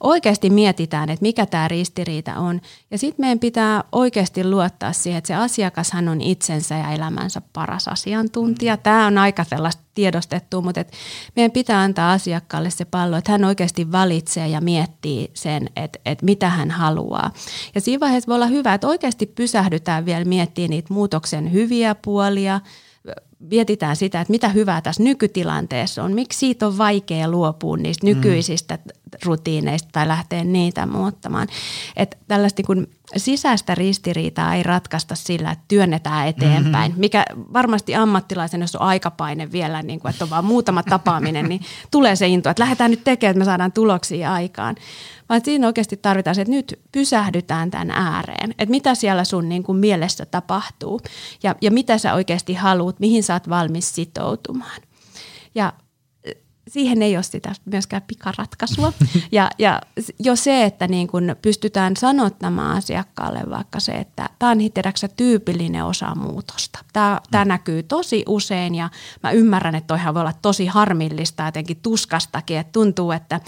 Oikeasti 0.00 0.50
mietitään, 0.50 1.10
että 1.10 1.22
mikä 1.22 1.46
tämä 1.46 1.68
ristiriita 1.68 2.34
on. 2.34 2.60
Ja 2.90 2.98
sitten 2.98 3.22
meidän 3.22 3.38
pitää 3.38 3.84
oikeasti 3.92 4.44
luottaa 4.44 4.92
siihen, 4.92 5.18
että 5.18 5.28
se 5.28 5.34
asiakashan 5.34 6.08
on 6.08 6.20
itsensä 6.20 6.74
ja 6.74 6.90
elämänsä 6.90 7.42
paras 7.52 7.88
asiantuntija. 7.88 8.76
Tämä 8.76 9.06
on 9.06 9.18
aika 9.18 9.44
sellaista 9.44 9.82
tiedostettu, 9.94 10.62
mutta 10.62 10.80
et 10.80 10.92
meidän 11.36 11.50
pitää 11.50 11.80
antaa 11.80 12.12
asiakkaalle 12.12 12.70
se 12.70 12.84
pallo, 12.84 13.16
että 13.16 13.32
hän 13.32 13.44
oikeasti 13.44 13.92
valitsee 13.92 14.48
ja 14.48 14.60
miettii 14.60 15.30
sen, 15.34 15.70
että, 15.76 15.98
että 16.06 16.24
mitä 16.24 16.50
hän 16.50 16.70
haluaa. 16.70 17.30
Ja 17.74 17.80
siinä 17.80 18.00
vaiheessa 18.00 18.28
voi 18.28 18.34
olla 18.34 18.46
hyvä, 18.46 18.74
että 18.74 18.88
oikeasti 18.88 19.26
pysähdytään 19.26 20.06
vielä 20.06 20.24
miettimään 20.24 20.70
niitä 20.70 20.94
muutoksen 20.94 21.52
hyviä 21.52 21.94
puolia– 21.94 22.60
mietitään 23.38 23.96
sitä, 23.96 24.20
että 24.20 24.30
mitä 24.30 24.48
hyvää 24.48 24.80
tässä 24.80 25.02
nykytilanteessa 25.02 26.04
on, 26.04 26.12
miksi 26.12 26.38
siitä 26.38 26.66
on 26.66 26.78
vaikea 26.78 27.30
luopua 27.30 27.76
niistä 27.76 28.06
nykyisistä 28.06 28.78
mm. 28.84 28.90
rutiineista 29.24 29.88
tai 29.92 30.08
lähteä 30.08 30.44
niitä 30.44 30.86
muuttamaan. 30.86 31.48
Että 31.96 32.16
tällaista 32.28 32.62
niin 32.68 32.88
sisäistä 33.16 33.74
ristiriitaa 33.74 34.54
ei 34.54 34.62
ratkaista 34.62 35.14
sillä, 35.14 35.50
että 35.50 35.64
työnnetään 35.68 36.28
eteenpäin, 36.28 36.90
mm-hmm. 36.90 37.00
mikä 37.00 37.24
varmasti 37.52 37.94
ammattilaisen, 37.94 38.60
jos 38.60 38.76
on 38.76 38.82
aikapaine 38.82 39.52
vielä, 39.52 39.82
niin 39.82 40.00
kuin, 40.00 40.10
että 40.10 40.24
on 40.24 40.30
vaan 40.30 40.44
muutama 40.44 40.82
tapaaminen, 40.82 41.48
niin 41.48 41.60
tulee 41.90 42.16
se 42.16 42.26
into, 42.26 42.50
että 42.50 42.62
lähdetään 42.62 42.90
nyt 42.90 43.04
tekemään, 43.04 43.30
että 43.30 43.38
me 43.38 43.44
saadaan 43.44 43.72
tuloksia 43.72 44.32
aikaan 44.32 44.76
vaan 45.30 45.40
siinä 45.44 45.66
oikeasti 45.66 45.96
tarvitaan 45.96 46.34
se, 46.34 46.40
että 46.40 46.54
nyt 46.54 46.80
pysähdytään 46.92 47.70
tämän 47.70 47.90
ääreen, 47.90 48.50
että 48.50 48.70
mitä 48.70 48.94
siellä 48.94 49.24
sun 49.24 49.48
niin 49.48 49.62
kuin 49.62 49.78
mielessä 49.78 50.26
tapahtuu 50.26 51.00
ja, 51.42 51.54
ja 51.60 51.70
mitä 51.70 51.98
sä 51.98 52.14
oikeasti 52.14 52.54
haluat, 52.54 53.00
mihin 53.00 53.22
sä 53.22 53.34
oot 53.34 53.48
valmis 53.48 53.94
sitoutumaan. 53.94 54.80
Ja 55.54 55.72
siihen 56.70 57.02
ei 57.02 57.16
ole 57.16 57.22
sitä 57.22 57.52
myöskään 57.64 58.02
pikaratkaisua. 58.06 58.92
Ja, 59.32 59.50
ja 59.58 59.80
jo 60.18 60.36
se, 60.36 60.64
että 60.64 60.88
niin 60.88 61.06
kun 61.08 61.36
pystytään 61.42 61.96
sanottamaan 61.96 62.76
asiakkaalle 62.76 63.40
vaikka 63.50 63.80
se, 63.80 63.92
että 63.92 64.28
tämä 64.38 64.52
on 64.52 64.58
tiedäksä, 64.74 65.08
tyypillinen 65.08 65.84
osa 65.84 66.14
muutosta. 66.14 66.78
Tämä, 66.92 67.20
tämä 67.30 67.44
näkyy 67.44 67.82
tosi 67.82 68.24
usein 68.28 68.74
ja 68.74 68.90
mä 69.22 69.30
ymmärrän, 69.30 69.74
että 69.74 69.86
toihan 69.86 70.14
voi 70.14 70.20
olla 70.20 70.32
tosi 70.42 70.66
harmillista 70.66 71.44
jotenkin 71.44 71.76
tuskastakin, 71.82 72.58
että 72.58 72.72
tuntuu, 72.72 73.10
että 73.10 73.40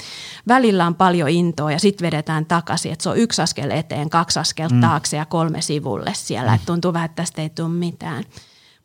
välillä 0.48 0.86
on 0.86 0.94
paljon 0.94 1.28
intoa 1.28 1.72
ja 1.72 1.78
sitten 1.78 2.06
vedetään 2.06 2.46
takaisin, 2.46 2.92
että 2.92 3.02
se 3.02 3.08
on 3.08 3.18
yksi 3.18 3.42
askel 3.42 3.70
eteen, 3.70 4.10
kaksi 4.10 4.38
askel 4.38 4.68
mm. 4.68 4.80
taakse 4.80 5.16
ja 5.16 5.26
kolme 5.26 5.60
sivulle 5.60 6.12
siellä, 6.14 6.54
että 6.54 6.66
tuntuu 6.66 6.92
vähän, 6.92 7.06
että 7.06 7.22
tästä 7.22 7.42
ei 7.42 7.50
tule 7.50 7.68
mitään. 7.68 8.24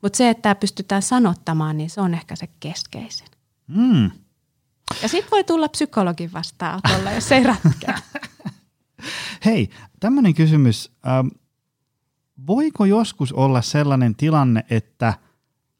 Mutta 0.01 0.17
se, 0.17 0.29
että 0.29 0.41
tämä 0.41 0.55
pystytään 0.55 1.01
sanottamaan, 1.01 1.77
niin 1.77 1.89
se 1.89 2.01
on 2.01 2.13
ehkä 2.13 2.35
se 2.35 2.47
keskeisin. 2.59 3.27
Mm. 3.67 4.11
Ja 5.01 5.09
sitten 5.09 5.31
voi 5.31 5.43
tulla 5.43 5.69
psykologin 5.69 6.33
vastaanotolle, 6.33 7.13
jos 7.15 7.31
ei 7.31 7.43
ratkea. 7.43 7.97
Hei, 9.45 9.69
tämmöinen 9.99 10.33
kysymys. 10.33 10.91
Ähm, 11.07 11.27
voiko 12.47 12.85
joskus 12.85 13.33
olla 13.33 13.61
sellainen 13.61 14.15
tilanne, 14.15 14.65
että 14.69 15.13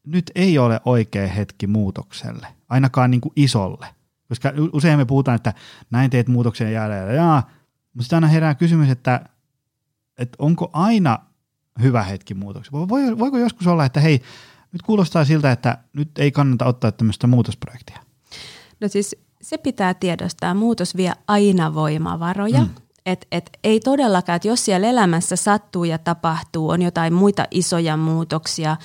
nyt 0.05 0.32
ei 0.36 0.58
ole 0.58 0.82
oikea 0.86 1.28
hetki 1.28 1.68
muutokselle, 1.68 2.47
ainakaan 2.70 3.12
niin 3.12 3.22
kuin 3.22 3.34
isolle? 3.36 3.88
Koska 4.30 4.53
usein 4.74 4.99
me 4.99 5.05
puhutaan, 5.05 5.36
että 5.36 5.53
näin 5.91 6.10
teet 6.10 6.28
muutoksen 6.28 6.74
ja 6.74 6.88
jää, 6.88 7.14
jää, 7.14 7.43
mutta 7.93 8.03
sitten 8.03 8.18
aina 8.18 8.28
herää 8.28 8.55
kysymys, 8.55 8.89
että, 8.89 9.22
että 10.18 10.36
onko 10.39 10.70
aina 10.74 11.20
hyvä 11.82 12.03
hetki 12.03 12.34
muutokselle? 12.34 12.89
Voiko 13.20 13.38
joskus 13.38 13.68
olla, 13.68 13.86
että 13.86 13.99
hei, 13.99 14.22
nyt 14.72 14.82
kuulostaa 14.82 15.26
siltä, 15.26 15.51
että 15.51 15.78
nyt 15.93 16.20
ei 16.20 16.32
kannata 16.32 16.66
ottaa 16.66 16.91
tämmöistä 16.91 17.28
muutosprojektia? 17.28 18.07
No 18.80 18.88
siis 18.88 19.16
se 19.42 19.58
pitää 19.58 19.94
tiedostaa. 19.94 20.54
Muutos 20.54 20.98
vie 20.98 21.14
aina 21.28 21.74
voimavaroja. 21.74 22.62
Mm. 22.62 22.70
Et, 23.06 23.28
et 23.32 23.50
ei 23.64 23.80
todellakaan, 23.80 24.36
että 24.36 24.48
jos 24.48 24.66
siellä 24.66 24.88
elämässä 24.88 25.36
sattuu 25.36 25.84
ja 25.84 25.98
tapahtuu, 25.98 26.70
on 26.70 26.82
jotain 26.82 27.14
muita 27.14 27.46
isoja 27.52 27.98
muutoksia, 27.98 28.78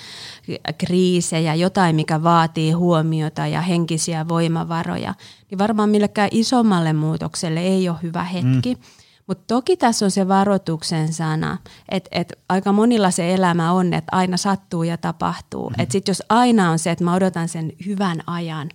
kriisejä, 0.79 1.55
jotain, 1.55 1.97
mikä 1.97 2.23
vaatii 2.23 2.73
huomiota 2.73 3.47
ja 3.47 3.61
henkisiä 3.61 4.29
voimavaroja, 4.29 5.15
niin 5.51 5.59
varmaan 5.59 5.91
millekään 5.91 6.29
isommalle 6.33 6.93
muutokselle 6.93 7.61
ei 7.61 7.89
ole 7.89 7.99
hyvä 8.03 8.25
hetki. 8.25 8.75
Mm 8.75 9.02
mutta 9.33 9.55
toki 9.55 9.77
tässä 9.77 10.05
on 10.05 10.11
se 10.11 10.29
varoituksen 10.29 11.13
sana, 11.13 11.59
että 11.89 12.09
et 12.13 12.33
aika 12.49 12.73
monilla 12.73 13.11
se 13.11 13.35
elämä 13.35 13.73
on, 13.73 13.95
että 13.95 14.17
aina 14.17 14.37
sattuu 14.37 14.83
ja 14.83 14.97
tapahtuu. 14.97 15.71
Mm. 15.71 15.75
Että 15.79 15.93
sitten 15.93 16.11
jos 16.11 16.23
aina 16.29 16.71
on 16.71 16.79
se, 16.79 16.91
että 16.91 17.05
mä 17.05 17.15
odotan 17.15 17.49
sen 17.49 17.73
hyvän 17.87 18.21
ajan, 18.27 18.69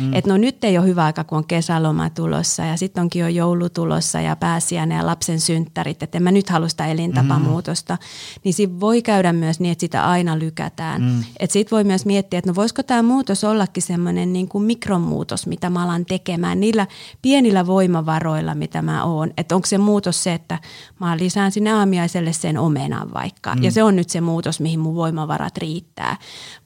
mm. 0.00 0.14
että 0.14 0.30
no 0.30 0.36
nyt 0.36 0.64
ei 0.64 0.78
ole 0.78 0.86
hyvä 0.86 1.04
aika, 1.04 1.24
kun 1.24 1.38
on 1.38 1.46
kesäloma 1.46 2.10
tulossa 2.10 2.62
ja 2.62 2.76
sitten 2.76 3.02
onkin 3.02 3.20
jo 3.20 3.28
joulu 3.28 3.68
tulossa 3.68 4.20
ja 4.20 4.36
pääsiäinen 4.36 4.98
ja 4.98 5.06
lapsen 5.06 5.40
synttärit, 5.40 6.02
että 6.02 6.18
en 6.18 6.22
mä 6.22 6.32
nyt 6.32 6.50
halua 6.50 6.68
sitä 6.68 6.86
elintapamuutosta, 6.86 7.94
mm. 7.94 8.40
niin 8.44 8.54
siinä 8.54 8.80
voi 8.80 9.02
käydä 9.02 9.32
myös 9.32 9.60
niin, 9.60 9.72
että 9.72 9.80
sitä 9.80 10.10
aina 10.10 10.38
lykätään. 10.38 11.02
Mm. 11.02 11.24
Että 11.40 11.52
sitten 11.52 11.76
voi 11.76 11.84
myös 11.84 12.06
miettiä, 12.06 12.38
että 12.38 12.50
no 12.50 12.54
voisiko 12.54 12.82
tämä 12.82 13.02
muutos 13.02 13.44
ollakin 13.44 13.82
semmoinen 13.82 14.32
niin 14.32 14.48
kuin 14.48 14.64
mikromuutos, 14.64 15.46
mitä 15.46 15.70
mä 15.70 15.84
alan 15.84 16.04
tekemään 16.04 16.60
niillä 16.60 16.86
pienillä 17.22 17.66
voimavaroilla, 17.66 18.54
mitä 18.54 18.82
mä 18.82 19.04
oon. 19.04 19.30
Että 19.36 19.54
onko 19.54 19.66
se 19.66 19.78
muutos 19.78 20.03
muutos 20.04 20.22
se, 20.22 20.34
että 20.34 20.58
mä 21.00 21.16
lisään 21.16 21.52
sinne 21.52 21.72
aamiaiselle 21.72 22.32
sen 22.32 22.58
omenan 22.58 23.12
vaikka. 23.12 23.54
Mm. 23.54 23.62
Ja 23.62 23.70
se 23.70 23.82
on 23.82 23.96
nyt 23.96 24.10
se 24.10 24.20
muutos, 24.20 24.60
mihin 24.60 24.80
mun 24.80 24.94
voimavarat 24.94 25.58
riittää. 25.58 26.16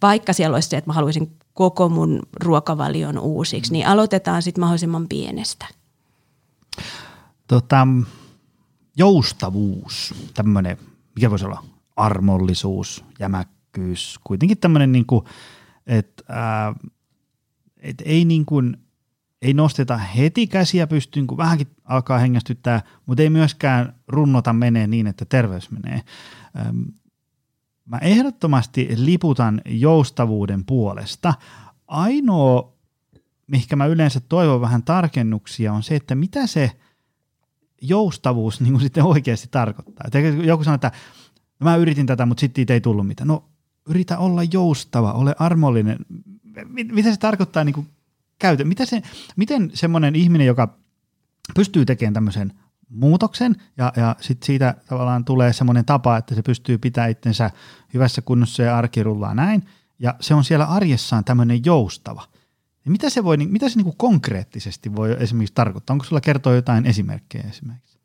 Vaikka 0.03 0.32
siellä 0.32 0.55
olisi 0.55 0.68
se, 0.68 0.76
että 0.76 0.91
mä 0.91 0.95
haluaisin 0.95 1.30
koko 1.55 1.89
mun 1.89 2.22
ruokavalion 2.43 3.18
uusiksi, 3.18 3.72
niin 3.72 3.86
aloitetaan 3.86 4.43
sitten 4.43 4.61
mahdollisimman 4.61 5.09
pienestä. 5.09 5.66
Tota, 7.47 7.86
joustavuus, 8.97 10.14
tämmöinen, 10.34 10.76
mikä 11.14 11.30
voisi 11.30 11.45
olla 11.45 11.64
armollisuus, 11.97 13.05
jämäkkyys, 13.18 14.18
kuitenkin 14.24 14.59
tämmöinen, 14.59 14.93
niin 14.93 15.07
kuin, 15.07 15.24
että 15.86 16.24
et 17.80 18.03
ei 18.05 18.24
niin 18.24 18.47
kuin– 18.47 18.76
ei 19.43 19.55
nosteta 19.55 19.97
heti 19.97 20.47
käsiä 20.47 20.86
pystyyn, 20.86 21.26
kun 21.26 21.39
vähänkin 21.39 21.68
alkaa 21.84 22.18
hengästyttää, 22.18 22.82
mutta 23.07 23.22
ei 23.22 23.30
myöskään 23.30 23.95
runnota 24.09 24.53
menee 24.53 24.86
niin, 24.86 25.07
että 25.07 25.24
terveys 25.24 25.70
menee. 25.70 26.03
Mä 27.84 27.99
ehdottomasti 27.99 28.89
liputan 28.97 29.61
joustavuuden 29.66 30.64
puolesta. 30.64 31.34
Ainoa, 31.86 32.72
mihinkä 33.47 33.76
mä 33.76 33.86
yleensä 33.86 34.20
toivon 34.20 34.61
vähän 34.61 34.82
tarkennuksia, 34.82 35.72
on 35.72 35.82
se, 35.82 35.97
että 35.97 36.14
mitä 36.14 36.47
se 36.47 36.72
joustavuus 37.82 38.61
niin 38.61 38.72
kuin 38.72 38.82
sitten 38.82 39.05
oikeasti 39.05 39.49
tarkoittaa. 39.51 40.05
Että 40.07 40.18
joku 40.18 40.64
sanoo, 40.64 40.74
että 40.74 40.93
mä 41.61 41.76
yritin 41.76 42.07
tätä, 42.07 42.26
mutta 42.26 42.41
sitten 42.41 42.66
ei 42.68 42.80
tullut 42.80 43.07
mitään. 43.07 43.28
No 43.28 43.45
yritä 43.89 44.18
olla 44.18 44.43
joustava, 44.53 45.12
ole 45.12 45.34
armollinen. 45.39 45.99
Mitä 46.93 47.12
se 47.12 47.18
tarkoittaa 47.18 47.64
niin 47.64 47.74
kuin 47.74 47.86
käytä. 48.39 48.64
Mitä 48.64 48.86
se, 48.86 49.03
miten 49.36 49.70
semmoinen 49.74 50.16
ihminen, 50.16 50.47
joka 50.47 50.78
pystyy 51.55 51.84
tekemään 51.84 52.14
tämmöisen 52.14 52.53
muutoksen 52.89 53.57
ja, 53.76 53.93
ja 53.97 54.16
sit 54.20 54.43
siitä 54.43 54.74
tavallaan 54.89 55.24
tulee 55.24 55.53
semmoinen 55.53 55.84
tapa, 55.84 56.16
että 56.16 56.34
se 56.34 56.43
pystyy 56.43 56.78
pitämään 56.78 57.11
itsensä 57.11 57.51
hyvässä 57.95 58.22
kunnossa 58.22 58.62
ja 58.62 58.78
arki 58.78 59.03
rullaa 59.03 59.34
näin, 59.34 59.62
ja 59.99 60.14
se 60.20 60.34
on 60.34 60.45
siellä 60.45 60.64
arjessaan 60.64 61.24
tämmöinen 61.24 61.64
joustava. 61.64 62.24
Ja 62.84 62.91
mitä 62.91 63.11
se, 63.11 63.24
voi, 63.24 63.36
mitä 63.36 63.68
se 63.68 63.76
niin 63.76 63.84
kuin 63.84 63.97
konkreettisesti 63.97 64.97
voi 64.97 65.16
esimerkiksi 65.20 65.55
tarkoittaa? 65.55 65.95
Onko 65.95 66.05
sulla 66.05 66.20
kertoa 66.20 66.55
jotain 66.55 66.86
esimerkkejä 66.86 67.45
esimerkiksi? 67.49 67.99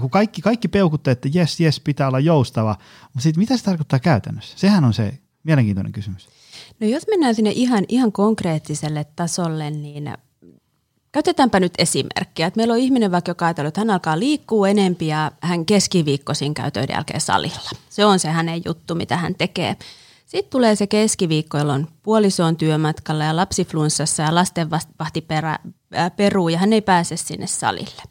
Kun 0.00 0.10
kaikki, 0.10 0.42
kaikki 0.42 0.68
peukuttaa, 0.68 1.12
että 1.12 1.28
jes, 1.32 1.60
jes, 1.60 1.80
pitää 1.80 2.08
olla 2.08 2.20
joustava, 2.20 2.76
mutta 3.02 3.20
sitten 3.20 3.40
mitä 3.40 3.56
se 3.56 3.64
tarkoittaa 3.64 3.98
käytännössä? 3.98 4.58
Sehän 4.58 4.84
on 4.84 4.94
se 4.94 5.18
mielenkiintoinen 5.44 5.92
kysymys. 5.92 6.28
No 6.80 6.86
jos 6.86 7.06
mennään 7.08 7.34
sinne 7.34 7.52
ihan, 7.54 7.84
ihan 7.88 8.12
konkreettiselle 8.12 9.06
tasolle, 9.16 9.70
niin 9.70 10.08
Käytetäänpä 11.16 11.60
nyt 11.60 11.74
esimerkkiä. 11.78 12.46
Että 12.46 12.58
meillä 12.58 12.72
on 12.72 12.78
ihminen 12.78 13.12
vaikka, 13.12 13.30
joka 13.30 13.46
ajatellut, 13.46 13.68
että 13.68 13.80
hän 13.80 13.90
alkaa 13.90 14.18
liikkua 14.18 14.68
enempi 14.68 15.06
ja 15.06 15.32
hän 15.40 15.66
keskiviikkoisin 15.66 16.54
käy 16.54 16.70
töiden 16.70 16.94
jälkeen 16.94 17.20
salilla. 17.20 17.70
Se 17.90 18.04
on 18.04 18.18
se 18.18 18.28
hänen 18.28 18.62
juttu, 18.64 18.94
mitä 18.94 19.16
hän 19.16 19.34
tekee. 19.34 19.76
Sitten 20.26 20.50
tulee 20.50 20.76
se 20.76 20.86
keskiviikko, 20.86 21.58
jolloin 21.58 21.86
puoliso 22.02 22.44
on 22.44 22.56
työmatkalla 22.56 23.24
ja 23.24 23.36
lapsi 23.36 23.64
flunssassa 23.64 24.22
ja 24.22 24.34
lastenvahti 24.34 25.20
perä, 25.20 25.58
äh, 25.96 26.16
peruu 26.16 26.48
ja 26.48 26.58
hän 26.58 26.72
ei 26.72 26.80
pääse 26.80 27.16
sinne 27.16 27.46
salille. 27.46 28.02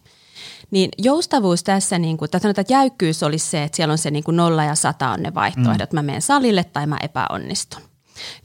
Niin 0.71 0.89
joustavuus 0.97 1.63
tässä, 1.63 1.99
niin 1.99 2.17
kuin, 2.17 2.31
tai 2.31 2.41
sanotaan, 2.41 2.61
että 2.61 2.73
jäykkyys 2.73 3.23
olisi 3.23 3.49
se, 3.49 3.63
että 3.63 3.75
siellä 3.75 3.91
on 3.91 3.97
se 3.97 4.11
niin 4.11 4.23
kuin 4.23 4.37
nolla 4.37 4.63
ja 4.63 4.75
sata 4.75 5.09
on 5.09 5.23
ne 5.23 5.33
vaihtoehdot. 5.33 5.91
Mm. 5.91 5.97
Mä 5.97 6.03
menen 6.03 6.21
salille 6.21 6.63
tai 6.63 6.87
mä 6.87 6.97
epäonnistun. 7.01 7.81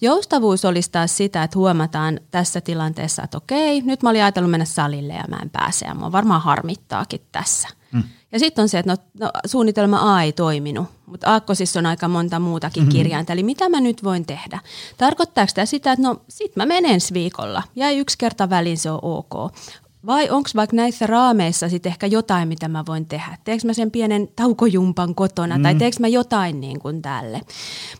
Joustavuus 0.00 0.64
olisi 0.64 0.90
taas 0.90 1.16
sitä, 1.16 1.42
että 1.42 1.58
huomataan 1.58 2.20
tässä 2.30 2.60
tilanteessa, 2.60 3.22
että 3.22 3.36
okei, 3.36 3.80
nyt 3.80 4.02
mä 4.02 4.10
olin 4.10 4.22
ajatellut 4.22 4.50
mennä 4.50 4.66
salille 4.66 5.12
ja 5.12 5.24
mä 5.28 5.38
en 5.42 5.50
pääse 5.50 5.86
ja 5.86 5.94
mua 5.94 6.12
varmaan 6.12 6.42
harmittaakin 6.42 7.20
tässä. 7.32 7.68
Mm. 7.92 8.02
Ja 8.32 8.38
sitten 8.38 8.62
on 8.62 8.68
se, 8.68 8.78
että 8.78 8.92
no, 8.92 8.96
no, 9.20 9.30
suunnitelma 9.46 10.16
A 10.16 10.22
ei 10.22 10.32
toiminut, 10.32 10.86
mutta 11.06 11.30
aakkosissa 11.30 11.78
on 11.78 11.86
aika 11.86 12.08
monta 12.08 12.40
muutakin 12.40 12.82
mm-hmm. 12.82 12.92
kirjainta. 12.92 13.32
Eli 13.32 13.42
mitä 13.42 13.68
mä 13.68 13.80
nyt 13.80 14.04
voin 14.04 14.26
tehdä? 14.26 14.58
Tarkoittaako 14.98 15.52
tämä 15.54 15.66
sitä, 15.66 15.92
että 15.92 16.08
no 16.08 16.16
sit 16.28 16.56
mä 16.56 16.66
menen 16.66 16.90
ensi 16.90 17.14
viikolla 17.14 17.62
ja 17.76 17.90
yksi 17.90 18.18
kerta 18.18 18.50
väliin 18.50 18.78
se 18.78 18.90
on 18.90 18.98
ok. 19.02 19.52
vai 20.06 20.30
onko 20.30 20.50
vaikka 20.56 20.76
näissä 20.76 21.06
raameissa 21.06 21.68
sitten 21.68 21.90
ehkä 21.90 22.06
jotain, 22.06 22.48
mitä 22.48 22.68
mä 22.68 22.84
voin 22.86 23.06
tehdä. 23.06 23.38
Teekö 23.44 23.66
mä 23.66 23.72
sen 23.72 23.90
pienen 23.90 24.28
taukojumpan 24.36 25.14
kotona 25.14 25.56
mm. 25.56 25.62
tai 25.62 25.74
teekö 25.74 25.96
mä 26.00 26.08
jotain 26.08 26.60
niin 26.60 26.80
kuin 26.80 27.02
tälle. 27.02 27.40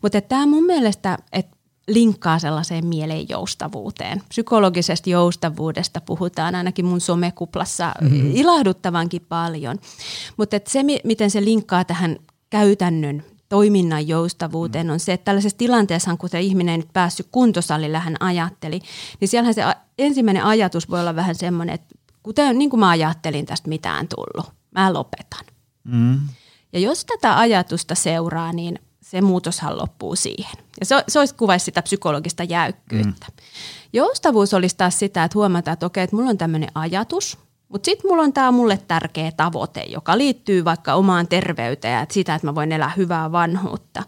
Mutta 0.03 0.21
tämä 0.21 0.47
mun 0.47 0.65
mielestä, 0.65 1.19
että 1.33 1.57
linkkaa 1.95 2.39
sellaiseen 2.39 2.87
mielen 2.87 3.29
joustavuuteen. 3.29 4.23
Psykologisesta 4.29 5.11
joustavuudesta 5.11 6.01
puhutaan 6.01 6.55
ainakin 6.55 6.85
mun 6.85 7.01
somekuplassa 7.01 7.95
mm-hmm. 8.01 8.31
ilahduttavankin 8.35 9.27
paljon. 9.29 9.79
Mutta 10.37 10.57
se, 10.67 10.83
miten 11.05 11.31
se 11.31 11.45
linkkaa 11.45 11.85
tähän 11.85 12.17
käytännön 12.51 13.25
toiminnan 13.49 14.09
joustavuuteen 14.09 14.87
mm. 14.87 14.93
on 14.93 15.01
se, 15.01 15.13
että 15.13 15.25
tällaisessa 15.25 15.59
tilanteessa, 15.59 16.17
kun 16.17 16.29
se 16.29 16.41
ihminen 16.41 16.73
ei 16.73 16.79
nyt 16.79 16.93
päässyt 16.93 17.29
kuntosalille, 17.33 17.99
hän 17.99 18.17
ajatteli, 18.21 18.81
niin 19.21 19.29
siellähän 19.29 19.55
se 19.55 19.63
ensimmäinen 19.99 20.45
ajatus 20.45 20.91
voi 20.91 21.01
olla 21.01 21.17
vähän 21.17 21.35
semmoinen, 21.35 21.75
että 21.75 21.95
kuten 22.23 22.59
niin 22.59 22.71
kuin 22.71 22.81
mä 22.81 22.89
ajattelin 22.89 23.47
tästä 23.47 23.69
mitään 23.69 24.09
tullut, 24.09 24.53
mä 24.71 24.93
lopetan. 24.93 25.45
Mm. 25.85 26.21
Ja 26.73 26.81
jos 26.81 27.05
tätä 27.05 27.39
ajatusta 27.39 27.95
seuraa, 27.95 28.53
niin 28.53 28.79
se 29.01 29.21
muutoshan 29.21 29.79
loppuu 29.79 30.17
siihen. 30.17 30.65
Ja 30.81 30.87
se, 30.87 31.05
se 31.09 31.19
olisi 31.19 31.35
kuvaisi 31.35 31.65
sitä 31.65 31.83
psykologista 31.83 32.45
jäykkyyttä. 32.45 33.27
Mm. 33.29 33.45
Joustavuus 33.93 34.55
olisi 34.55 34.77
taas 34.77 34.99
sitä, 34.99 35.25
että 35.25 35.39
huomataan, 35.39 35.73
että 35.73 35.87
okei, 35.87 36.05
että 36.05 36.17
mulla 36.17 36.31
on 36.31 36.39
tämmöinen 36.39 36.71
ajatus, 36.75 37.39
mutta 37.69 37.85
sitten 37.85 38.11
mulla 38.11 38.23
on 38.23 38.33
tämä 38.33 38.51
mulle 38.51 38.79
tärkeä 38.89 39.33
tavoite, 39.33 39.81
joka 39.83 40.19
liittyy 40.19 40.65
vaikka 40.65 40.95
omaan 40.95 41.29
terveyteen 41.29 41.95
ja 41.95 42.07
sitä, 42.11 42.35
että 42.35 42.47
mä 42.47 42.55
voin 42.55 42.73
elää 42.73 42.93
hyvää 42.97 43.33
vanhuutta. 43.33 44.03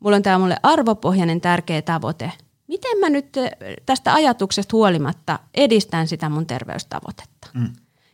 Mulla 0.00 0.16
on 0.16 0.22
tämä 0.22 0.38
mulle 0.38 0.56
arvopohjainen 0.62 1.40
tärkeä 1.40 1.82
tavoite. 1.82 2.32
Miten 2.66 2.98
mä 2.98 3.10
nyt 3.10 3.36
eh, 3.36 3.50
tästä 3.86 4.14
ajatuksesta 4.14 4.76
huolimatta 4.76 5.38
edistän 5.54 6.08
sitä 6.08 6.28
mun 6.28 6.46
terveystavoitetta? 6.46 7.48
Mm 7.54 7.72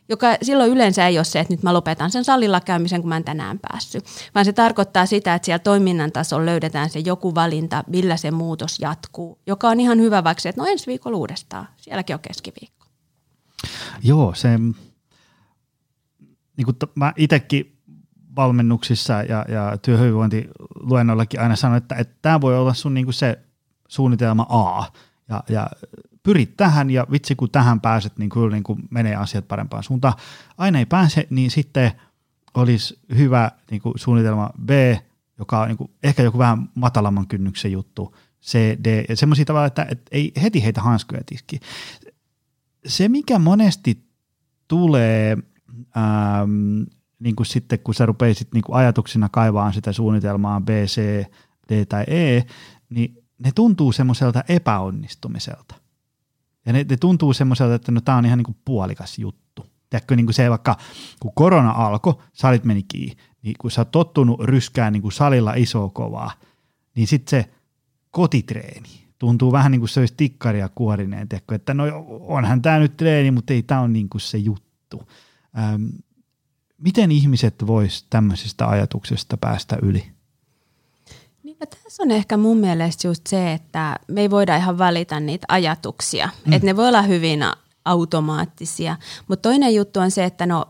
joka 0.09 0.27
silloin 0.41 0.71
yleensä 0.71 1.07
ei 1.07 1.17
ole 1.17 1.23
se, 1.23 1.39
että 1.39 1.53
nyt 1.53 1.63
mä 1.63 1.73
lopetan 1.73 2.11
sen 2.11 2.23
salilla 2.23 2.61
käymisen, 2.61 3.01
kun 3.01 3.09
mä 3.09 3.17
en 3.17 3.23
tänään 3.23 3.59
päässyt, 3.59 4.05
vaan 4.35 4.45
se 4.45 4.53
tarkoittaa 4.53 5.05
sitä, 5.05 5.35
että 5.35 5.45
siellä 5.45 5.59
toiminnan 5.59 6.11
tasolla 6.11 6.45
löydetään 6.45 6.89
se 6.89 6.99
joku 6.99 7.35
valinta, 7.35 7.83
millä 7.87 8.17
se 8.17 8.31
muutos 8.31 8.79
jatkuu, 8.79 9.39
joka 9.47 9.69
on 9.69 9.79
ihan 9.79 9.99
hyvä 9.99 10.23
vaikka 10.23 10.41
se, 10.41 10.49
että 10.49 10.61
no 10.61 10.67
ensi 10.67 10.87
viikolla 10.87 11.17
uudestaan, 11.17 11.67
sielläkin 11.77 12.13
on 12.13 12.19
keskiviikko. 12.19 12.85
Joo, 14.03 14.33
se, 14.33 14.57
niin 16.57 16.65
kuin 16.65 16.77
mä 16.95 17.13
itsekin 17.15 17.77
valmennuksissa 18.35 19.13
ja, 19.13 19.45
ja 19.47 19.77
työhyvinvointiluennoillakin 19.77 21.39
aina 21.39 21.55
sanon, 21.55 21.77
että, 21.77 21.95
että 21.95 22.15
tämä 22.21 22.41
voi 22.41 22.57
olla 22.57 22.73
sun 22.73 22.93
niin 22.93 23.05
kuin 23.05 23.13
se 23.13 23.39
suunnitelma 23.87 24.45
A, 24.49 24.85
ja, 25.29 25.43
ja 25.49 25.69
pyrit 26.25 26.57
tähän 26.57 26.89
ja 26.89 27.07
vitsi 27.11 27.35
kun 27.35 27.49
tähän 27.49 27.81
pääset, 27.81 28.17
niin 28.17 28.29
kyllä 28.29 28.55
niin 28.55 28.63
kuin 28.63 28.79
menee 28.89 29.15
asiat 29.15 29.47
parempaan 29.47 29.83
suuntaan. 29.83 30.13
Aina 30.57 30.79
ei 30.79 30.85
pääse, 30.85 31.27
niin 31.29 31.51
sitten 31.51 31.91
olisi 32.53 32.99
hyvä 33.15 33.51
niin 33.71 33.81
kuin 33.81 33.99
suunnitelma 33.99 34.49
B, 34.65 34.69
joka 35.39 35.61
on 35.61 35.67
niin 35.67 35.77
kuin 35.77 35.91
ehkä 36.03 36.23
joku 36.23 36.37
vähän 36.37 36.69
matalamman 36.75 37.27
kynnyksen 37.27 37.71
juttu, 37.71 38.15
C, 38.43 38.57
D, 38.83 39.05
ja 39.09 39.15
semmoisia 39.15 39.45
tavalla, 39.45 39.67
että, 39.67 39.87
että 39.89 40.05
ei 40.11 40.31
heti 40.41 40.63
heitä 40.63 40.81
hanskoja 40.81 41.21
tiski. 41.25 41.59
Se, 42.85 43.09
mikä 43.09 43.39
monesti 43.39 44.05
tulee 44.67 45.37
ähm, 45.97 46.83
niin 47.19 47.35
kuin 47.35 47.45
sitten, 47.45 47.79
kun 47.79 47.93
sä 47.93 48.05
rupeisit 48.05 48.47
niin 48.53 48.63
kuin 48.63 48.75
ajatuksina 48.75 49.29
kaivaan 49.29 49.73
sitä 49.73 49.91
suunnitelmaa 49.91 50.61
B, 50.61 50.69
C, 50.69 51.25
D 51.69 51.85
tai 51.85 52.03
E, 52.07 52.43
niin 52.89 53.17
ne 53.39 53.51
tuntuu 53.55 53.91
semmoiselta 53.91 54.43
epäonnistumiselta. 54.49 55.84
Ja 56.65 56.73
ne, 56.73 56.85
ne 56.89 56.97
tuntuu 56.97 57.33
semmoiselta, 57.33 57.75
että 57.75 57.91
no 57.91 58.01
tämä 58.01 58.17
on 58.17 58.25
ihan 58.25 58.37
niin 58.37 58.45
kuin 58.45 58.57
puolikas 58.65 59.19
juttu. 59.19 59.65
Tiedätkö, 59.89 60.15
niin 60.15 60.25
kuin 60.25 60.33
se 60.33 60.49
vaikka, 60.49 60.77
kun 61.19 61.31
korona 61.35 61.71
alkoi, 61.71 62.15
salit 62.33 62.63
meni 62.63 62.83
kiinni, 62.83 63.23
niin 63.41 63.55
kun 63.59 63.71
sä 63.71 63.81
oot 63.81 63.91
tottunut 63.91 64.39
ryskään 64.43 64.93
niin 64.93 65.01
kuin 65.01 65.11
salilla 65.11 65.53
iso 65.53 65.89
kovaa, 65.89 66.31
niin 66.95 67.07
sitten 67.07 67.29
se 67.29 67.49
kotitreeni 68.11 69.05
tuntuu 69.19 69.51
vähän 69.51 69.71
niin 69.71 69.81
kuin 69.81 69.89
se 69.89 69.99
olisi 69.99 70.13
tikkaria 70.17 70.69
kuorineen, 70.69 71.29
tiedätkö, 71.29 71.55
että 71.55 71.73
no 71.73 71.83
onhan 72.07 72.61
tämä 72.61 72.79
nyt 72.79 72.97
treeni, 72.97 73.31
mutta 73.31 73.53
ei 73.53 73.63
tämä 73.63 73.81
ole 73.81 73.89
niin 73.89 74.09
kuin 74.09 74.21
se 74.21 74.37
juttu. 74.37 75.09
Ähm, 75.57 75.85
miten 76.77 77.11
ihmiset 77.11 77.55
vois 77.67 78.05
tämmöisestä 78.09 78.67
ajatuksesta 78.67 79.37
päästä 79.37 79.77
yli? 79.81 80.14
No 81.65 81.79
tässä 81.83 82.03
on 82.03 82.11
ehkä 82.11 82.37
mun 82.37 82.57
mielestä 82.57 83.07
just 83.07 83.27
se, 83.27 83.53
että 83.53 83.99
me 84.07 84.21
ei 84.21 84.29
voida 84.29 84.55
ihan 84.55 84.77
valita 84.77 85.19
niitä 85.19 85.45
ajatuksia. 85.49 86.29
Mm. 86.45 86.53
Että 86.53 86.65
ne 86.65 86.75
voi 86.75 86.87
olla 86.87 87.01
hyvin 87.01 87.45
automaattisia. 87.85 88.95
Mutta 89.27 89.49
toinen 89.49 89.75
juttu 89.75 89.99
on 89.99 90.11
se, 90.11 90.23
että 90.23 90.45
no 90.45 90.65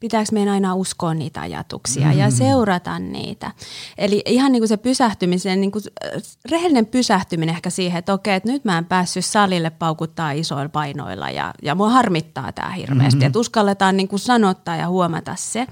pitääkö 0.00 0.28
meidän 0.32 0.54
aina 0.54 0.74
uskoa 0.74 1.14
niitä 1.14 1.40
ajatuksia 1.40 2.06
mm. 2.06 2.18
ja 2.18 2.30
seurata 2.30 2.98
niitä. 2.98 3.50
Eli 3.98 4.22
ihan 4.26 4.52
niin 4.52 4.60
kuin 4.60 4.68
se 4.68 4.76
pysähtymisen, 4.76 5.60
niin 5.60 5.72
kuin 5.72 5.84
rehellinen 6.50 6.86
pysähtyminen 6.86 7.54
ehkä 7.54 7.70
siihen, 7.70 7.98
että 7.98 8.12
okei, 8.12 8.34
että 8.34 8.52
nyt 8.52 8.64
mä 8.64 8.78
en 8.78 8.84
päässyt 8.84 9.24
salille 9.24 9.70
paukuttaa 9.70 10.32
isoilla 10.32 10.68
painoilla 10.68 11.30
ja, 11.30 11.54
ja 11.62 11.74
mua 11.74 11.90
harmittaa 11.90 12.52
tämä 12.52 12.70
hirveästi. 12.70 13.16
Mm-hmm. 13.16 13.26
Että 13.26 13.38
uskalletaan 13.38 13.96
niin 13.96 14.08
kuin 14.08 14.20
sanottaa 14.20 14.76
ja 14.76 14.88
huomata 14.88 15.34
se. 15.36 15.66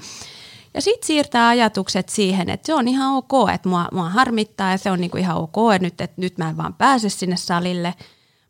Ja 0.74 0.80
sitten 0.82 1.06
siirtää 1.06 1.48
ajatukset 1.48 2.08
siihen, 2.08 2.50
että 2.50 2.66
se 2.66 2.74
on 2.74 2.88
ihan 2.88 3.14
ok, 3.14 3.50
että 3.54 3.68
mua, 3.68 3.88
mua 3.92 4.08
harmittaa 4.08 4.70
ja 4.70 4.78
se 4.78 4.90
on 4.90 5.00
niinku 5.00 5.16
ihan 5.16 5.36
ok, 5.36 5.56
että 5.74 5.84
nyt, 5.84 6.00
että 6.00 6.20
nyt 6.20 6.38
mä 6.38 6.48
en 6.48 6.56
vaan 6.56 6.74
pääse 6.74 7.08
sinne 7.08 7.36
salille. 7.36 7.94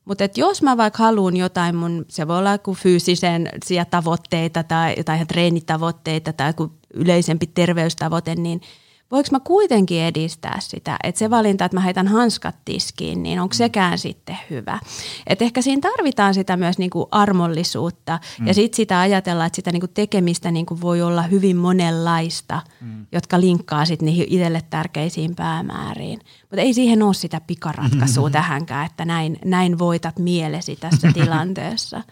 Mutta 0.04 0.24
jos 0.36 0.62
mä 0.62 0.76
vaikka 0.76 1.02
haluan 1.02 1.36
jotain 1.36 1.76
mun, 1.76 2.04
se 2.08 2.28
voi 2.28 2.38
olla 2.38 2.58
kuin 2.58 2.76
fyysisen 2.76 3.48
tavoitteita 3.90 4.62
tai, 4.62 4.96
tai 5.04 5.26
treenitavoitteita 5.26 6.32
tai 6.32 6.52
yleisempi 6.94 7.46
terveystavoite, 7.46 8.34
niin– 8.34 8.60
voiko 9.12 9.28
mä 9.32 9.40
kuitenkin 9.40 10.02
edistää 10.02 10.56
sitä, 10.60 10.96
että 11.02 11.18
se 11.18 11.30
valinta, 11.30 11.64
että 11.64 11.76
mä 11.76 11.80
heitän 11.80 12.08
hanskat 12.08 12.56
tiskiin, 12.64 13.22
niin 13.22 13.40
onko 13.40 13.54
sekään 13.54 13.98
sitten 13.98 14.38
hyvä. 14.50 14.78
Et 15.26 15.42
ehkä 15.42 15.62
siinä 15.62 15.90
tarvitaan 15.90 16.34
sitä 16.34 16.56
myös 16.56 16.78
niinku 16.78 17.08
armollisuutta 17.10 18.20
mm. 18.40 18.46
ja 18.46 18.54
sitten 18.54 18.76
sitä 18.76 19.00
ajatella, 19.00 19.46
että 19.46 19.56
sitä 19.56 19.72
niinku 19.72 19.88
tekemistä 19.88 20.50
niinku 20.50 20.80
voi 20.80 21.02
olla 21.02 21.22
hyvin 21.22 21.56
monenlaista, 21.56 22.62
mm. 22.80 23.06
jotka 23.12 23.40
linkkaa 23.40 23.84
sitten 23.84 24.06
niihin 24.06 24.26
itselle 24.28 24.62
tärkeisiin 24.70 25.34
päämääriin. 25.34 26.20
Mutta 26.42 26.60
ei 26.60 26.74
siihen 26.74 27.02
ole 27.02 27.14
sitä 27.14 27.40
pikaratkaisua 27.40 28.28
mm-hmm. 28.28 28.32
tähänkään, 28.40 28.86
että 28.86 29.04
näin, 29.04 29.38
näin 29.44 29.78
voitat 29.78 30.18
mielesi 30.18 30.76
tässä 30.76 31.08
tilanteessa. 31.14 32.02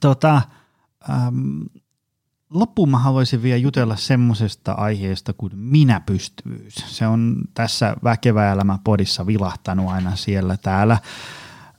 Tota, 0.00 0.42
ähm, 1.10 1.62
loppuun 2.50 2.90
mä 2.90 2.98
haluaisin 2.98 3.42
vielä 3.42 3.56
jutella 3.56 3.96
semmoisesta 3.96 4.72
aiheesta 4.72 5.32
kuin 5.32 5.52
minäpystyvyys. 5.56 6.74
Se 6.86 7.06
on 7.06 7.42
tässä 7.54 7.96
Väkevä 8.04 8.52
elämä 8.52 8.78
podissa 8.84 9.26
vilahtanut 9.26 9.88
aina 9.88 10.16
siellä 10.16 10.56
täällä. 10.56 10.98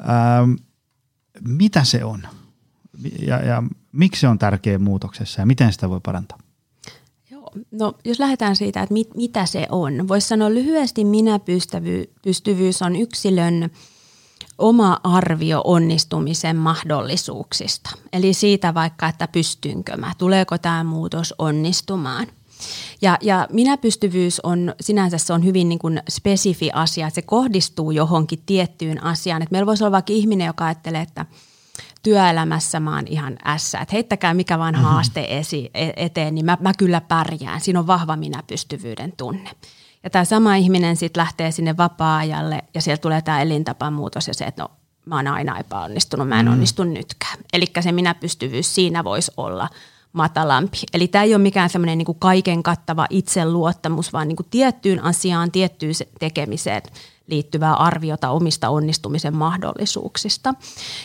Ähm, 0.10 0.52
mitä 1.48 1.84
se 1.84 2.04
on 2.04 2.28
ja, 3.28 3.46
ja 3.46 3.64
miksi 3.92 4.22
se 4.22 4.28
on 4.28 4.40
tärkeä 4.40 4.80
muutoksessa 4.80 5.42
ja 5.42 5.46
miten 5.46 5.74
sitä 5.74 5.90
voi 5.90 6.00
parantaa? 6.04 6.38
Joo, 7.32 7.52
no 7.72 7.94
jos 8.06 8.20
lähdetään 8.20 8.56
siitä, 8.56 8.82
että 8.82 8.94
mit, 8.94 9.16
mitä 9.16 9.46
se 9.46 9.68
on. 9.70 10.08
Voisi 10.08 10.28
sanoa 10.28 10.50
lyhyesti 10.50 11.06
minäpystyvyys 11.06 12.82
on 12.82 12.96
yksilön– 12.96 13.70
oma 14.62 15.00
arvio 15.04 15.62
onnistumisen 15.64 16.56
mahdollisuuksista. 16.56 17.90
Eli 18.14 18.34
siitä 18.34 18.74
vaikka, 18.74 19.08
että 19.08 19.28
pystynkö 19.28 19.98
mä, 19.98 20.12
tuleeko 20.18 20.58
tämä 20.58 20.84
muutos 20.84 21.34
onnistumaan. 21.38 22.28
Ja, 23.02 23.18
ja 23.22 23.48
minäpystyvyys 23.52 24.40
on 24.40 24.74
sinänsä 24.82 25.18
se 25.18 25.34
on 25.34 25.46
hyvin 25.46 25.70
niin 25.70 25.80
kuin 25.80 26.02
spesifi 26.10 26.70
asia, 26.74 27.08
että 27.08 27.16
se 27.16 27.22
kohdistuu 27.22 27.92
johonkin 27.92 28.44
tiettyyn 28.46 29.04
asiaan. 29.04 29.42
Että 29.42 29.54
meillä 29.54 29.66
voisi 29.66 29.84
olla 29.84 29.92
vaikka 29.92 30.14
ihminen, 30.14 30.48
joka 30.48 30.66
ajattelee, 30.66 31.02
että 31.02 31.26
työelämässä 32.04 32.80
mä 32.80 32.96
oon 32.96 33.08
ihan 33.08 33.38
ässä, 33.46 33.80
että 33.80 33.96
heittäkää 33.96 34.34
mikä 34.34 34.60
vaan 34.60 34.74
mm-hmm. 34.74 34.88
haaste 34.88 35.28
esi- 35.30 35.70
e-, 35.74 35.94
eteen, 35.96 36.36
niin 36.36 36.46
mä, 36.46 36.58
mä 36.60 36.74
kyllä 36.78 37.02
pärjään. 37.02 37.62
Siinä 37.62 37.80
on 37.80 37.88
vahva 37.88 38.16
minäpystyvyyden 38.16 39.14
tunne. 39.18 39.50
Ja 40.04 40.10
tämä 40.10 40.26
sama 40.26 40.56
ihminen 40.56 40.96
sitten 40.96 41.22
lähtee 41.22 41.52
sinne 41.52 41.78
vapaa-ajalle 41.78 42.62
ja 42.74 42.82
sieltä 42.82 43.02
tulee 43.02 43.22
tämä 43.22 43.42
elintapamuutos 43.42 44.28
ja 44.28 44.34
se, 44.34 44.46
että 44.46 44.62
no 44.62 44.72
mä 45.06 45.16
oon 45.16 45.28
aina 45.28 45.60
epäonnistunut, 45.60 46.30
mä 46.30 46.40
en 46.40 46.46
mm. 46.46 46.52
onnistu 46.52 46.84
nytkään. 46.84 47.38
Eli 47.54 47.66
se 47.82 47.92
minäpystyvyys 47.92 48.76
siinä 48.76 49.04
voisi 49.04 49.32
olla 49.38 49.70
matalampi. 50.14 50.78
Eli 50.94 51.08
tämä 51.08 51.24
ei 51.24 51.36
ole 51.36 51.44
mikään 51.44 51.70
semmoinen 51.70 51.98
niin 51.98 52.20
kaiken 52.20 52.64
kattava 52.64 53.08
itseluottamus, 53.10 54.14
vaan 54.14 54.28
niin 54.28 54.36
kuin 54.36 54.48
tiettyyn 54.50 55.04
asiaan, 55.04 55.52
tiettyyn 55.52 55.94
tekemiseen 56.20 56.82
liittyvää 57.28 57.74
arviota 57.74 58.30
omista 58.30 58.70
onnistumisen 58.70 59.36
mahdollisuuksista. 59.36 60.54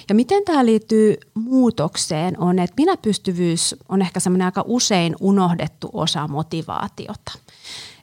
Ja 0.09 0.15
miten 0.15 0.45
tämä 0.45 0.67
liittyy 0.67 1.17
muutokseen 1.35 2.41
on, 2.41 2.59
että 2.59 2.75
minäpystyvyys 2.77 3.77
on 3.89 4.03
ehkä 4.03 4.21
semmoinen 4.21 4.45
aika 4.45 4.65
usein 4.67 5.17
unohdettu 5.21 5.91
osa 5.93 6.29
motivaatiota. 6.29 7.33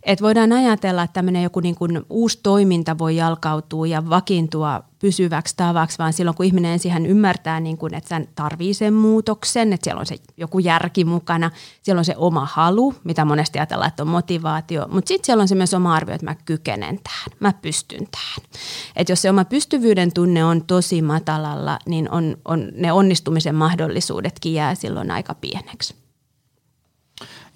Et 0.06 0.22
voidaan 0.22 0.52
ajatella, 0.52 1.04
että 1.04 1.14
tämmöinen 1.14 1.44
joku 1.44 1.60
niin 1.60 1.76
kuin 1.76 2.02
uusi 2.10 2.40
toiminta 2.44 2.98
voi 2.98 3.16
jalkautua 3.16 3.88
ja 3.88 4.10
vakiintua 4.10 4.84
pysyväksi 5.00 5.58
tavaksi, 5.58 5.98
vaan 5.98 6.14
silloin 6.14 6.38
kun 6.38 6.46
ihminen 6.46 6.72
ensin 6.72 7.06
ymmärtää, 7.06 7.60
niin 7.60 7.78
kuin, 7.78 7.94
että 7.94 8.10
sen 8.10 8.28
tarvii 8.36 8.74
sen 8.74 8.94
muutoksen, 8.94 9.74
että 9.74 9.84
siellä 9.84 10.00
on 10.00 10.06
se 10.06 10.16
joku 10.38 10.60
järki 10.60 11.06
mukana, 11.06 11.52
siellä 11.82 12.00
on 12.00 12.06
se 12.06 12.14
oma 12.18 12.48
halu, 12.52 12.96
mitä 13.04 13.26
monesti 13.26 13.60
ajatellaan, 13.60 13.88
että 13.88 14.04
on 14.04 14.10
motivaatio, 14.10 14.88
mutta 14.92 15.08
sitten 15.08 15.26
siellä 15.26 15.42
on 15.42 15.48
se 15.48 15.56
myös 15.56 15.74
oma 15.74 15.96
arvio, 15.96 16.16
että 16.16 16.26
mä 16.26 16.36
kykenen 16.36 17.00
tähän, 17.04 17.38
mä 17.40 17.54
pystyn 17.62 18.08
tähän. 18.12 18.50
Että 18.96 19.12
jos 19.12 19.22
se 19.22 19.30
oma 19.30 19.46
pystyvyyden 19.46 20.14
tunne 20.14 20.46
on 20.46 20.66
tosi 20.66 21.02
matalalla, 21.02 21.80
niin 21.86 22.12
on, 22.12 22.38
on 22.46 22.72
ne 22.76 22.92
onnistumisen 22.92 23.56
mahdollisuudetkin 23.56 24.54
jää 24.54 24.76
silloin 24.76 25.12
aika 25.12 25.36
pieneksi. 25.36 25.96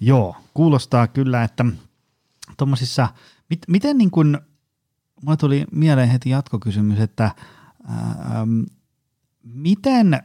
Joo, 0.00 0.36
kuulostaa 0.54 1.06
kyllä, 1.06 1.42
että 1.42 1.64
tuommoisissa, 2.56 3.08
mit, 3.50 3.58
miten 3.68 3.98
niin 3.98 4.10
kuin, 4.10 4.38
mulle 5.22 5.36
tuli 5.36 5.64
mieleen 5.72 6.08
heti 6.08 6.30
jatkokysymys, 6.30 7.00
että 7.00 7.30
ähm, 7.90 8.60
miten 9.42 10.22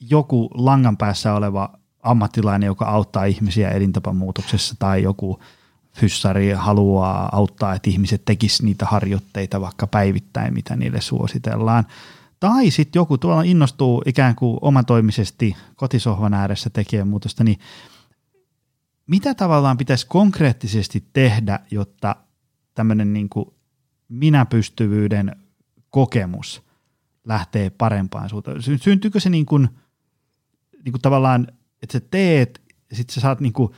joku 0.00 0.50
langan 0.54 0.96
päässä 0.96 1.34
oleva 1.34 1.78
ammattilainen, 2.02 2.66
joka 2.66 2.84
auttaa 2.84 3.24
ihmisiä 3.24 3.70
elintapamuutoksessa 3.70 4.74
tai 4.78 5.02
joku 5.02 5.40
fyssari 5.92 6.50
haluaa 6.50 7.28
auttaa, 7.32 7.74
että 7.74 7.90
ihmiset 7.90 8.22
tekisivät 8.24 8.64
niitä 8.64 8.86
harjoitteita 8.86 9.60
vaikka 9.60 9.86
päivittäin, 9.86 10.54
mitä 10.54 10.76
niille 10.76 11.00
suositellaan. 11.00 11.86
Tai 12.40 12.70
sitten 12.70 13.00
joku 13.00 13.18
tuolla 13.18 13.42
innostuu 13.42 14.02
ikään 14.06 14.34
kuin 14.34 14.58
omatoimisesti 14.60 15.56
kotisohvan 15.76 16.34
ääressä 16.34 16.70
tekemään 16.70 17.08
muutosta, 17.08 17.44
niin 17.44 17.58
mitä 19.06 19.34
tavallaan 19.34 19.76
pitäisi 19.76 20.06
konkreettisesti 20.06 21.04
tehdä, 21.12 21.60
jotta 21.70 22.16
tämmöinen 22.74 23.12
niin 23.12 23.28
minäpystyvyyden 24.08 25.36
kokemus 25.90 26.62
lähtee 27.24 27.70
parempaan 27.70 28.28
suuntaan? 28.28 28.62
Syntyykö 28.62 29.20
se 29.20 29.30
niin 29.30 29.46
kuin, 29.46 29.68
niin 30.84 30.92
kuin 30.92 31.02
tavallaan, 31.02 31.46
että 31.82 31.92
sä 31.92 32.00
teet, 32.10 32.62
ja 32.90 32.96
sitten 32.96 33.14
sä 33.14 33.20
saat 33.20 33.40
niin 33.40 33.52
kuin 33.52 33.72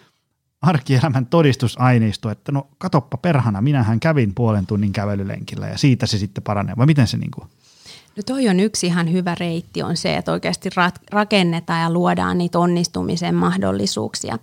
arkielämän 0.62 1.27
todistusaineisto, 1.27 2.31
että 2.31 2.53
no 2.53 2.68
katoppa 2.79 3.16
perhana, 3.16 3.62
minähän 3.62 4.01
kävin 4.01 4.35
puolen 4.35 4.66
tunnin 4.66 4.93
kävelylenkillä 4.93 5.68
ja 5.68 5.79
siitä 5.79 6.07
se 6.07 6.18
sitten 6.18 6.45
paranee, 6.45 6.77
vai 6.77 6.87
miten 6.87 7.07
se 7.07 7.16
niin 7.16 7.31
kuin? 7.31 7.49
No 8.16 8.22
toi 8.26 8.48
on 8.48 8.60
yksi 8.60 8.86
ihan 8.86 9.12
hyvä 9.12 9.34
reitti 9.40 9.82
on 9.82 9.96
se, 9.96 10.16
että 10.16 10.32
oikeasti 10.32 10.70
rakennetaan 11.10 11.82
ja 11.82 11.90
luodaan 11.90 12.38
niitä 12.38 12.58
onnistumisen 12.58 13.34
mahdollisuuksia. 13.34 14.38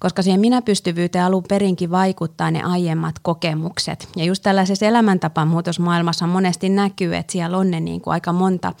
Koska 0.00 0.22
siihen 0.22 0.40
minäpystyvyyteen 0.40 1.24
alun 1.24 1.44
perinkin 1.48 1.90
vaikuttaa 1.90 2.50
ne 2.50 2.62
aiemmat 2.62 3.18
kokemukset. 3.22 4.08
Ja 4.16 4.24
just 4.24 4.42
tällaisessa 4.42 4.86
elämäntapamuutosmaailmassa 4.86 6.26
monesti 6.26 6.68
näkyy, 6.68 7.16
että 7.16 7.32
siellä 7.32 7.58
on 7.58 7.70
ne 7.70 7.80
niin 7.80 8.00
kuin 8.00 8.12
aika 8.12 8.32
monta 8.32 8.72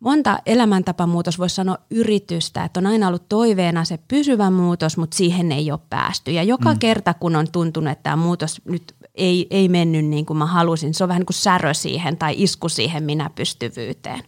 monta 0.00 0.38
elämäntapamuutos, 0.46 1.38
voisi 1.38 1.54
sanoa 1.54 1.78
yritystä, 1.90 2.64
että 2.64 2.80
on 2.80 2.86
aina 2.86 3.08
ollut 3.08 3.28
toiveena 3.28 3.84
se 3.84 3.98
pysyvä 4.08 4.50
muutos, 4.50 4.96
mutta 4.96 5.16
siihen 5.16 5.52
ei 5.52 5.70
ole 5.70 5.80
päästy. 5.90 6.30
Ja 6.30 6.42
joka 6.42 6.72
mm. 6.72 6.78
kerta, 6.78 7.14
kun 7.14 7.36
on 7.36 7.46
tuntunut, 7.52 7.92
että 7.92 8.02
tämä 8.02 8.16
muutos 8.16 8.60
nyt 8.64 8.94
ei, 9.14 9.46
ei 9.50 9.68
mennyt 9.68 10.04
niin 10.04 10.26
kuin 10.26 10.36
mä 10.36 10.46
halusin. 10.46 10.94
Se 10.94 11.04
on 11.04 11.08
vähän 11.08 11.20
niin 11.20 11.26
kuin 11.26 11.34
särö 11.34 11.74
siihen 11.74 12.16
tai 12.16 12.34
isku 12.36 12.68
siihen 12.68 13.02
minä 13.02 13.30
pystyvyyteen. 13.34 14.22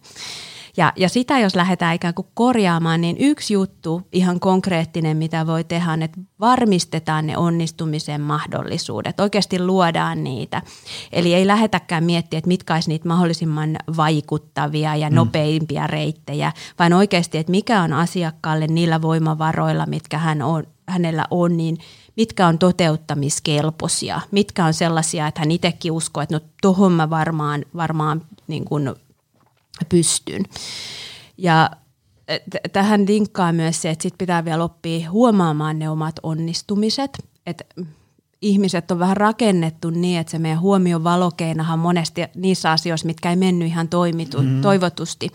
Ja, 0.76 0.93
ja 0.97 1.09
sitä 1.09 1.39
jos 1.39 1.57
lähdetään 1.57 1.95
ikään 1.95 2.14
kuin 2.14 2.28
korjaamaan, 2.35 3.01
niin 3.01 3.16
yksi 3.18 3.55
juttu 3.55 4.03
ihan 4.12 4.41
konkreettinen, 4.41 5.16
mitä 5.16 5.47
voi 5.47 5.64
tehdä, 5.64 5.93
on, 5.93 6.03
että 6.03 6.20
varmistetaan 6.41 7.26
ne 7.26 7.37
onnistumisen 7.37 8.20
mahdollisuudet. 8.20 9.20
Oikeasti 9.20 9.59
luodaan 9.62 10.24
niitä. 10.24 10.62
Eli 11.12 11.35
ei 11.35 11.47
lähetäkään 11.47 12.05
miettiä, 12.05 12.39
että 12.39 12.49
mitkä 12.49 12.74
olisi 12.74 12.89
niitä 12.89 13.09
mahdollisimman 13.09 13.76
vaikuttavia 13.97 14.97
ja 14.97 15.11
mm. 15.11 15.16
nopeimpia 15.16 15.87
reittejä, 15.87 16.53
vaan 16.78 16.93
oikeasti, 16.93 17.39
että 17.39 17.51
mikä 17.51 17.82
on 17.82 17.93
asiakkaalle 17.93 18.66
niillä 18.66 19.03
voimavaroilla, 19.03 19.87
mitkä 19.87 20.18
hän 20.18 20.43
on, 20.43 20.64
hänellä 20.87 21.24
on, 21.30 21.57
niin– 21.57 21.78
mitkä 22.16 22.47
on 22.47 22.59
toteuttamiskelpoisia, 22.59 24.20
mitkä 24.30 24.64
on 24.64 24.74
sellaisia, 24.74 25.26
että 25.26 25.41
hän 25.41 25.51
itsekin 25.51 25.93
uskoo, 25.93 26.22
että 26.22 26.37
no 26.37 26.41
tuohon 26.62 26.93
mä 26.93 27.11
varmaan, 27.11 27.64
varmaan 27.76 28.22
niin 28.47 28.64
kuin 28.64 28.95
pystyn. 29.89 30.43
Ja 31.39 31.70
t- 32.51 32.72
tähän 32.72 33.07
linkkaa 33.07 33.53
myös 33.53 33.82
se, 33.82 33.91
että 33.91 34.03
sit 34.03 34.14
pitää 34.18 34.45
vielä 34.45 34.64
oppia 34.64 35.11
huomaamaan 35.11 35.78
ne 35.78 35.91
omat 35.91 36.14
onnistumiset. 36.22 37.11
Että 37.47 37.64
ihmiset 38.45 38.90
on 38.90 38.99
vähän 38.99 39.16
rakennettu 39.16 39.90
niin, 39.90 40.20
että 40.20 40.30
se 40.30 40.38
meidän 40.38 40.61
huomion 40.61 41.05
valokeinahan 41.05 41.78
monesti 41.78 42.20
niissä 42.34 42.70
asioissa, 42.70 43.07
mitkä 43.07 43.30
ei 43.30 43.36
mennyt 43.36 43.68
ihan 43.68 43.88
toimitu, 43.88 44.42
mm. 44.42 44.61
toivotusti. 44.61 45.28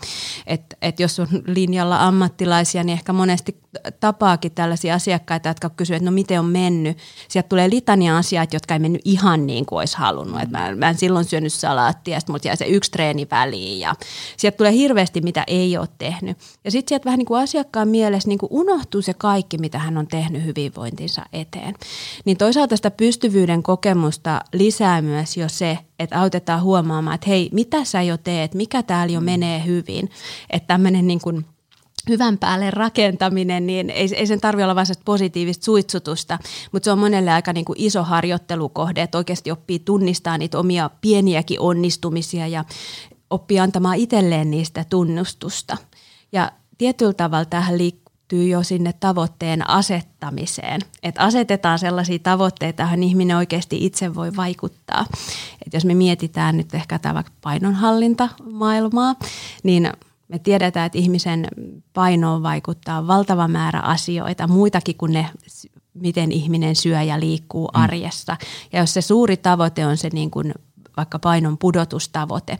Että 0.46 0.76
et 0.82 1.00
jos 1.00 1.20
on 1.20 1.28
linjalla 1.46 2.06
ammattilaisia, 2.06 2.84
niin 2.84 2.92
ehkä 2.92 3.12
monesti 3.12 3.60
tapaakin 4.00 4.52
tällaisia 4.52 4.94
asiakkaita, 4.94 5.48
jotka 5.48 5.70
kysyvät, 5.70 5.96
että 5.96 6.10
no 6.10 6.14
miten 6.14 6.40
on 6.40 6.46
mennyt. 6.46 6.98
Sieltä 7.28 7.48
tulee 7.48 7.70
litania 7.70 8.18
asiat, 8.18 8.52
jotka 8.52 8.74
ei 8.74 8.80
mennyt 8.80 9.02
ihan 9.04 9.46
niin 9.46 9.66
kuin 9.66 9.78
olisi 9.78 9.96
halunnut. 9.96 10.42
Et 10.42 10.50
mä, 10.50 10.74
mä 10.76 10.88
en 10.88 10.98
silloin 10.98 11.24
syönyt 11.24 11.52
salaattia, 11.52 12.16
mutta 12.16 12.32
mut 12.32 12.44
jäi 12.44 12.56
se 12.56 12.64
yksi 12.64 12.90
treeni 12.90 13.26
väliin. 13.30 13.80
Ja 13.80 13.94
sieltä 14.36 14.56
tulee 14.56 14.72
hirveästi, 14.72 15.20
mitä 15.20 15.44
ei 15.46 15.76
ole 15.76 15.88
tehnyt. 15.98 16.38
Ja 16.64 16.70
sitten 16.70 16.88
sieltä 16.88 17.04
vähän 17.04 17.18
niin 17.18 17.26
kuin 17.26 17.42
asiakkaan 17.42 17.88
mielessä 17.88 18.28
niin 18.28 18.38
kuin 18.38 18.50
unohtuu 18.52 19.02
se 19.02 19.14
kaikki, 19.14 19.58
mitä 19.58 19.78
hän 19.78 19.98
on 19.98 20.06
tehnyt 20.06 20.44
hyvinvointinsa 20.44 21.22
eteen. 21.32 21.74
Niin 22.24 22.36
toisaalta 22.36 22.76
sitä 22.76 22.90
pystyvyyden 23.00 23.62
kokemusta 23.62 24.40
lisää 24.52 25.02
myös 25.02 25.36
jo 25.36 25.48
se, 25.48 25.78
että 25.98 26.20
autetaan 26.20 26.62
huomaamaan, 26.62 27.14
että 27.14 27.30
hei, 27.30 27.48
mitä 27.52 27.84
sä 27.84 28.02
jo 28.02 28.16
teet, 28.16 28.54
mikä 28.54 28.82
täällä 28.82 29.14
jo 29.14 29.20
menee 29.20 29.64
hyvin. 29.66 30.10
Että 30.50 30.66
tämmöinen 30.66 31.06
niin 31.06 31.20
kuin– 31.20 31.44
hyvän 32.08 32.38
päälle 32.38 32.70
rakentaminen, 32.70 33.66
niin 33.66 33.90
ei, 33.90 34.08
ei 34.14 34.26
sen 34.26 34.40
tarvitse 34.40 34.64
olla 34.64 34.74
vain 34.74 34.86
positiivista 35.04 35.64
suitsutusta, 35.64 36.38
mutta 36.72 36.84
se 36.84 36.92
on 36.92 36.98
monelle 36.98 37.32
aika 37.32 37.52
niin 37.52 37.64
kuin 37.64 37.80
iso 37.80 38.02
harjoittelukohde, 38.02 39.02
että 39.02 39.18
oikeasti 39.18 39.50
oppii 39.50 39.78
tunnistaa 39.78 40.38
niitä 40.38 40.58
omia 40.58 40.90
pieniäkin 41.00 41.60
onnistumisia 41.60 42.46
ja 42.46 42.64
oppii 43.30 43.60
antamaan 43.60 43.96
itselleen 43.96 44.50
niistä 44.50 44.84
tunnustusta. 44.90 45.76
Ja 46.32 46.52
tietyllä 46.78 47.12
tavalla 47.12 47.44
tähän 47.44 47.78
liittyy 48.32 48.48
jo 48.48 48.62
sinne 48.62 48.92
tavoitteen 48.92 49.70
asettamiseen. 49.70 50.80
Että 51.02 51.22
asetetaan 51.22 51.78
sellaisia 51.78 52.18
tavoitteita, 52.18 52.82
joihin 52.82 53.02
ihminen 53.02 53.36
oikeasti 53.36 53.84
itse 53.86 54.14
voi 54.14 54.36
vaikuttaa. 54.36 55.06
Et 55.66 55.74
jos 55.74 55.84
me 55.84 55.94
mietitään 55.94 56.56
nyt 56.56 56.74
ehkä 56.74 56.98
tämä 56.98 57.14
vaikka 57.14 57.32
painonhallintamaailmaa, 57.40 59.14
niin– 59.62 59.90
me 60.28 60.38
tiedetään, 60.38 60.86
että 60.86 60.98
ihmisen 60.98 61.48
painoon 61.92 62.42
vaikuttaa 62.42 63.06
valtava 63.06 63.48
määrä 63.48 63.80
asioita, 63.80 64.48
muitakin 64.48 64.96
kuin 64.96 65.12
ne, 65.12 65.26
miten 65.94 66.32
ihminen 66.32 66.76
syö 66.76 67.02
ja 67.02 67.20
liikkuu 67.20 67.68
mm. 67.68 67.82
arjessa. 67.82 68.36
Ja 68.72 68.80
jos 68.80 68.94
se 68.94 69.00
suuri 69.00 69.36
tavoite 69.36 69.86
on 69.86 69.96
se 69.96 70.08
niin 70.12 70.30
kuin 70.30 70.54
vaikka 70.96 71.18
painon 71.18 71.58
pudotustavoite, 71.58 72.58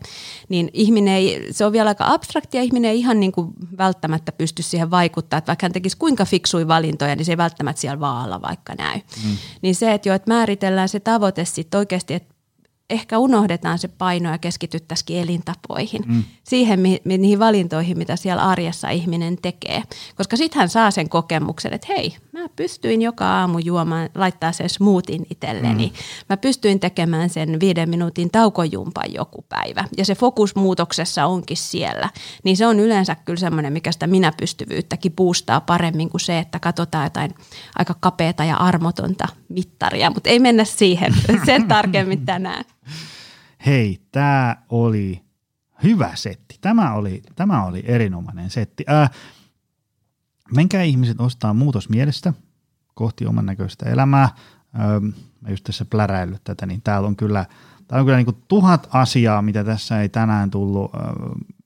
niin 0.49 0.71
ihminen 0.73 1.15
ei, 1.15 1.49
se 1.51 1.65
on 1.65 1.73
vielä 1.73 1.89
aika 1.89 2.05
abstraktia, 2.07 2.63
ihminen 2.63 2.91
ei 2.91 2.99
ihan 2.99 3.21
niin 3.21 3.33
kuin 3.33 3.53
välttämättä 3.79 4.33
pysty 4.33 4.63
siihen 4.63 4.91
vaikuttaa, 4.91 5.39
että 5.39 5.51
vaikka 5.51 5.65
hän 5.65 5.73
tekisi 5.73 5.97
kuinka 5.97 6.25
fiksui 6.25 6.69
valintoja, 6.69 7.17
niin 7.17 7.25
se 7.25 7.33
ei 7.33 7.37
välttämättä 7.37 7.81
siellä 7.81 8.01
vaalla 8.01 8.43
vaikka 8.43 8.75
näy. 8.79 8.97
Mm. 8.97 9.37
Niin 9.63 9.75
se, 9.75 9.93
että 9.93 10.09
jo, 10.09 10.15
että 10.15 10.31
määritellään 10.31 10.89
se 10.89 11.01
tavoite 11.01 11.45
sitten 11.45 11.79
oikeasti, 11.79 12.15
että 12.15 12.35
ehkä 12.91 13.19
unohdetaan 13.19 13.79
se 13.79 13.89
paino 13.89 14.31
ja 14.31 14.39
keskityttäisikin 14.39 15.19
elintapoihin. 15.19 16.03
Mm. 16.07 16.25
Siihen, 16.45 16.81
mi- 16.81 17.01
niihin 17.05 17.39
valintoihin, 17.39 17.99
mitä 17.99 18.17
siellä 18.17 18.43
arjessa 18.43 18.91
ihminen 18.91 19.39
tekee. 19.43 19.83
Koska 20.17 20.37
sitten 20.37 20.59
hän 20.61 20.69
saa 20.69 20.91
sen 20.91 21.09
kokemuksen, 21.09 21.73
että 21.73 21.87
hei, 21.89 22.17
mä 22.33 22.49
pystyin 22.57 23.03
joka 23.03 23.27
aamu 23.27 23.59
juomaan, 23.59 24.11
laittaa 24.15 24.53
sen 24.53 24.69
smoothien 24.69 25.27
itselleni. 25.31 25.87
Mm. 25.87 25.93
Mä 26.29 26.37
pystyin 26.37 26.81
tekemään 26.81 27.31
sen 27.31 27.61
viiden 27.61 27.91
minuutin 27.91 28.31
taukojumpan 28.31 29.13
joku 29.15 29.45
päivä. 29.49 29.85
Ja 29.97 30.05
se 30.05 30.15
fokus 30.15 30.57
muutoksessa 30.57 31.27
onkin 31.27 31.57
siellä. 31.57 32.09
Niin 32.45 32.57
se 32.57 32.67
on 32.67 32.81
yleensä 32.81 33.17
kyllä 33.25 33.41
semmoinen, 33.41 33.73
mikä 33.73 33.93
sitä 33.93 34.07
minäpystyvyyttäkin 34.07 35.13
puustaa 35.13 35.61
paremmin 35.61 36.11
kuin 36.11 36.21
se, 36.21 36.39
että 36.39 36.59
katsotaan 36.59 37.05
jotain 37.05 37.35
aika 37.79 37.95
kapeata 38.01 38.45
ja 38.45 38.57
armotonta 38.57 39.29
mittaria. 39.51 40.11
Mutta 40.11 40.31
ei 40.31 40.39
mennä 40.39 40.65
siihen 40.65 41.15
sen 41.47 41.69
tarkemmin 41.69 42.27
tänään. 42.27 42.65
Hei, 43.67 44.01
tämä 44.13 44.57
oli 44.69 45.23
hyvä 45.83 46.11
setti. 46.15 46.59
Tämä 46.61 46.95
oli, 46.95 47.23
tämä 47.37 47.65
oli 47.65 47.83
erinomainen 47.87 48.51
setti. 48.51 48.85
Äh, 48.91 49.11
menkää 50.55 50.83
ihmiset 50.83 51.21
ostaa 51.21 51.55
muutos 51.55 51.89
mielestä 51.89 52.33
kohti 52.95 53.27
oman 53.27 53.47
näköistä 53.47 53.91
elämää. 53.91 54.29
Ähm, 54.81 55.05
mä 55.41 55.49
just 55.49 55.65
tässä 55.65 55.85
pläräillyt 55.85 56.45
tätä, 56.45 56.67
niin 56.67 56.83
täällä 56.83 57.09
on 57.09 57.17
kyllä, 57.17 57.47
täällä 57.87 58.01
on 58.01 58.07
kyllä 58.07 58.19
niin 58.19 58.45
tuhat 58.49 58.89
asiaa, 58.91 59.43
mitä 59.43 59.65
tässä 59.65 60.01
ei 60.01 60.09
tänään 60.09 60.51
tullut 60.51 60.95
äh, 60.95 61.01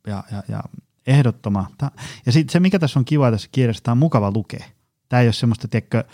ja, 0.06 0.24
ja, 0.32 0.42
ja 0.48 0.62
ehdottoma. 1.06 1.66
Ja 2.26 2.32
sitten 2.32 2.52
se, 2.52 2.60
mikä 2.60 2.78
tässä 2.78 2.98
on 2.98 3.04
kiva 3.04 3.30
tässä 3.30 3.48
kirjassa, 3.52 3.82
tämä 3.82 3.92
on 3.92 3.98
mukava 3.98 4.30
lukea. 4.34 4.64
Tämä 5.08 5.20
ei 5.20 5.26
ole 5.26 5.32
semmoista, 5.32 5.68
tiedätkö, 5.68 6.04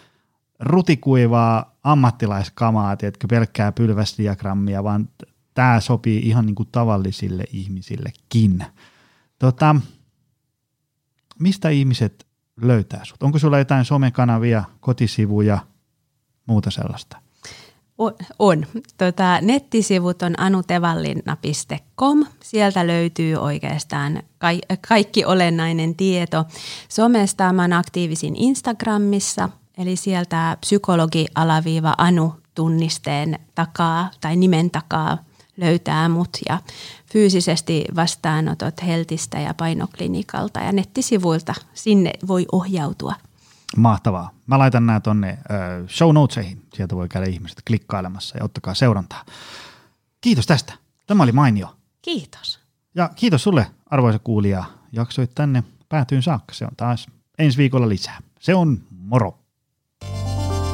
rutikuivaa 0.60 1.76
ammattilaiskamaa, 1.82 2.96
tiedätkö, 2.96 3.26
pelkkää 3.30 3.72
pylväsdiagrammia, 3.72 4.84
vaan 4.84 5.08
tämä 5.54 5.80
sopii 5.80 6.18
ihan 6.18 6.46
niin 6.46 6.54
kuin 6.54 6.68
tavallisille 6.72 7.44
ihmisillekin. 7.52 8.64
Tota, 9.38 9.76
mistä 11.38 11.68
ihmiset 11.68 12.26
löytää 12.62 13.04
sut? 13.04 13.22
Onko 13.22 13.38
sulla 13.38 13.58
jotain 13.58 13.84
somekanavia, 13.84 14.64
kotisivuja, 14.80 15.58
muuta 16.46 16.70
sellaista? 16.70 17.16
On. 18.38 18.66
Tota, 18.98 19.40
nettisivut 19.40 20.22
on 20.22 20.40
anutevallinna.com. 20.40 22.26
Sieltä 22.42 22.86
löytyy 22.86 23.34
oikeastaan 23.34 24.22
ka- 24.38 24.76
kaikki 24.88 25.24
olennainen 25.24 25.94
tieto. 25.94 26.44
Somesta 26.88 27.52
mä 27.52 27.68
aktiivisin 27.78 28.36
Instagramissa, 28.36 29.48
eli 29.78 29.96
sieltä 29.96 30.56
psykologi-anu 30.60 32.34
tunnisteen 32.54 33.38
takaa 33.54 34.10
tai 34.20 34.36
nimen 34.36 34.70
takaa 34.70 35.18
löytää 35.56 36.08
mut 36.08 36.38
ja 36.48 36.58
fyysisesti 37.12 37.84
vastaanotot 37.96 38.82
Heltistä 38.86 39.38
ja 39.38 39.54
painoklinikalta 39.54 40.60
ja 40.60 40.72
nettisivuilta 40.72 41.54
sinne 41.74 42.12
voi 42.26 42.46
ohjautua. 42.52 43.14
Mahtavaa. 43.76 44.30
Mä 44.46 44.58
laitan 44.58 44.86
nämä 44.86 45.00
tonne 45.00 45.38
show 45.88 46.14
notesihin. 46.14 46.62
Sieltä 46.74 46.96
voi 46.96 47.08
käydä 47.08 47.26
ihmiset 47.26 47.62
klikkailemassa 47.66 48.38
ja 48.38 48.44
ottakaa 48.44 48.74
seurantaa. 48.74 49.24
Kiitos 50.20 50.46
tästä. 50.46 50.72
Tämä 51.06 51.22
oli 51.22 51.32
mainio. 51.32 51.76
Kiitos. 52.02 52.60
Ja 52.94 53.10
kiitos 53.16 53.42
sulle, 53.42 53.66
arvoisa 53.86 54.18
kuulija. 54.18 54.64
Jaksoit 54.92 55.34
tänne 55.34 55.64
päätyyn 55.88 56.22
saakka. 56.22 56.54
Se 56.54 56.64
on 56.64 56.76
taas 56.76 57.06
ensi 57.38 57.58
viikolla 57.58 57.88
lisää. 57.88 58.18
Se 58.40 58.54
on 58.54 58.82
moro. 58.90 59.39